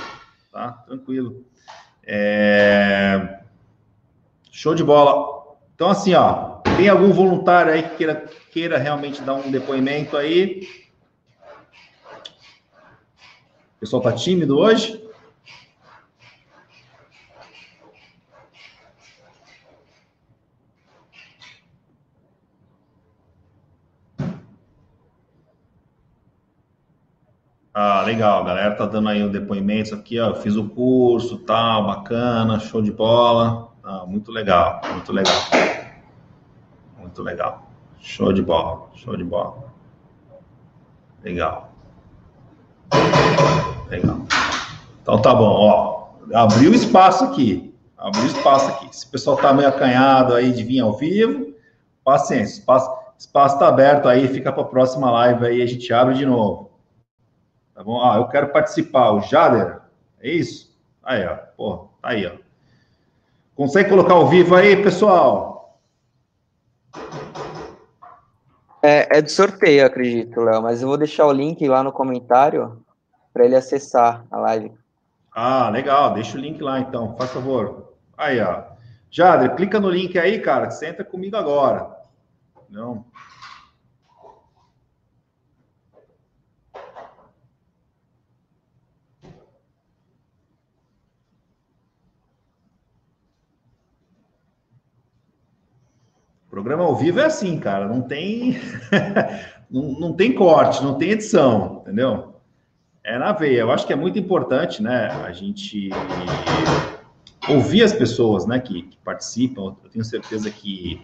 Tá, 0.50 0.72
tranquilo. 0.88 1.44
É... 2.08 3.44
Show 4.56 4.74
de 4.74 4.86
bola. 4.86 5.58
Então, 5.76 5.90
assim, 5.90 6.14
ó, 6.14 6.62
tem 6.78 6.88
algum 6.88 7.12
voluntário 7.12 7.74
aí 7.74 7.84
que 7.84 7.98
queira, 7.98 8.26
queira 8.54 8.78
realmente 8.78 9.22
dar 9.22 9.34
um 9.34 9.52
depoimento 9.52 10.16
aí? 10.16 10.66
O 13.76 13.80
pessoal 13.82 14.02
tá 14.02 14.14
tímido 14.14 14.58
hoje? 14.58 15.05
Ah, 27.78 28.04
legal, 28.04 28.42
a 28.42 28.46
galera 28.46 28.74
tá 28.74 28.86
dando 28.86 29.10
aí 29.10 29.22
um 29.22 29.30
depoimento 29.30 29.94
aqui, 29.94 30.18
ó, 30.18 30.30
eu 30.30 30.36
fiz 30.36 30.56
o 30.56 30.70
curso, 30.70 31.40
tal, 31.40 31.86
bacana, 31.86 32.58
show 32.58 32.82
de 32.82 32.90
bola, 32.90 33.68
ah, 33.84 34.06
muito 34.08 34.32
legal, 34.32 34.80
muito 34.94 35.12
legal, 35.12 35.36
muito 36.98 37.22
legal, 37.22 37.68
show 38.00 38.32
de 38.32 38.42
bola, 38.42 38.88
show 38.94 39.18
de 39.18 39.26
bola, 39.26 39.58
legal, 41.22 41.74
legal. 43.90 44.22
Então 45.02 45.22
tá 45.22 45.36
bom, 45.36 45.44
ó, 45.44 46.08
abriu 46.34 46.74
espaço 46.74 47.26
aqui, 47.26 47.76
abriu 47.98 48.28
espaço 48.28 48.70
aqui. 48.70 48.96
Se 48.96 49.06
o 49.06 49.10
pessoal 49.10 49.36
tá 49.36 49.52
meio 49.52 49.68
acanhado 49.68 50.34
aí 50.34 50.54
de 50.54 50.64
vir 50.64 50.80
ao 50.80 50.94
vivo, 50.94 51.54
paciência, 52.06 52.60
espaço, 52.60 52.90
espaço 53.20 53.60
tá 53.60 53.68
aberto 53.68 54.08
aí, 54.08 54.30
fica 54.30 54.50
para 54.54 54.64
a 54.64 54.66
próxima 54.66 55.12
live 55.12 55.46
aí, 55.46 55.62
a 55.62 55.66
gente 55.66 55.92
abre 55.92 56.14
de 56.16 56.26
novo. 56.26 56.74
Tá 57.76 57.84
bom? 57.84 58.02
Ah, 58.02 58.16
eu 58.16 58.28
quero 58.30 58.54
participar. 58.54 59.12
O 59.12 59.22
Jader, 59.22 59.82
é 60.22 60.30
isso? 60.30 60.74
Aí, 61.04 61.28
ó. 61.28 61.36
Pô, 61.58 61.90
tá 62.02 62.10
aí, 62.10 62.26
ó. 62.26 62.32
Consegue 63.54 63.90
colocar 63.90 64.14
ao 64.14 64.28
vivo 64.28 64.56
aí, 64.56 64.82
pessoal? 64.82 65.78
É, 68.82 69.18
é 69.18 69.22
de 69.22 69.32
sorteio, 69.32 69.86
acredito, 69.86 70.40
Léo, 70.40 70.62
mas 70.62 70.82
eu 70.82 70.88
vou 70.88 70.98
deixar 70.98 71.26
o 71.26 71.34
link 71.34 71.68
lá 71.68 71.84
no 71.84 71.92
comentário 71.92 72.82
para 73.34 73.44
ele 73.44 73.56
acessar 73.56 74.26
a 74.32 74.38
live. 74.38 74.72
Ah, 75.34 75.70
legal. 75.70 76.14
Deixa 76.14 76.38
o 76.38 76.42
link 76.42 76.62
lá, 76.62 76.80
então. 76.80 77.18
Faz 77.18 77.32
favor. 77.32 77.94
Aí, 78.18 78.40
ó. 78.40 78.64
Jader, 79.12 79.56
clica 79.56 79.80
no 79.80 79.90
link 79.90 80.18
aí, 80.18 80.40
cara, 80.40 80.68
que 80.68 80.76
você 80.76 80.88
entra 80.88 81.04
comigo 81.04 81.36
agora. 81.36 81.90
Não. 82.70 83.04
Programa 96.56 96.86
ao 96.86 96.96
vivo 96.96 97.20
é 97.20 97.26
assim, 97.26 97.60
cara, 97.60 97.86
não 97.86 98.02
tem 98.02 98.58
não, 99.70 100.00
não 100.00 100.14
tem 100.14 100.34
corte, 100.34 100.82
não 100.82 100.94
tem 100.94 101.10
edição, 101.10 101.82
entendeu? 101.82 102.36
É 103.04 103.20
na 103.20 103.34
veia. 103.34 103.60
Eu 103.60 103.74
acho 103.74 103.86
que 103.86 103.92
é 103.92 103.96
muito 103.96 104.18
importante, 104.18 104.82
né, 104.82 105.08
a 105.26 105.34
gente 105.34 105.90
ouvir 107.50 107.84
as 107.84 107.92
pessoas, 107.92 108.48
né, 108.48 108.58
que, 108.58 108.84
que 108.84 108.98
participam. 109.04 109.76
Eu 109.84 109.90
tenho 109.90 110.06
certeza 110.06 110.50
que 110.50 111.02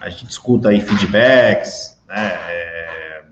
a 0.00 0.08
gente 0.08 0.30
escuta 0.30 0.68
aí 0.68 0.80
feedbacks, 0.80 2.00
né, 2.06 2.28
é, 2.48 3.24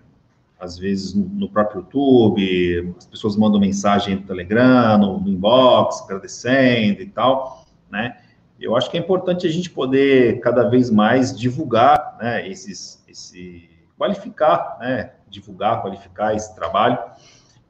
às 0.59 0.77
vezes 0.77 1.14
no, 1.14 1.24
no, 1.24 1.48
próprio 1.48 1.83
YouTube, 1.83 2.96
as 2.98 3.07
pessoas 3.07 3.37
mandam 3.37 3.61
mensagem 3.61 4.16
no 4.16 4.22
Telegram, 4.22 4.98
no, 4.98 5.20
no 5.20 5.29
inbox, 5.29 6.03
agradecendo 6.03 7.01
e 7.01 7.07
tal, 7.07 7.64
né? 7.88 8.16
Eu 8.61 8.77
acho 8.77 8.90
que 8.90 8.97
é 8.97 9.01
importante 9.01 9.47
a 9.47 9.51
gente 9.51 9.71
poder 9.71 10.40
cada 10.40 10.68
vez 10.68 10.90
mais 10.90 11.37
divulgar, 11.37 12.16
né, 12.21 12.49
esses, 12.49 13.03
esse, 13.09 13.68
qualificar, 13.97 14.77
né, 14.81 15.12
divulgar, 15.29 15.81
qualificar 15.81 16.35
esse 16.35 16.55
trabalho 16.55 16.99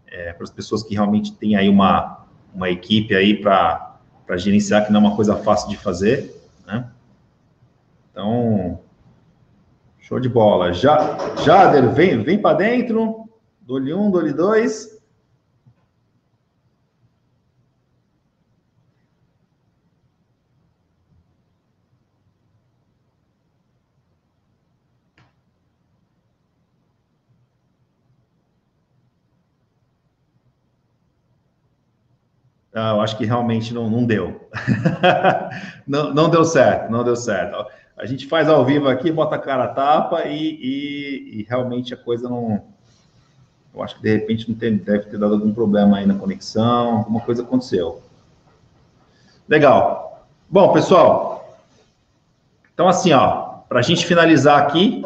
é, 0.06 0.32
para 0.32 0.44
as 0.44 0.50
pessoas 0.50 0.82
que 0.82 0.94
realmente 0.94 1.34
têm 1.34 1.56
aí 1.56 1.68
uma, 1.68 2.26
uma 2.54 2.70
equipe 2.70 3.14
aí 3.14 3.34
para 3.40 3.96
gerenciar, 4.36 4.86
que 4.86 4.92
não 4.92 5.00
é 5.00 5.04
uma 5.04 5.16
coisa 5.16 5.36
fácil 5.36 5.68
de 5.68 5.76
fazer, 5.76 6.34
né? 6.66 6.90
Então, 8.10 8.80
show 10.00 10.18
de 10.18 10.28
bola. 10.28 10.72
Já, 10.72 11.16
Jader, 11.44 11.90
vem, 11.90 12.22
vem 12.22 12.40
para 12.40 12.56
dentro, 12.56 13.28
dole 13.60 13.92
um, 13.92 14.10
dole 14.10 14.32
dois. 14.32 14.97
Ah, 32.78 32.92
eu 32.94 33.00
acho 33.00 33.18
que 33.18 33.24
realmente 33.24 33.74
não, 33.74 33.90
não 33.90 34.04
deu. 34.04 34.48
não, 35.86 36.14
não 36.14 36.30
deu 36.30 36.44
certo, 36.44 36.90
não 36.92 37.02
deu 37.02 37.16
certo. 37.16 37.66
A 37.96 38.06
gente 38.06 38.28
faz 38.28 38.48
ao 38.48 38.64
vivo 38.64 38.88
aqui, 38.88 39.10
bota 39.10 39.34
a 39.34 39.38
cara 39.38 39.64
a 39.64 39.68
tapa 39.68 40.26
e, 40.26 40.38
e, 40.38 41.40
e 41.40 41.46
realmente 41.48 41.92
a 41.92 41.96
coisa 41.96 42.28
não. 42.28 42.62
Eu 43.74 43.82
acho 43.82 43.96
que 43.96 44.02
de 44.02 44.12
repente 44.12 44.48
não 44.48 44.56
tem, 44.56 44.76
deve 44.76 45.06
ter 45.06 45.18
dado 45.18 45.34
algum 45.34 45.52
problema 45.52 45.98
aí 45.98 46.06
na 46.06 46.14
conexão, 46.14 46.98
alguma 46.98 47.20
coisa 47.20 47.42
aconteceu. 47.42 48.00
Legal. 49.48 50.26
Bom, 50.48 50.72
pessoal. 50.72 51.58
Então, 52.72 52.86
assim, 52.86 53.12
ó, 53.12 53.58
para 53.68 53.80
a 53.80 53.82
gente 53.82 54.06
finalizar 54.06 54.62
aqui, 54.62 55.02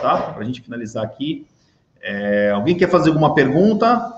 tá? 0.00 0.32
Para 0.32 0.42
a 0.42 0.44
gente 0.44 0.60
finalizar 0.60 1.02
aqui, 1.02 1.44
é, 2.00 2.50
alguém 2.50 2.76
quer 2.76 2.88
fazer 2.88 3.08
alguma 3.08 3.34
pergunta? 3.34 4.15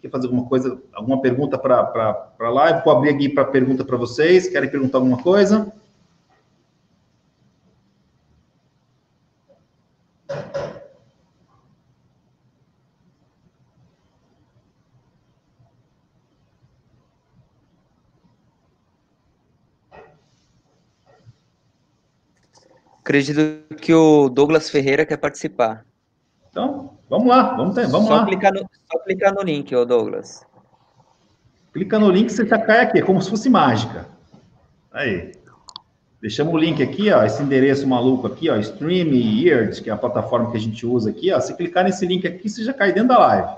Quer 0.00 0.10
fazer 0.10 0.26
alguma 0.26 0.48
coisa, 0.48 0.80
alguma 0.92 1.20
pergunta 1.20 1.58
para 1.58 1.78
a 2.38 2.48
live? 2.48 2.82
Vou 2.84 2.96
abrir 2.96 3.10
aqui 3.10 3.28
para 3.28 3.44
pergunta 3.44 3.84
para 3.84 3.96
vocês. 3.96 4.48
Querem 4.48 4.70
perguntar 4.70 4.98
alguma 4.98 5.22
coisa? 5.22 5.72
Acredito 23.02 23.74
que 23.76 23.92
o 23.92 24.28
Douglas 24.28 24.70
Ferreira 24.70 25.04
quer 25.04 25.16
participar. 25.16 25.84
Vamos 27.10 27.26
lá, 27.26 27.56
vamos, 27.56 27.74
ter, 27.74 27.88
vamos 27.88 28.06
só 28.06 28.14
lá. 28.14 28.24
Clicar 28.24 28.52
no, 28.52 28.60
só 28.60 28.98
clicar 29.00 29.34
no 29.34 29.42
link, 29.42 29.74
ô 29.74 29.84
Douglas. 29.84 30.46
Clica 31.72 31.98
no 31.98 32.08
link, 32.08 32.30
você 32.30 32.46
já 32.46 32.56
cai 32.56 32.82
aqui, 32.82 33.00
é 33.00 33.02
como 33.02 33.20
se 33.20 33.28
fosse 33.28 33.50
mágica. 33.50 34.06
Aí. 34.92 35.32
Deixamos 36.22 36.54
o 36.54 36.58
link 36.58 36.80
aqui, 36.80 37.10
ó, 37.10 37.24
esse 37.24 37.42
endereço 37.42 37.88
maluco 37.88 38.28
aqui, 38.28 38.48
ó, 38.48 38.56
Stream 38.58 39.12
Ears, 39.14 39.80
que 39.80 39.90
é 39.90 39.92
a 39.92 39.96
plataforma 39.96 40.52
que 40.52 40.56
a 40.56 40.60
gente 40.60 40.86
usa 40.86 41.10
aqui, 41.10 41.32
ó. 41.32 41.40
Se 41.40 41.56
clicar 41.56 41.82
nesse 41.82 42.06
link 42.06 42.24
aqui, 42.28 42.48
você 42.48 42.62
já 42.62 42.72
cai 42.72 42.92
dentro 42.92 43.08
da 43.08 43.18
live. 43.18 43.56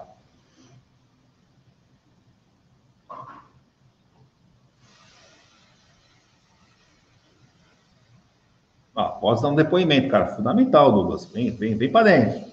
Ah, 8.97 9.05
pode 9.05 9.43
dar 9.43 9.49
um 9.49 9.55
depoimento, 9.55 10.09
cara. 10.09 10.29
Fundamental, 10.37 10.91
Douglas. 10.91 11.27
Vem, 11.27 11.51
vem, 11.51 11.77
vem 11.77 11.91
para 11.91 12.05
dentro. 12.05 12.52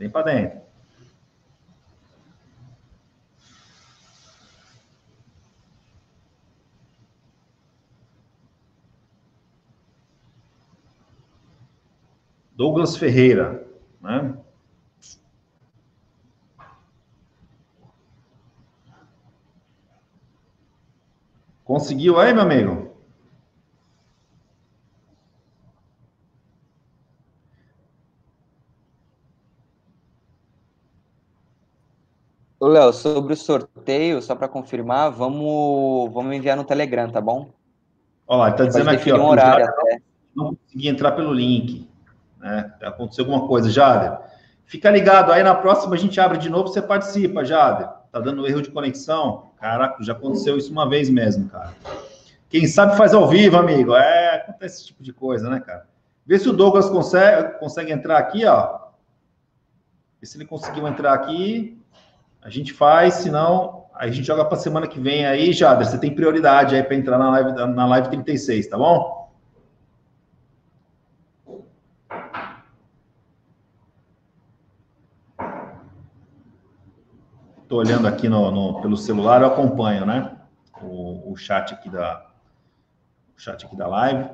Vem 0.00 0.08
para 0.08 0.22
dentro. 0.32 0.62
Douglas 12.56 12.96
Ferreira, 12.96 13.68
né? 14.00 14.38
Conseguiu 21.62 22.18
aí, 22.18 22.32
meu 22.32 22.42
amigo? 22.42 22.99
Léo, 32.68 32.92
sobre 32.92 33.32
o 33.32 33.36
sorteio, 33.36 34.20
só 34.20 34.34
para 34.34 34.48
confirmar, 34.48 35.10
vamos, 35.10 36.12
vamos 36.12 36.34
enviar 36.34 36.56
no 36.56 36.64
Telegram, 36.64 37.08
tá 37.10 37.20
bom? 37.20 37.48
Olha 38.28 38.38
lá, 38.38 38.50
está 38.50 38.64
dizendo 38.66 38.90
aqui, 38.90 39.10
ó, 39.10 39.18
um 39.18 39.26
horário 39.28 39.64
até. 39.64 39.98
não 40.36 40.54
consegui 40.54 40.88
entrar 40.88 41.12
pelo 41.12 41.32
link. 41.32 41.88
Né? 42.38 42.72
Aconteceu 42.82 43.24
alguma 43.24 43.48
coisa, 43.48 43.70
Jader. 43.70 44.18
Fica 44.66 44.90
ligado, 44.90 45.32
aí 45.32 45.42
na 45.42 45.54
próxima 45.54 45.94
a 45.94 45.98
gente 45.98 46.20
abre 46.20 46.38
de 46.38 46.48
novo, 46.48 46.68
você 46.68 46.82
participa, 46.82 47.44
Jader. 47.44 47.88
Tá 48.12 48.20
dando 48.20 48.46
erro 48.46 48.60
de 48.60 48.70
conexão? 48.70 49.50
Caraca, 49.56 50.02
já 50.02 50.12
aconteceu 50.12 50.56
isso 50.56 50.70
uma 50.70 50.88
vez 50.88 51.08
mesmo, 51.08 51.48
cara. 51.48 51.74
Quem 52.48 52.66
sabe 52.66 52.96
faz 52.96 53.14
ao 53.14 53.28
vivo, 53.28 53.56
amigo. 53.56 53.94
É, 53.94 54.36
acontece 54.36 54.76
esse 54.76 54.86
tipo 54.88 55.02
de 55.02 55.12
coisa, 55.12 55.48
né, 55.48 55.60
cara? 55.60 55.86
Vê 56.26 56.38
se 56.38 56.48
o 56.48 56.52
Douglas 56.52 56.90
consegue, 56.90 57.58
consegue 57.58 57.92
entrar 57.92 58.18
aqui, 58.18 58.44
ó. 58.44 58.78
Vê 60.20 60.26
se 60.26 60.36
ele 60.36 60.44
conseguiu 60.44 60.86
entrar 60.86 61.14
aqui. 61.14 61.79
A 62.42 62.48
gente 62.48 62.72
faz, 62.72 63.14
senão 63.14 63.86
a 63.94 64.08
gente 64.08 64.22
joga 64.22 64.44
para 64.46 64.56
semana 64.56 64.86
que 64.86 64.98
vem 64.98 65.26
aí, 65.26 65.52
Jader. 65.52 65.86
Você 65.86 65.98
tem 65.98 66.14
prioridade 66.14 66.74
aí 66.74 66.82
para 66.82 66.96
entrar 66.96 67.18
na 67.18 67.30
live, 67.30 67.52
na 67.52 67.86
live 67.86 68.08
36, 68.08 68.66
tá 68.66 68.78
bom? 68.78 69.30
Estou 77.62 77.78
olhando 77.78 78.08
aqui 78.08 78.28
no, 78.28 78.50
no, 78.50 78.80
pelo 78.80 78.96
celular, 78.96 79.42
eu 79.42 79.48
acompanho, 79.48 80.06
né? 80.06 80.34
O, 80.82 81.32
o 81.32 81.36
chat 81.36 81.74
aqui 81.74 81.90
da 81.90 82.26
o 83.36 83.40
chat 83.40 83.64
aqui 83.64 83.76
da 83.76 83.86
live. 83.86 84.28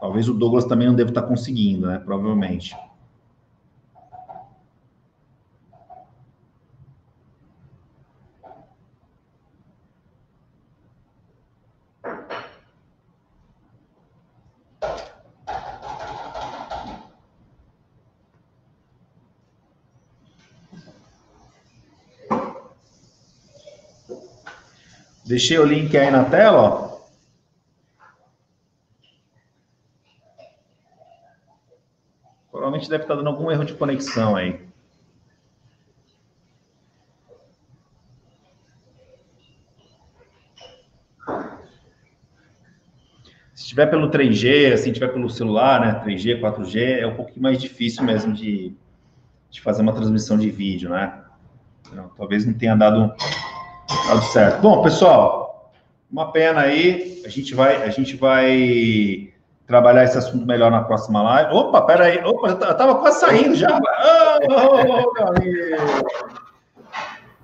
Talvez 0.00 0.28
o 0.28 0.34
Douglas 0.34 0.64
também 0.64 0.86
não 0.86 0.94
deva 0.94 1.10
estar 1.10 1.22
conseguindo, 1.22 1.88
né? 1.88 1.98
Provavelmente. 1.98 2.74
Deixei 25.30 25.56
o 25.60 25.64
link 25.64 25.96
aí 25.96 26.10
na 26.10 26.24
tela, 26.24 26.60
ó. 26.60 27.00
Provavelmente 32.50 32.90
deve 32.90 33.04
estar 33.04 33.14
dando 33.14 33.28
algum 33.28 33.48
erro 33.48 33.64
de 33.64 33.74
conexão 33.74 34.34
aí. 34.34 34.60
Se 43.54 43.68
tiver 43.68 43.86
pelo 43.86 44.10
3G, 44.10 44.72
assim, 44.72 44.90
tiver 44.90 45.12
pelo 45.12 45.30
celular, 45.30 45.80
né, 45.80 46.02
3G, 46.04 46.40
4G, 46.40 47.02
é 47.02 47.06
um 47.06 47.14
pouquinho 47.14 47.42
mais 47.42 47.62
difícil 47.62 48.02
mesmo 48.02 48.32
de, 48.32 48.74
de 49.48 49.60
fazer 49.60 49.82
uma 49.82 49.94
transmissão 49.94 50.36
de 50.36 50.50
vídeo, 50.50 50.90
né? 50.90 51.22
talvez 52.16 52.44
não 52.44 52.52
tenha 52.52 52.74
dado 52.74 53.14
Tudo 53.90 54.22
certo. 54.22 54.60
Bom, 54.60 54.82
pessoal, 54.82 55.72
uma 56.10 56.30
pena 56.32 56.62
aí. 56.62 57.22
A 57.24 57.28
gente 57.28 57.54
vai, 57.54 57.82
a 57.82 57.90
gente 57.90 58.16
vai 58.16 59.32
trabalhar 59.66 60.04
esse 60.04 60.18
assunto 60.18 60.46
melhor 60.46 60.70
na 60.70 60.82
próxima 60.82 61.22
live. 61.22 61.54
Opa, 61.54 61.82
peraí. 61.82 62.24
Opa, 62.24 62.48
eu 62.48 62.76
tava 62.76 62.96
quase 62.96 63.20
saindo 63.20 63.54
já. 63.54 63.78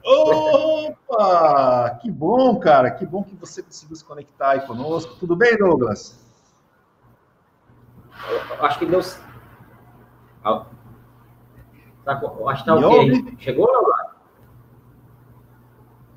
Oh. 0.04 0.88
Opa! 0.88 1.98
Que 2.00 2.10
bom, 2.10 2.56
cara. 2.60 2.90
Que 2.92 3.04
bom 3.04 3.24
que 3.24 3.34
você 3.34 3.62
conseguiu 3.62 3.96
se 3.96 4.04
conectar 4.04 4.50
aí 4.50 4.60
conosco. 4.60 5.16
Tudo 5.18 5.34
bem, 5.34 5.56
Douglas? 5.56 6.24
acho 8.60 8.78
que 8.78 8.86
deu. 8.86 9.00
Tá, 12.04 12.20
acho 12.48 12.64
que 12.64 12.70
tá 12.70 12.74
ok. 12.76 13.36
Chegou, 13.38 13.72
não? 13.72 14.05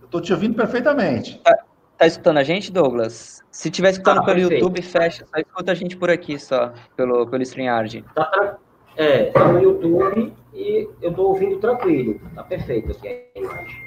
Estou 0.10 0.20
te 0.20 0.34
ouvindo 0.34 0.56
perfeitamente. 0.56 1.40
Tá, 1.44 1.56
tá, 1.96 2.08
escutando 2.08 2.38
a 2.38 2.44
gente, 2.44 2.72
Douglas? 2.72 3.44
Se 3.52 3.68
estiver 3.68 3.92
escutando 3.92 4.22
ah, 4.22 4.26
pelo 4.26 4.38
perfeito. 4.40 4.64
YouTube, 4.64 4.82
fecha. 4.82 5.24
Só 5.24 5.40
escuta 5.40 5.72
a 5.72 5.76
gente 5.76 5.96
por 5.96 6.10
aqui, 6.10 6.40
só, 6.40 6.74
pelo, 6.96 7.28
pelo 7.28 7.44
StreamYard. 7.44 8.04
Tá, 8.16 8.58
é, 8.98 9.26
tá 9.26 9.48
no 9.50 9.62
YouTube 9.62 10.34
e 10.52 10.90
eu 11.00 11.12
estou 11.12 11.28
ouvindo 11.28 11.60
tranquilo. 11.60 12.20
Tá 12.34 12.44
perfeito 12.44 12.92
aqui 12.92 13.08
a 13.08 13.40
imagem. 13.40 13.84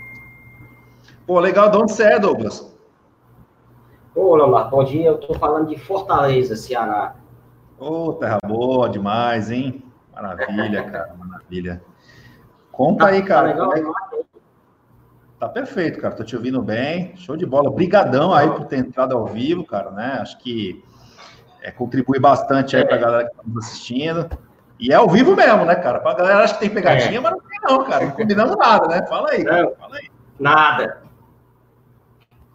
Pô, 1.26 1.40
legal. 1.40 1.72
De 1.72 1.78
onde 1.78 1.90
você 1.90 2.04
é, 2.04 2.20
Douglas? 2.20 2.72
Ô, 4.14 4.36
Leonardo, 4.36 4.70
bom 4.70 4.84
dia. 4.84 5.08
Eu 5.08 5.16
estou 5.16 5.36
falando 5.36 5.70
de 5.70 5.76
Fortaleza, 5.76 6.54
Ceará. 6.54 7.16
Ô, 7.80 8.10
oh, 8.10 8.12
terra 8.12 8.38
boa 8.46 8.88
demais, 8.88 9.50
hein? 9.50 9.82
Maravilha, 10.14 10.84
cara, 10.84 11.14
maravilha. 11.18 11.82
Conta 12.70 13.06
tá, 13.06 13.10
aí, 13.10 13.24
cara. 13.24 13.54
Tá 13.56 13.66
legal, 13.66 13.92
é... 14.11 14.11
Tá 15.42 15.48
perfeito, 15.48 16.00
cara. 16.00 16.14
Tô 16.14 16.22
te 16.22 16.36
ouvindo 16.36 16.62
bem. 16.62 17.16
Show 17.16 17.36
de 17.36 17.44
bola. 17.44 17.68
Obrigadão 17.68 18.32
aí 18.32 18.48
por 18.48 18.64
ter 18.66 18.76
entrado 18.76 19.16
ao 19.16 19.26
vivo, 19.26 19.64
cara, 19.64 19.90
né? 19.90 20.18
Acho 20.20 20.38
que 20.38 20.84
é, 21.60 21.72
contribui 21.72 22.20
bastante 22.20 22.76
aí 22.76 22.86
pra 22.86 22.96
galera 22.96 23.28
que 23.28 23.34
tá 23.34 23.42
nos 23.44 23.66
assistindo. 23.66 24.30
E 24.78 24.92
é 24.92 24.94
ao 24.94 25.10
vivo 25.10 25.34
mesmo, 25.34 25.64
né, 25.64 25.74
cara? 25.74 25.98
Pra 25.98 26.14
galera 26.14 26.44
acha 26.44 26.54
que 26.54 26.60
tem 26.60 26.70
pegadinha, 26.70 27.18
é. 27.18 27.20
mas 27.20 27.32
não 27.32 27.40
tem 27.40 27.58
não, 27.60 27.84
cara. 27.84 28.04
Não 28.04 28.12
combinamos 28.12 28.56
nada, 28.56 28.86
né? 28.86 29.04
Fala 29.08 29.30
aí, 29.32 29.44
cara. 29.44 29.74
Fala 29.74 29.96
aí. 29.96 30.08
Nada. 30.38 31.02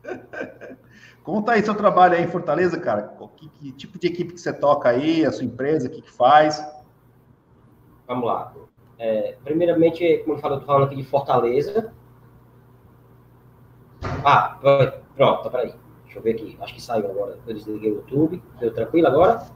Conta 1.25 1.51
aí 1.51 1.63
seu 1.63 1.75
trabalho 1.75 2.13
aí 2.13 2.23
em 2.23 2.29
Fortaleza, 2.29 2.79
cara. 2.79 3.13
Que, 3.35 3.49
que, 3.49 3.71
tipo 3.73 3.99
de 3.99 4.07
equipe 4.07 4.31
que 4.31 4.39
você 4.39 4.53
toca 4.53 4.87
aí, 4.87 5.25
a 5.25 5.31
sua 5.33 5.43
empresa, 5.43 5.89
o 5.89 5.91
que, 5.91 6.03
que 6.03 6.11
faz? 6.11 6.65
Vamos 8.07 8.25
lá. 8.25 8.53
É, 8.97 9.35
primeiramente, 9.43 10.19
como 10.19 10.37
eu 10.37 10.41
falei, 10.41 10.55
eu 10.55 10.61
tô 10.61 10.67
falando 10.67 10.85
aqui 10.85 10.95
de 10.95 11.03
Fortaleza. 11.03 11.91
Ah, 14.29 14.57
pronto, 15.15 15.43
tá, 15.43 15.49
peraí. 15.49 15.73
Deixa 16.03 16.19
eu 16.19 16.21
ver 16.21 16.31
aqui. 16.31 16.57
Acho 16.59 16.73
que 16.73 16.81
saiu 16.81 17.09
agora. 17.09 17.37
Eu 17.47 17.53
desliguei 17.53 17.91
o 17.91 17.95
YouTube. 17.95 18.43
Deu 18.59 18.73
tranquilo 18.73 19.07
agora? 19.07 19.47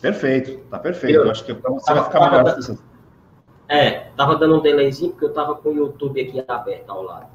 Perfeito, 0.00 0.56
tá 0.70 0.78
perfeito. 0.78 1.16
Eu, 1.16 1.28
acho 1.28 1.44
que 1.44 1.52
pra 1.52 1.68
você 1.72 1.92
vai 1.92 2.04
ficar 2.04 2.20
melhor. 2.20 2.44
Da... 2.44 2.76
É, 3.68 4.10
tava 4.16 4.36
dando 4.36 4.58
um 4.58 4.62
delayzinho 4.62 5.10
porque 5.10 5.24
eu 5.24 5.32
tava 5.32 5.56
com 5.56 5.70
o 5.70 5.74
YouTube 5.74 6.20
aqui 6.20 6.44
aberto 6.46 6.88
ao 6.88 7.02
lado. 7.02 7.26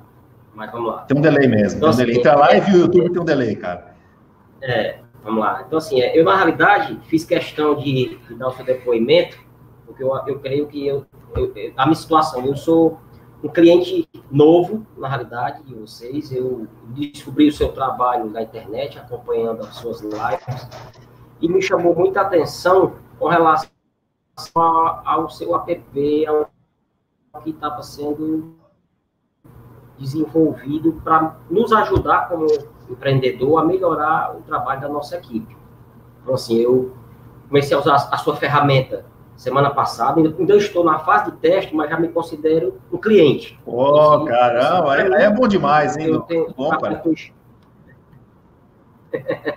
Mas 0.53 0.71
vamos 0.71 0.89
lá. 0.89 1.01
Tem 1.01 1.17
um 1.17 1.21
delay 1.21 1.49
mesmo. 1.49 1.79
Então, 1.79 1.91
tem 1.91 1.95
um 1.95 2.05
delay. 2.05 2.17
Entre 2.17 2.29
a 2.29 2.35
live 2.37 2.71
e 2.71 2.75
o 2.75 2.79
YouTube 2.79 3.11
tem 3.11 3.21
um 3.21 3.25
delay, 3.25 3.55
cara. 3.57 3.95
É, 4.61 4.99
vamos 5.21 5.41
lá. 5.41 5.65
Então, 5.67 5.77
assim, 5.77 5.99
é, 5.99 6.17
eu 6.17 6.23
na 6.23 6.37
realidade 6.37 6.97
fiz 7.07 7.25
questão 7.25 7.75
de, 7.75 8.15
de 8.15 8.35
dar 8.35 8.47
o 8.47 8.51
seu 8.51 8.63
depoimento, 8.63 9.37
porque 9.85 10.01
eu, 10.01 10.15
eu 10.27 10.39
creio 10.39 10.65
que 10.67 10.87
eu, 10.87 11.05
eu, 11.35 11.53
a 11.75 11.85
minha 11.85 11.95
situação, 11.95 12.45
eu 12.45 12.55
sou 12.55 13.01
um 13.43 13.49
cliente 13.49 14.09
novo, 14.31 14.87
na 14.97 15.09
realidade, 15.09 15.63
de 15.63 15.75
vocês. 15.75 16.31
Eu 16.31 16.65
descobri 16.87 17.49
o 17.49 17.51
seu 17.51 17.73
trabalho 17.73 18.29
na 18.29 18.41
internet, 18.41 18.97
acompanhando 18.97 19.63
as 19.63 19.75
suas 19.75 19.99
lives, 19.99 20.69
e 21.41 21.49
me 21.49 21.61
chamou 21.61 21.93
muita 21.93 22.21
atenção 22.21 22.95
com 23.19 23.27
relação 23.27 23.69
ao 24.55 25.29
seu 25.29 25.53
app, 25.55 26.25
ao 26.25 26.49
que 27.43 27.49
estava 27.49 27.83
sendo 27.83 28.55
desenvolvido 29.97 30.93
para 31.03 31.35
nos 31.49 31.71
ajudar 31.73 32.29
como 32.29 32.47
empreendedor 32.89 33.59
a 33.59 33.65
melhorar 33.65 34.35
o 34.35 34.41
trabalho 34.41 34.81
da 34.81 34.89
nossa 34.89 35.17
equipe. 35.17 35.55
Então, 36.21 36.33
assim, 36.33 36.57
eu 36.57 36.95
comecei 37.47 37.75
a 37.75 37.79
usar 37.79 37.95
a 37.95 38.17
sua 38.17 38.35
ferramenta 38.35 39.05
semana 39.35 39.69
passada. 39.69 40.21
Ainda 40.21 40.55
estou 40.55 40.83
na 40.83 40.99
fase 40.99 41.31
de 41.31 41.37
teste, 41.37 41.75
mas 41.75 41.89
já 41.89 41.99
me 41.99 42.09
considero 42.09 42.77
um 42.91 42.97
cliente. 42.97 43.59
Oh, 43.65 44.25
caramba, 44.25 44.97
é, 44.97 45.23
é 45.23 45.29
bom 45.29 45.47
demais, 45.47 45.97
hein? 45.97 46.07
Eu 46.07 46.21
tenho, 46.21 46.53
bom, 46.55 46.71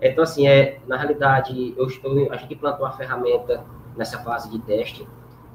então, 0.00 0.24
assim, 0.24 0.48
é, 0.48 0.80
na 0.88 0.96
realidade, 0.96 1.74
eu 1.76 1.86
estou, 1.86 2.32
a 2.32 2.36
gente 2.36 2.54
implantou 2.54 2.84
a 2.84 2.92
ferramenta 2.92 3.64
nessa 3.96 4.18
fase 4.18 4.50
de 4.50 4.58
teste. 4.60 5.06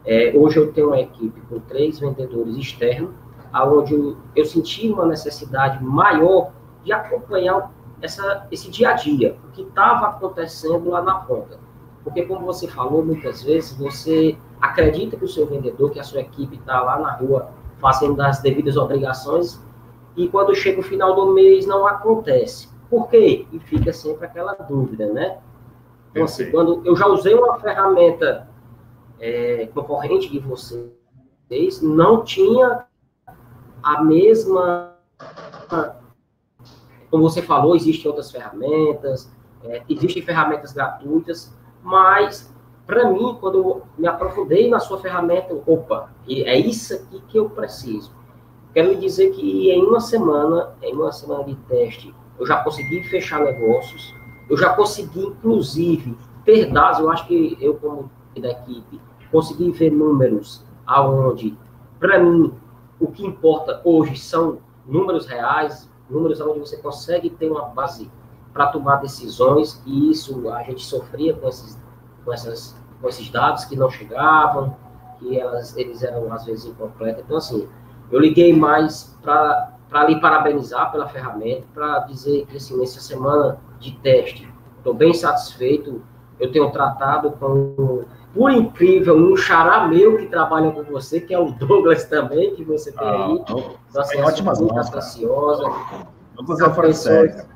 É, 0.05 0.31
hoje 0.33 0.57
eu 0.57 0.71
tenho 0.71 0.87
uma 0.87 0.99
equipe 0.99 1.41
com 1.41 1.59
três 1.59 1.99
vendedores 1.99 2.55
externos, 2.55 3.11
aonde 3.51 3.93
eu, 3.93 4.17
eu 4.35 4.45
senti 4.45 4.89
uma 4.89 5.05
necessidade 5.05 5.83
maior 5.83 6.51
de 6.83 6.93
acompanhar 6.93 7.69
essa, 8.01 8.47
esse 8.49 8.69
dia 8.69 8.91
a 8.91 8.93
dia, 8.93 9.37
o 9.49 9.51
que 9.51 9.63
estava 9.63 10.07
acontecendo 10.07 10.89
lá 10.89 11.01
na 11.01 11.15
ponta 11.15 11.66
Porque, 12.07 12.23
como 12.23 12.45
você 12.45 12.69
falou, 12.69 13.03
muitas 13.03 13.43
vezes 13.43 13.77
você 13.77 14.37
acredita 14.61 15.17
que 15.17 15.25
o 15.25 15.27
seu 15.27 15.45
vendedor, 15.45 15.91
que 15.91 15.99
a 15.99 16.03
sua 16.05 16.21
equipe 16.21 16.55
está 16.55 16.81
lá 16.81 16.97
na 16.97 17.11
rua 17.11 17.49
fazendo 17.81 18.21
as 18.21 18.39
devidas 18.39 18.77
obrigações, 18.77 19.61
e 20.15 20.25
quando 20.29 20.55
chega 20.55 20.79
o 20.79 20.83
final 20.83 21.13
do 21.13 21.33
mês 21.33 21.67
não 21.67 21.85
acontece. 21.85 22.69
Por 22.89 23.09
quê? 23.09 23.45
E 23.51 23.59
fica 23.59 23.91
sempre 23.91 24.25
aquela 24.25 24.53
dúvida, 24.53 25.11
né? 25.11 25.39
Então, 26.11 26.23
assim, 26.23 26.49
quando 26.49 26.81
eu 26.85 26.95
já 26.95 27.07
usei 27.07 27.33
uma 27.33 27.59
ferramenta 27.59 28.47
é, 29.19 29.67
concorrente 29.73 30.31
de 30.31 30.39
vocês, 30.39 31.81
não 31.81 32.23
tinha 32.23 32.85
a 33.83 34.01
mesma. 34.01 34.95
Como 37.11 37.29
você 37.29 37.41
falou, 37.41 37.75
existem 37.75 38.07
outras 38.07 38.31
ferramentas, 38.31 39.29
é, 39.65 39.83
existem 39.89 40.23
ferramentas 40.23 40.71
gratuitas, 40.71 41.53
mas 41.87 42.53
para 42.85 43.09
mim, 43.09 43.37
quando 43.39 43.57
eu 43.59 43.81
me 43.97 44.07
aprofundei 44.07 44.69
na 44.69 44.77
sua 44.77 44.99
ferramenta, 44.99 45.57
opa, 45.65 46.09
é 46.27 46.57
isso 46.57 46.93
aqui 46.93 47.21
que 47.29 47.39
eu 47.39 47.49
preciso. 47.49 48.11
Quero 48.73 48.89
lhe 48.89 48.97
dizer 48.97 49.31
que 49.31 49.71
em 49.71 49.83
uma 49.85 50.01
semana, 50.01 50.75
em 50.81 50.93
uma 50.93 51.13
semana 51.13 51.45
de 51.45 51.55
teste, 51.55 52.13
eu 52.37 52.45
já 52.45 52.61
consegui 52.61 53.03
fechar 53.03 53.39
negócios, 53.39 54.13
eu 54.49 54.57
já 54.57 54.73
consegui, 54.73 55.27
inclusive, 55.27 56.17
ter 56.43 56.71
dados, 56.71 56.99
eu 56.99 57.09
acho 57.09 57.25
que 57.25 57.57
eu, 57.61 57.75
como 57.75 58.11
da 58.37 58.51
equipe, 58.51 58.99
consegui 59.31 59.71
ver 59.71 59.91
números 59.91 60.63
aonde, 60.85 61.57
para 61.99 62.19
mim, 62.19 62.53
o 62.99 63.07
que 63.07 63.25
importa 63.25 63.81
hoje 63.85 64.17
são 64.17 64.59
números 64.85 65.25
reais, 65.25 65.89
números 66.09 66.41
onde 66.41 66.59
você 66.59 66.77
consegue 66.77 67.29
ter 67.29 67.49
uma 67.49 67.63
base 67.63 68.11
para 68.57 68.67
tomar 68.67 68.95
decisões, 68.95 69.79
e 69.85 70.09
isso 70.09 70.49
a 70.49 70.63
gente 70.63 70.83
sofria 70.83 71.31
com 71.35 71.47
esses, 71.47 71.79
com, 72.25 72.33
essas, 72.33 72.75
com 72.99 73.07
esses 73.07 73.29
dados 73.29 73.65
que 73.65 73.75
não 73.75 73.87
chegavam, 73.87 74.75
que 75.19 75.39
elas, 75.39 75.77
eles 75.77 76.01
eram 76.01 76.33
às 76.33 76.45
vezes 76.45 76.65
incompletos. 76.65 77.23
Então, 77.23 77.37
assim, 77.37 77.69
eu 78.11 78.19
liguei 78.19 78.57
mais 78.57 79.15
para 79.21 80.07
lhe 80.07 80.19
parabenizar 80.19 80.91
pela 80.91 81.07
ferramenta, 81.07 81.67
para 81.71 81.99
dizer 81.99 82.47
que, 82.47 82.57
assim, 82.57 82.75
nessa 82.79 82.99
semana 82.99 83.59
de 83.79 83.91
teste, 83.99 84.51
estou 84.77 84.95
bem 84.95 85.13
satisfeito. 85.13 86.01
Eu 86.39 86.51
tenho 86.51 86.71
tratado 86.71 87.31
com, 87.33 88.05
por 88.33 88.51
incrível, 88.51 89.15
um 89.15 89.37
xará 89.37 89.87
meu 89.87 90.17
que 90.17 90.25
trabalha 90.25 90.71
com 90.71 90.83
você, 90.83 91.21
que 91.21 91.31
é 91.31 91.39
o 91.39 91.51
Douglas 91.51 92.05
também, 92.05 92.55
que 92.55 92.63
você 92.63 92.91
tem 92.91 93.07
ah, 93.07 93.25
aí. 93.25 93.33
Então, 93.33 93.75
assim, 93.95 94.17
é 94.17 94.23
ótimas 94.23 94.59
muito 94.59 94.79
atenciosa. 94.79 95.63
Vamos 96.35 96.59
fazer 96.59 96.81
pessoas, 96.81 97.47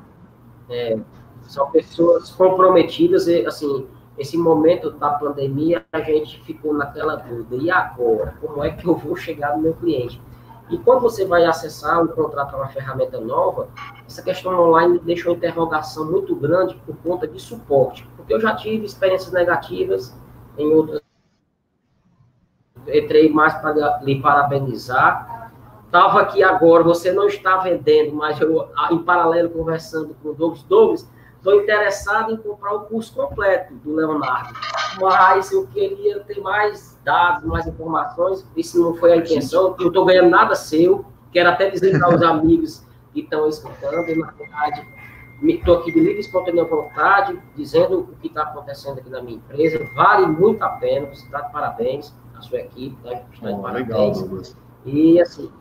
é, 0.71 0.97
São 1.43 1.69
pessoas 1.69 2.31
comprometidas, 2.31 3.27
e, 3.27 3.45
assim, 3.45 3.87
esse 4.17 4.37
momento 4.37 4.91
da 4.91 5.09
pandemia, 5.11 5.85
a 5.91 6.01
gente 6.01 6.39
ficou 6.43 6.73
naquela 6.73 7.15
dúvida. 7.15 7.55
E 7.55 7.71
agora? 7.71 8.35
Como 8.39 8.63
é 8.63 8.71
que 8.71 8.87
eu 8.87 8.95
vou 8.95 9.15
chegar 9.15 9.55
no 9.55 9.63
meu 9.63 9.73
cliente? 9.73 10.21
E 10.71 10.77
quando 10.77 11.01
você 11.01 11.25
vai 11.25 11.43
acessar 11.43 12.01
um 12.01 12.07
contrato 12.07 12.55
uma 12.55 12.69
ferramenta 12.69 13.19
nova, 13.19 13.67
essa 14.07 14.21
questão 14.21 14.57
online 14.57 14.99
deixa 14.99 15.27
uma 15.29 15.35
interrogação 15.35 16.09
muito 16.09 16.33
grande 16.33 16.75
por 16.85 16.95
conta 16.97 17.27
de 17.27 17.39
suporte. 17.41 18.07
Porque 18.15 18.33
eu 18.33 18.39
já 18.39 18.55
tive 18.55 18.85
experiências 18.85 19.33
negativas 19.33 20.17
em 20.57 20.71
outras. 20.73 21.01
Entrei 22.87 23.29
mais 23.29 23.53
para 23.55 23.99
lhe 24.01 24.21
parabenizar. 24.21 25.40
Estava 25.91 26.21
aqui 26.21 26.41
agora, 26.41 26.85
você 26.85 27.11
não 27.11 27.27
está 27.27 27.57
vendendo, 27.57 28.15
mas 28.15 28.39
eu, 28.39 28.65
em 28.91 28.99
paralelo, 28.99 29.49
conversando 29.49 30.15
com 30.23 30.29
o 30.29 30.33
Douglas. 30.33 30.63
Douglas, 30.63 31.11
estou 31.35 31.61
interessado 31.61 32.31
em 32.31 32.37
comprar 32.37 32.75
o 32.75 32.85
curso 32.85 33.13
completo 33.13 33.73
do 33.73 33.93
Leonardo, 33.93 34.57
mas 35.01 35.51
eu 35.51 35.67
queria 35.67 36.21
ter 36.21 36.39
mais 36.39 36.97
dados, 37.03 37.43
mais 37.43 37.67
informações. 37.67 38.47
Isso 38.55 38.81
não 38.81 38.95
foi 38.95 39.11
a 39.11 39.17
intenção, 39.17 39.75
eu 39.77 39.87
estou 39.89 40.05
ganhando 40.05 40.29
nada 40.29 40.55
seu. 40.55 41.03
Quero 41.33 41.49
até 41.49 41.69
dizer 41.69 41.99
para 41.99 42.15
os 42.15 42.23
amigos 42.23 42.87
que 43.13 43.19
estão 43.19 43.49
escutando, 43.49 44.07
e, 44.07 44.15
na 44.15 44.31
verdade, 44.31 44.87
estou 45.43 45.79
aqui 45.79 45.91
de 45.91 45.99
livre 45.99 46.15
e 46.15 46.19
espontânea 46.21 46.63
vontade, 46.63 47.37
dizendo 47.53 47.99
o 47.99 48.15
que 48.15 48.27
está 48.27 48.43
acontecendo 48.43 48.99
aqui 48.99 49.09
na 49.09 49.21
minha 49.21 49.35
empresa. 49.35 49.85
Vale 49.93 50.25
muito 50.25 50.63
a 50.63 50.69
pena, 50.69 51.07
você 51.07 51.25
está 51.25 51.41
de 51.41 51.51
parabéns, 51.51 52.15
a 52.33 52.41
sua 52.41 52.59
equipe 52.59 52.95
está 53.03 53.49
de 53.49 53.61
parabéns. 53.61 54.21
Legal, 54.21 54.41
e, 54.85 55.21
assim, 55.21 55.51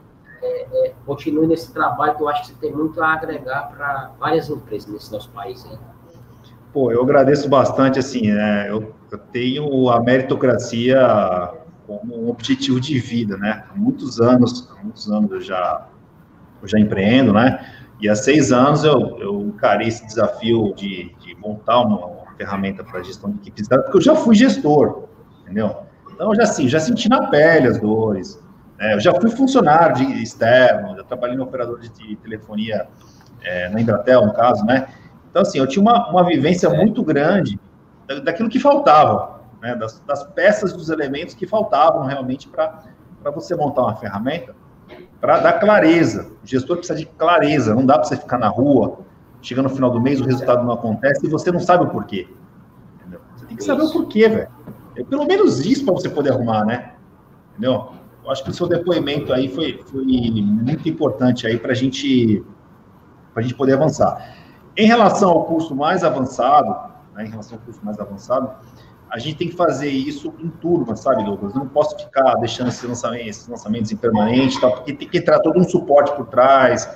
é, 0.42 0.66
é, 0.86 0.94
continue 1.04 1.46
nesse 1.46 1.72
trabalho 1.72 2.16
que 2.16 2.22
eu 2.22 2.28
acho 2.28 2.42
que 2.42 2.48
você 2.48 2.54
tem 2.54 2.72
muito 2.72 3.02
a 3.02 3.12
agregar 3.12 3.70
para 3.74 4.12
várias 4.18 4.48
empresas 4.48 4.90
nesse 4.90 5.12
nosso 5.12 5.30
país. 5.30 5.64
Né? 5.64 5.78
Pô, 6.72 6.90
eu 6.90 7.02
agradeço 7.02 7.48
bastante, 7.48 7.98
assim, 7.98 8.32
né? 8.32 8.70
Eu, 8.70 8.94
eu, 9.10 9.18
tenho 9.18 9.88
a 9.90 10.00
meritocracia 10.00 10.98
como 11.86 12.24
um 12.24 12.30
objetivo 12.30 12.80
de 12.80 12.98
vida, 12.98 13.36
né? 13.36 13.64
Há 13.68 13.76
muitos 13.76 14.20
anos, 14.20 14.68
há 14.70 14.82
muitos 14.82 15.10
anos 15.10 15.30
eu 15.32 15.40
já, 15.40 15.88
eu 16.62 16.68
já 16.68 16.78
empreendo, 16.78 17.32
né? 17.32 17.66
E 18.00 18.08
há 18.08 18.14
seis 18.14 18.52
anos 18.52 18.84
eu, 18.84 19.18
eu 19.18 19.40
encarei 19.42 19.88
esse 19.88 20.06
desafio 20.06 20.72
de, 20.74 21.14
de 21.20 21.34
montar 21.36 21.80
uma, 21.80 22.06
uma 22.06 22.32
ferramenta 22.36 22.82
para 22.82 23.02
gestão 23.02 23.30
de 23.30 23.38
equipes, 23.40 23.68
porque 23.68 23.96
eu 23.98 24.00
já 24.00 24.14
fui 24.14 24.34
gestor, 24.34 25.04
entendeu? 25.42 25.76
Então, 26.12 26.34
já, 26.34 26.44
assim, 26.44 26.68
já 26.68 26.78
senti 26.78 27.08
na 27.08 27.28
pele 27.28 27.66
as 27.66 27.78
dores, 27.78 28.40
é, 28.80 28.94
eu 28.94 29.00
já 29.00 29.12
fui 29.20 29.30
funcionário 29.30 29.96
de 29.96 30.22
externo, 30.22 30.96
já 30.96 31.04
trabalhei 31.04 31.36
no 31.36 31.44
operador 31.44 31.78
de, 31.78 32.16
telefonia 32.16 32.88
é, 33.42 33.68
na 33.68 33.78
Embratel, 33.78 34.24
no 34.26 34.32
caso, 34.32 34.64
né? 34.64 34.88
Então, 35.30 35.42
assim, 35.42 35.58
eu 35.58 35.66
tinha 35.66 35.82
uma, 35.82 36.08
uma 36.08 36.24
vivência 36.24 36.70
muito 36.70 37.04
grande 37.04 37.60
daquilo 38.24 38.48
que 38.48 38.58
faltava, 38.58 39.42
né? 39.60 39.76
Das, 39.76 40.00
das 40.06 40.24
peças, 40.28 40.72
dos 40.72 40.88
elementos 40.88 41.34
que 41.34 41.46
faltavam 41.46 42.06
realmente 42.06 42.48
para 42.48 42.82
você 43.34 43.54
montar 43.54 43.82
uma 43.82 43.96
ferramenta 43.96 44.54
para 45.20 45.40
dar 45.40 45.52
clareza. 45.60 46.32
O 46.42 46.46
gestor 46.46 46.78
precisa 46.78 46.98
de 46.98 47.04
clareza, 47.04 47.74
não 47.74 47.84
dá 47.84 47.98
para 47.98 48.04
você 48.04 48.16
ficar 48.16 48.38
na 48.38 48.48
rua, 48.48 49.00
chega 49.42 49.60
no 49.60 49.68
final 49.68 49.90
do 49.90 50.00
mês, 50.00 50.22
o 50.22 50.24
resultado 50.24 50.64
não 50.64 50.72
acontece 50.72 51.26
e 51.26 51.28
você 51.28 51.52
não 51.52 51.60
sabe 51.60 51.84
o 51.84 51.88
porquê. 51.88 52.26
Entendeu? 52.98 53.20
Você 53.36 53.44
tem 53.44 53.56
que 53.58 53.64
saber 53.64 53.82
o 53.82 53.92
porquê, 53.92 54.26
velho. 54.26 54.48
É 54.96 55.04
pelo 55.04 55.26
menos 55.26 55.64
isso 55.66 55.84
para 55.84 55.92
você 55.92 56.08
poder 56.08 56.32
arrumar, 56.32 56.64
né? 56.64 56.94
Entendeu? 57.52 57.99
Eu 58.24 58.30
acho 58.30 58.44
que 58.44 58.50
o 58.50 58.52
seu 58.52 58.68
depoimento 58.68 59.32
aí 59.32 59.48
foi, 59.48 59.82
foi 59.86 60.04
muito 60.04 60.88
importante 60.88 61.46
aí 61.46 61.58
para 61.58 61.74
gente, 61.74 62.44
a 63.34 63.40
gente 63.40 63.54
poder 63.54 63.74
avançar. 63.74 64.36
Em 64.76 64.86
relação 64.86 65.30
ao 65.30 65.44
curso 65.44 65.74
mais 65.74 66.04
avançado, 66.04 66.90
né, 67.14 67.26
em 67.26 67.30
relação 67.30 67.58
ao 67.58 67.64
curso 67.64 67.80
mais 67.84 67.98
avançado, 67.98 68.50
a 69.10 69.18
gente 69.18 69.36
tem 69.36 69.48
que 69.48 69.56
fazer 69.56 69.88
isso 69.88 70.32
em 70.38 70.48
turma, 70.48 70.94
sabe, 70.94 71.24
Douglas? 71.24 71.52
Eu 71.54 71.60
não 71.60 71.68
posso 71.68 71.98
ficar 71.98 72.36
deixando 72.36 72.68
esses 72.68 72.82
lançamentos, 72.82 73.26
esses 73.26 73.48
lançamentos 73.48 73.90
impermanentes, 73.90 74.60
tá? 74.60 74.70
porque 74.70 74.92
tem 74.92 75.08
que 75.08 75.18
entrar 75.18 75.40
todo 75.40 75.58
um 75.58 75.64
suporte 75.64 76.14
por 76.14 76.26
trás. 76.26 76.88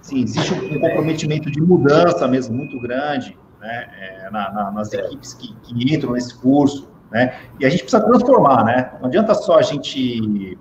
Sim, 0.00 0.22
existe 0.22 0.52
um 0.52 0.80
comprometimento 0.80 1.50
de 1.50 1.60
mudança 1.60 2.26
mesmo 2.26 2.56
muito 2.56 2.80
grande 2.80 3.38
né, 3.60 3.88
é, 4.00 4.30
na, 4.30 4.50
na, 4.52 4.70
nas 4.72 4.92
equipes 4.92 5.34
que, 5.34 5.54
que 5.62 5.94
entram 5.94 6.12
nesse 6.12 6.34
curso. 6.34 6.88
Né? 7.10 7.38
E 7.60 7.66
a 7.66 7.68
gente 7.68 7.82
precisa 7.82 8.02
transformar, 8.02 8.64
né? 8.64 8.92
Não 9.00 9.08
adianta 9.08 9.34
só 9.34 9.58
a 9.58 9.62
gente 9.62 10.56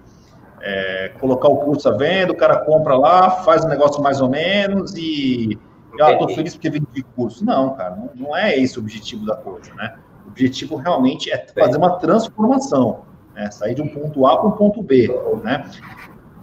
é, 0.61 1.11
colocar 1.19 1.47
o 1.47 1.57
curso 1.57 1.87
à 1.89 1.95
venda, 1.95 2.31
o 2.31 2.37
cara 2.37 2.57
compra 2.57 2.97
lá, 2.97 3.31
faz 3.31 3.63
o 3.63 3.67
negócio 3.67 4.01
mais 4.01 4.21
ou 4.21 4.29
menos 4.29 4.93
e 4.95 5.57
ah, 6.01 6.13
estou 6.13 6.29
feliz 6.29 6.55
porque 6.55 6.69
vendi 6.69 7.03
curso. 7.15 7.43
Não, 7.43 7.75
cara, 7.75 7.95
não, 7.95 8.09
não, 8.15 8.37
é 8.37 8.57
esse 8.57 8.77
o 8.77 8.81
objetivo 8.81 9.25
da 9.25 9.35
coisa, 9.35 9.73
né? 9.75 9.95
O 10.25 10.29
objetivo 10.29 10.75
realmente 10.75 11.31
é 11.31 11.45
fazer 11.57 11.77
uma 11.77 11.97
transformação, 11.97 13.01
né? 13.35 13.49
sair 13.51 13.75
de 13.75 13.81
um 13.81 13.87
ponto 13.87 14.25
A 14.25 14.37
para 14.37 14.47
um 14.47 14.51
ponto 14.51 14.81
B, 14.81 15.07
né? 15.43 15.69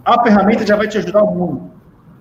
A 0.03 0.23
ferramenta 0.23 0.65
já 0.65 0.75
vai 0.75 0.87
te 0.87 0.97
ajudar 0.97 1.23
muito, 1.23 1.71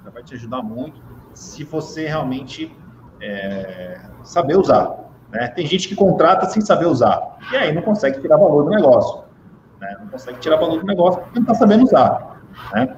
já 0.05 0.11
vai 0.11 0.22
te 0.22 0.34
ajudar 0.34 0.62
muito 0.62 1.01
se 1.34 1.64
você 1.64 2.07
realmente 2.07 2.74
é, 3.20 4.01
saber 4.22 4.57
usar. 4.57 5.07
Né? 5.30 5.49
Tem 5.49 5.66
gente 5.66 5.88
que 5.88 5.94
contrata 5.94 6.47
sem 6.47 6.62
saber 6.62 6.86
usar 6.86 7.36
e 7.53 7.57
aí 7.57 7.74
não 7.74 7.82
consegue 7.82 8.20
tirar 8.20 8.36
valor 8.36 8.64
do 8.64 8.70
negócio. 8.70 9.26
Né? 9.81 9.97
Não 10.01 10.09
consegue 10.09 10.39
tirar 10.39 10.57
valor 10.57 10.81
do 10.81 10.87
negócio 10.87 11.20
porque 11.20 11.39
não 11.39 11.43
está 11.43 11.55
sabendo 11.55 11.85
usar. 11.85 12.41
Né? 12.74 12.97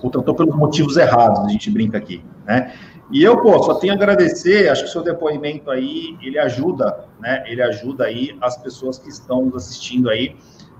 Contratou 0.00 0.34
pelos 0.34 0.56
motivos 0.56 0.96
errados, 0.96 1.40
a 1.40 1.48
gente 1.48 1.70
brinca 1.70 1.98
aqui. 1.98 2.24
Né? 2.46 2.72
E 3.10 3.22
eu, 3.22 3.40
pô, 3.40 3.62
só 3.62 3.74
tenho 3.74 3.94
a 3.94 3.96
agradecer, 3.96 4.68
acho 4.68 4.82
que 4.82 4.88
o 4.88 4.92
seu 4.92 5.02
depoimento 5.02 5.70
aí, 5.70 6.18
ele 6.20 6.38
ajuda, 6.38 7.06
né? 7.18 7.42
Ele 7.46 7.62
ajuda 7.62 8.04
aí 8.04 8.36
as 8.40 8.58
pessoas 8.58 8.98
que 8.98 9.08
estão 9.08 9.46
nos 9.46 9.64
assistindo 9.64 10.10
aí 10.10 10.36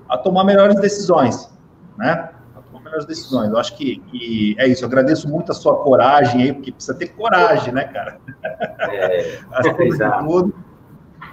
a 0.09 0.19
tomar 0.19 0.45
melhores 0.45 0.79
decisões, 0.79 1.51
né? 1.97 2.29
A 2.55 2.61
tomar 2.61 2.85
melhores 2.85 3.07
decisões. 3.07 3.49
Eu 3.49 3.57
acho 3.57 3.75
que, 3.77 4.01
que 4.11 4.55
é 4.59 4.69
isso. 4.69 4.85
Eu 4.85 4.89
agradeço 4.89 5.27
muito 5.27 5.53
a 5.53 5.55
sua 5.55 5.77
coragem 5.83 6.43
aí, 6.43 6.53
porque 6.53 6.71
precisa 6.71 6.95
ter 6.99 7.09
coragem, 7.09 7.73
né, 7.73 7.85
cara? 7.85 8.21
É, 8.45 9.39
acima 9.53 9.87
de 9.89 10.19
tudo. 10.19 10.55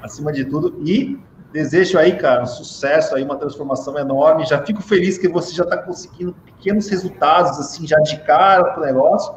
Acima 0.01 0.31
de 0.31 0.45
tudo. 0.45 0.81
E 0.85 1.19
Desejo 1.55 1.97
aí, 1.97 2.17
cara, 2.17 2.43
um 2.43 2.45
sucesso 2.45 3.15
aí, 3.15 3.23
uma 3.23 3.37
transformação 3.37 3.97
enorme. 3.97 4.45
Já 4.45 4.61
fico 4.65 4.81
feliz 4.81 5.17
que 5.17 5.29
você 5.29 5.55
já 5.55 5.63
está 5.63 5.77
conseguindo 5.77 6.33
pequenos 6.43 6.89
resultados, 6.89 7.57
assim, 7.57 7.87
já 7.87 7.97
de 8.01 8.19
cara 8.23 8.73
para 8.73 8.83
o 8.83 8.85
negócio, 8.85 9.35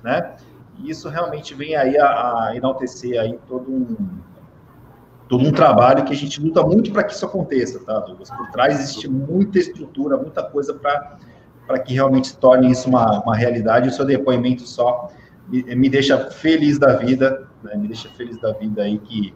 né? 0.00 0.36
E 0.78 0.88
isso 0.88 1.08
realmente 1.08 1.54
vem 1.54 1.74
aí 1.74 1.98
a, 1.98 2.06
a 2.06 2.52
enaltecer 2.54 3.20
aí 3.20 3.36
todo 3.48 3.68
um, 3.68 3.96
todo 5.28 5.44
um 5.44 5.50
trabalho 5.50 6.04
que 6.04 6.12
a 6.12 6.16
gente 6.16 6.40
luta 6.40 6.62
muito 6.62 6.92
para 6.92 7.02
que 7.02 7.12
isso 7.12 7.26
aconteça, 7.26 7.80
tá, 7.80 7.98
Douglas? 7.98 8.30
Por 8.30 8.48
trás 8.52 8.78
existe 8.78 9.08
muita 9.08 9.58
estrutura, 9.58 10.16
muita 10.16 10.44
coisa 10.44 10.72
para 10.72 11.78
que 11.80 11.94
realmente 11.94 12.28
se 12.28 12.36
torne 12.36 12.70
isso 12.70 12.88
uma, 12.88 13.24
uma 13.24 13.34
realidade. 13.34 13.88
O 13.88 13.92
seu 13.92 14.04
depoimento 14.04 14.62
só 14.62 15.10
me, 15.48 15.64
me 15.74 15.88
deixa 15.90 16.30
feliz 16.30 16.78
da 16.78 16.92
vida, 16.92 17.48
né? 17.60 17.74
me 17.74 17.88
deixa 17.88 18.08
feliz 18.10 18.40
da 18.40 18.52
vida 18.52 18.82
aí 18.82 19.00
que, 19.00 19.34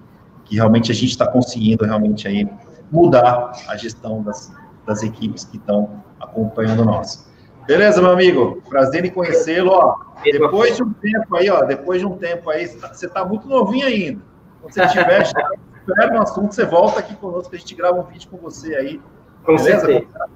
que 0.51 0.57
realmente 0.57 0.90
a 0.90 0.94
gente 0.94 1.11
está 1.11 1.28
conseguindo 1.28 1.84
realmente 1.84 2.26
aí 2.26 2.46
mudar 2.90 3.53
a 3.68 3.76
gestão 3.76 4.20
das, 4.20 4.53
das 4.84 5.05
equipes 5.05 5.44
que 5.44 5.57
estão 5.59 6.03
acompanhando 6.18 6.84
nós. 6.84 7.30
Beleza, 7.68 8.03
meu 8.03 8.11
amigo? 8.11 8.61
Prazer 8.68 9.05
em 9.05 9.11
conhecê-lo. 9.11 9.94
Depois 10.24 10.76
de 10.76 10.82
um 10.82 10.92
tempo 10.92 11.36
aí, 11.36 11.48
ó, 11.48 11.62
depois 11.62 12.01
de 12.01 12.07
um 12.07 12.18
tempo 12.18 12.51
aí, 12.51 12.66
você 12.66 13.07
está 13.07 13.24
muito 13.24 13.46
novinho 13.46 13.86
ainda. 13.86 14.20
Quando 14.61 14.74
você 14.74 14.88
tiver, 14.88 15.22
espera 15.22 16.12
no 16.12 16.22
assunto, 16.22 16.53
você 16.53 16.66
volta 16.66 16.98
aqui 16.98 17.14
conosco, 17.14 17.55
a 17.55 17.59
gente 17.59 17.74
grava 17.76 18.01
um 18.01 18.03
vídeo 18.03 18.28
com 18.28 18.36
você 18.38 18.74
aí. 18.74 19.01
Com 19.44 19.55
beleza? 19.55 19.86
certeza. 19.86 20.28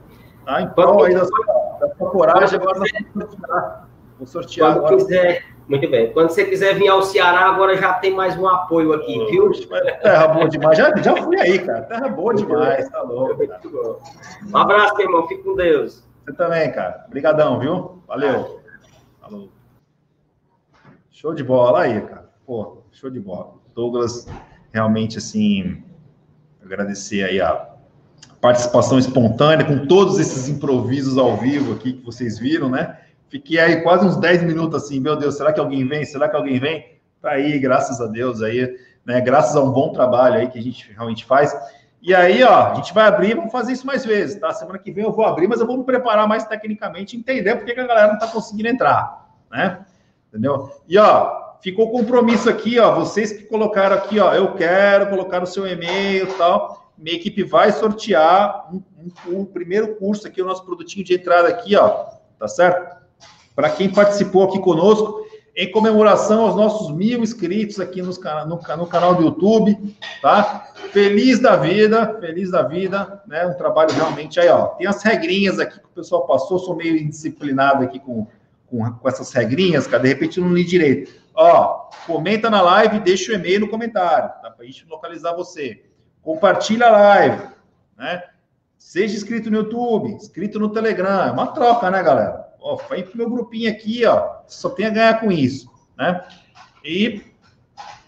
Tá? 0.47 0.63
Então, 0.63 1.03
aí 1.03 1.13
da 1.13 1.25
sua, 1.25 1.79
da 1.81 1.95
sua 1.97 2.11
coragem, 2.11 2.57
agora 2.57 2.79
nós 2.79 2.91
vamos 2.93 3.31
sortear. 3.31 3.89
Vou 4.17 4.27
sortear 4.29 4.73
agora. 4.77 4.97
Quiser, 4.97 5.45
muito 5.69 5.91
bem. 5.91 6.13
Quando 6.13 6.31
você 6.31 6.45
quiser 6.45 6.75
vir 6.75 6.89
ao 6.89 7.03
Ceará, 7.03 7.47
agora 7.49 7.77
já 7.77 7.95
tem 7.95 8.13
mais 8.13 8.37
um 8.39 8.47
apoio 8.47 8.93
aqui, 8.93 9.19
oh, 9.19 9.27
viu? 9.27 9.51
Terra 10.03 10.29
boa 10.29 10.49
demais. 10.49 10.77
Já, 10.77 10.95
já 10.97 11.17
fui 11.17 11.41
aí, 11.41 11.59
cara. 11.59 11.83
Terra 11.83 12.09
boa 12.09 12.35
demais, 12.35 12.89
tá 12.91 13.03
louco. 13.03 13.43
Um 14.47 14.57
abraço, 14.57 14.95
meu 14.97 15.07
irmão. 15.07 15.27
Fique 15.27 15.43
com 15.43 15.55
Deus. 15.57 16.05
Você 16.25 16.33
também, 16.35 16.71
cara. 16.73 17.05
Obrigadão, 17.07 17.59
viu? 17.59 18.03
Valeu. 18.07 18.61
Falou. 19.21 19.49
Show 21.11 21.35
de 21.35 21.43
bola 21.43 21.83
aí, 21.83 22.01
cara. 22.03 22.31
Pô, 22.47 22.83
show 22.93 23.09
de 23.09 23.21
bola. 23.21 23.55
Douglas, 23.75 24.27
realmente, 24.73 25.19
assim, 25.19 25.83
agradecer 26.63 27.25
aí 27.25 27.41
a 27.41 27.71
participação 28.41 28.99
espontânea, 28.99 29.65
com 29.65 29.87
todos 29.87 30.19
esses 30.19 30.49
improvisos 30.49 31.17
ao 31.17 31.39
vivo 31.39 31.73
aqui 31.73 31.95
que 31.95 32.05
vocês 32.05 32.39
viram, 32.39 32.69
né? 32.69 32.99
Fiquei 33.35 33.59
aí 33.59 33.83
quase 33.83 34.07
uns 34.07 34.17
10 34.17 34.45
minutos 34.45 34.81
assim, 34.81 35.01
meu 35.01 35.17
Deus, 35.17 35.35
será 35.35 35.53
que 35.53 35.59
alguém 35.59 35.85
vem? 35.85 36.05
Será 36.05 36.29
que 36.29 36.37
alguém 36.37 36.61
vem? 36.61 37.01
Tá 37.21 37.31
aí, 37.31 37.59
graças 37.59 38.01
a 38.01 38.07
Deus 38.07 38.41
aí, 38.41 38.79
né? 39.05 39.21
Graças 39.21 39.57
a 39.57 39.61
um 39.61 39.73
bom 39.73 39.93
trabalho 39.93 40.37
aí 40.37 40.49
que 40.49 40.57
a 40.57 40.63
gente 40.63 40.93
realmente 40.93 41.25
faz. 41.25 41.53
E 42.01 42.15
aí, 42.15 42.45
ó, 42.45 42.71
a 42.71 42.75
gente 42.75 42.95
vai 42.95 43.09
abrir, 43.09 43.35
vamos 43.35 43.51
fazer 43.51 43.73
isso 43.73 43.85
mais 43.85 44.07
vezes, 44.07 44.39
tá? 44.39 44.53
Semana 44.53 44.79
que 44.79 44.93
vem 44.93 45.03
eu 45.03 45.11
vou 45.11 45.25
abrir, 45.25 45.49
mas 45.49 45.59
eu 45.59 45.67
vou 45.67 45.77
me 45.77 45.83
preparar 45.83 46.29
mais 46.29 46.45
tecnicamente, 46.45 47.17
entender 47.17 47.57
por 47.57 47.65
que 47.65 47.73
a 47.73 47.85
galera 47.85 48.13
não 48.13 48.21
tá 48.21 48.29
conseguindo 48.29 48.69
entrar, 48.69 49.29
né? 49.51 49.85
Entendeu? 50.29 50.71
E 50.87 50.97
ó, 50.97 51.57
ficou 51.61 51.91
compromisso 51.91 52.49
aqui, 52.49 52.79
ó, 52.79 52.95
vocês 52.95 53.33
que 53.33 53.43
colocaram 53.47 53.97
aqui, 53.97 54.21
ó, 54.21 54.33
eu 54.33 54.55
quero 54.55 55.11
colocar 55.11 55.43
o 55.43 55.47
seu 55.47 55.67
e-mail 55.67 56.33
tal, 56.39 56.93
minha 56.97 57.17
equipe 57.17 57.43
vai 57.43 57.73
sortear 57.73 58.73
um, 58.73 58.81
um, 58.97 59.41
um, 59.41 59.45
primeiro 59.45 59.97
curso 59.97 60.25
aqui, 60.25 60.41
o 60.41 60.47
nosso 60.47 60.65
produtinho 60.65 61.05
de 61.05 61.15
entrada 61.15 61.49
aqui, 61.49 61.75
ó, 61.75 62.05
tá 62.39 62.47
certo? 62.47 63.04
Para 63.55 63.71
quem 63.71 63.89
participou 63.89 64.45
aqui 64.45 64.59
conosco, 64.59 65.25
em 65.57 65.71
comemoração 65.71 66.47
aos 66.47 66.57
nossos 66.57 66.91
mil 66.91 67.23
inscritos 67.23 67.79
aqui 67.79 68.03
nos, 68.03 68.19
no, 68.19 68.77
no 68.77 68.87
canal 68.87 69.15
do 69.15 69.23
YouTube, 69.23 69.97
tá? 70.21 70.73
Feliz 70.93 71.39
da 71.39 71.55
vida, 71.55 72.19
feliz 72.19 72.51
da 72.51 72.63
vida, 72.63 73.23
né? 73.27 73.47
Um 73.47 73.55
trabalho 73.55 73.93
realmente 73.93 74.41
aí, 74.41 74.49
ó. 74.49 74.67
Tem 74.69 74.87
as 74.87 75.03
regrinhas 75.03 75.61
aqui 75.61 75.79
que 75.79 75.87
o 75.87 75.95
pessoal 75.95 76.27
passou, 76.27 76.59
sou 76.59 76.75
meio 76.75 76.97
indisciplinado 76.97 77.85
aqui 77.85 78.01
com, 78.01 78.27
com, 78.67 78.91
com 78.91 79.09
essas 79.09 79.33
regrinhas, 79.33 79.87
cara. 79.87 80.03
De 80.03 80.09
repente 80.09 80.39
eu 80.39 80.45
não 80.45 80.53
li 80.53 80.65
direito. 80.65 81.13
Ó, 81.33 81.89
comenta 82.07 82.51
na 82.51 82.61
live, 82.61 82.99
deixa 83.01 83.31
o 83.31 83.35
e-mail 83.35 83.61
no 83.61 83.69
comentário, 83.69 84.31
tá? 84.43 84.51
Para 84.51 84.65
a 84.65 84.67
gente 84.67 84.85
localizar 84.89 85.35
você. 85.35 85.85
Compartilha 86.21 86.87
a 86.87 86.91
live, 86.91 87.43
né? 87.97 88.25
Seja 88.77 89.17
inscrito 89.17 89.51
no 89.51 89.59
YouTube, 89.59 90.11
inscrito 90.11 90.59
no 90.59 90.69
Telegram. 90.69 91.29
É 91.29 91.31
uma 91.31 91.49
troca, 91.49 91.91
né, 91.91 92.03
galera? 92.03 92.44
Ó, 92.65 92.77
vem 92.89 93.05
pro 93.05 93.19
meu 93.19 93.29
grupinho 93.29 93.71
aqui, 93.71 94.07
ó. 94.07 94.37
Só 94.49 94.71
tem 94.71 94.87
a 94.87 94.91
ganhar 94.91 95.21
com 95.21 95.31
isso, 95.31 95.71
né? 95.99 96.25
E, 96.83 97.21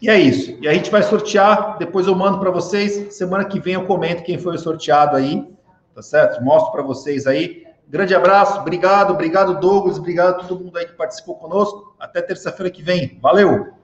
e 0.00 0.08
é 0.08 0.18
isso. 0.18 0.56
E 0.62 0.66
a 0.66 0.72
gente 0.72 0.90
vai 0.90 1.02
sortear. 1.02 1.76
Depois 1.76 2.06
eu 2.06 2.14
mando 2.14 2.40
para 2.40 2.50
vocês. 2.50 3.14
Semana 3.14 3.44
que 3.44 3.60
vem 3.60 3.74
eu 3.74 3.84
comento 3.84 4.22
quem 4.22 4.38
foi 4.38 4.54
o 4.54 4.58
sorteado 4.58 5.14
aí, 5.14 5.46
tá 5.94 6.00
certo? 6.00 6.42
Mostro 6.42 6.72
para 6.72 6.82
vocês 6.82 7.26
aí. 7.26 7.66
Grande 7.86 8.14
abraço, 8.14 8.58
obrigado, 8.58 9.12
obrigado 9.12 9.60
Douglas, 9.60 9.98
obrigado 9.98 10.40
a 10.40 10.44
todo 10.44 10.64
mundo 10.64 10.76
aí 10.76 10.86
que 10.86 10.94
participou 10.94 11.36
conosco. 11.36 11.94
Até 12.00 12.22
terça-feira 12.22 12.70
que 12.70 12.82
vem. 12.82 13.18
Valeu! 13.20 13.74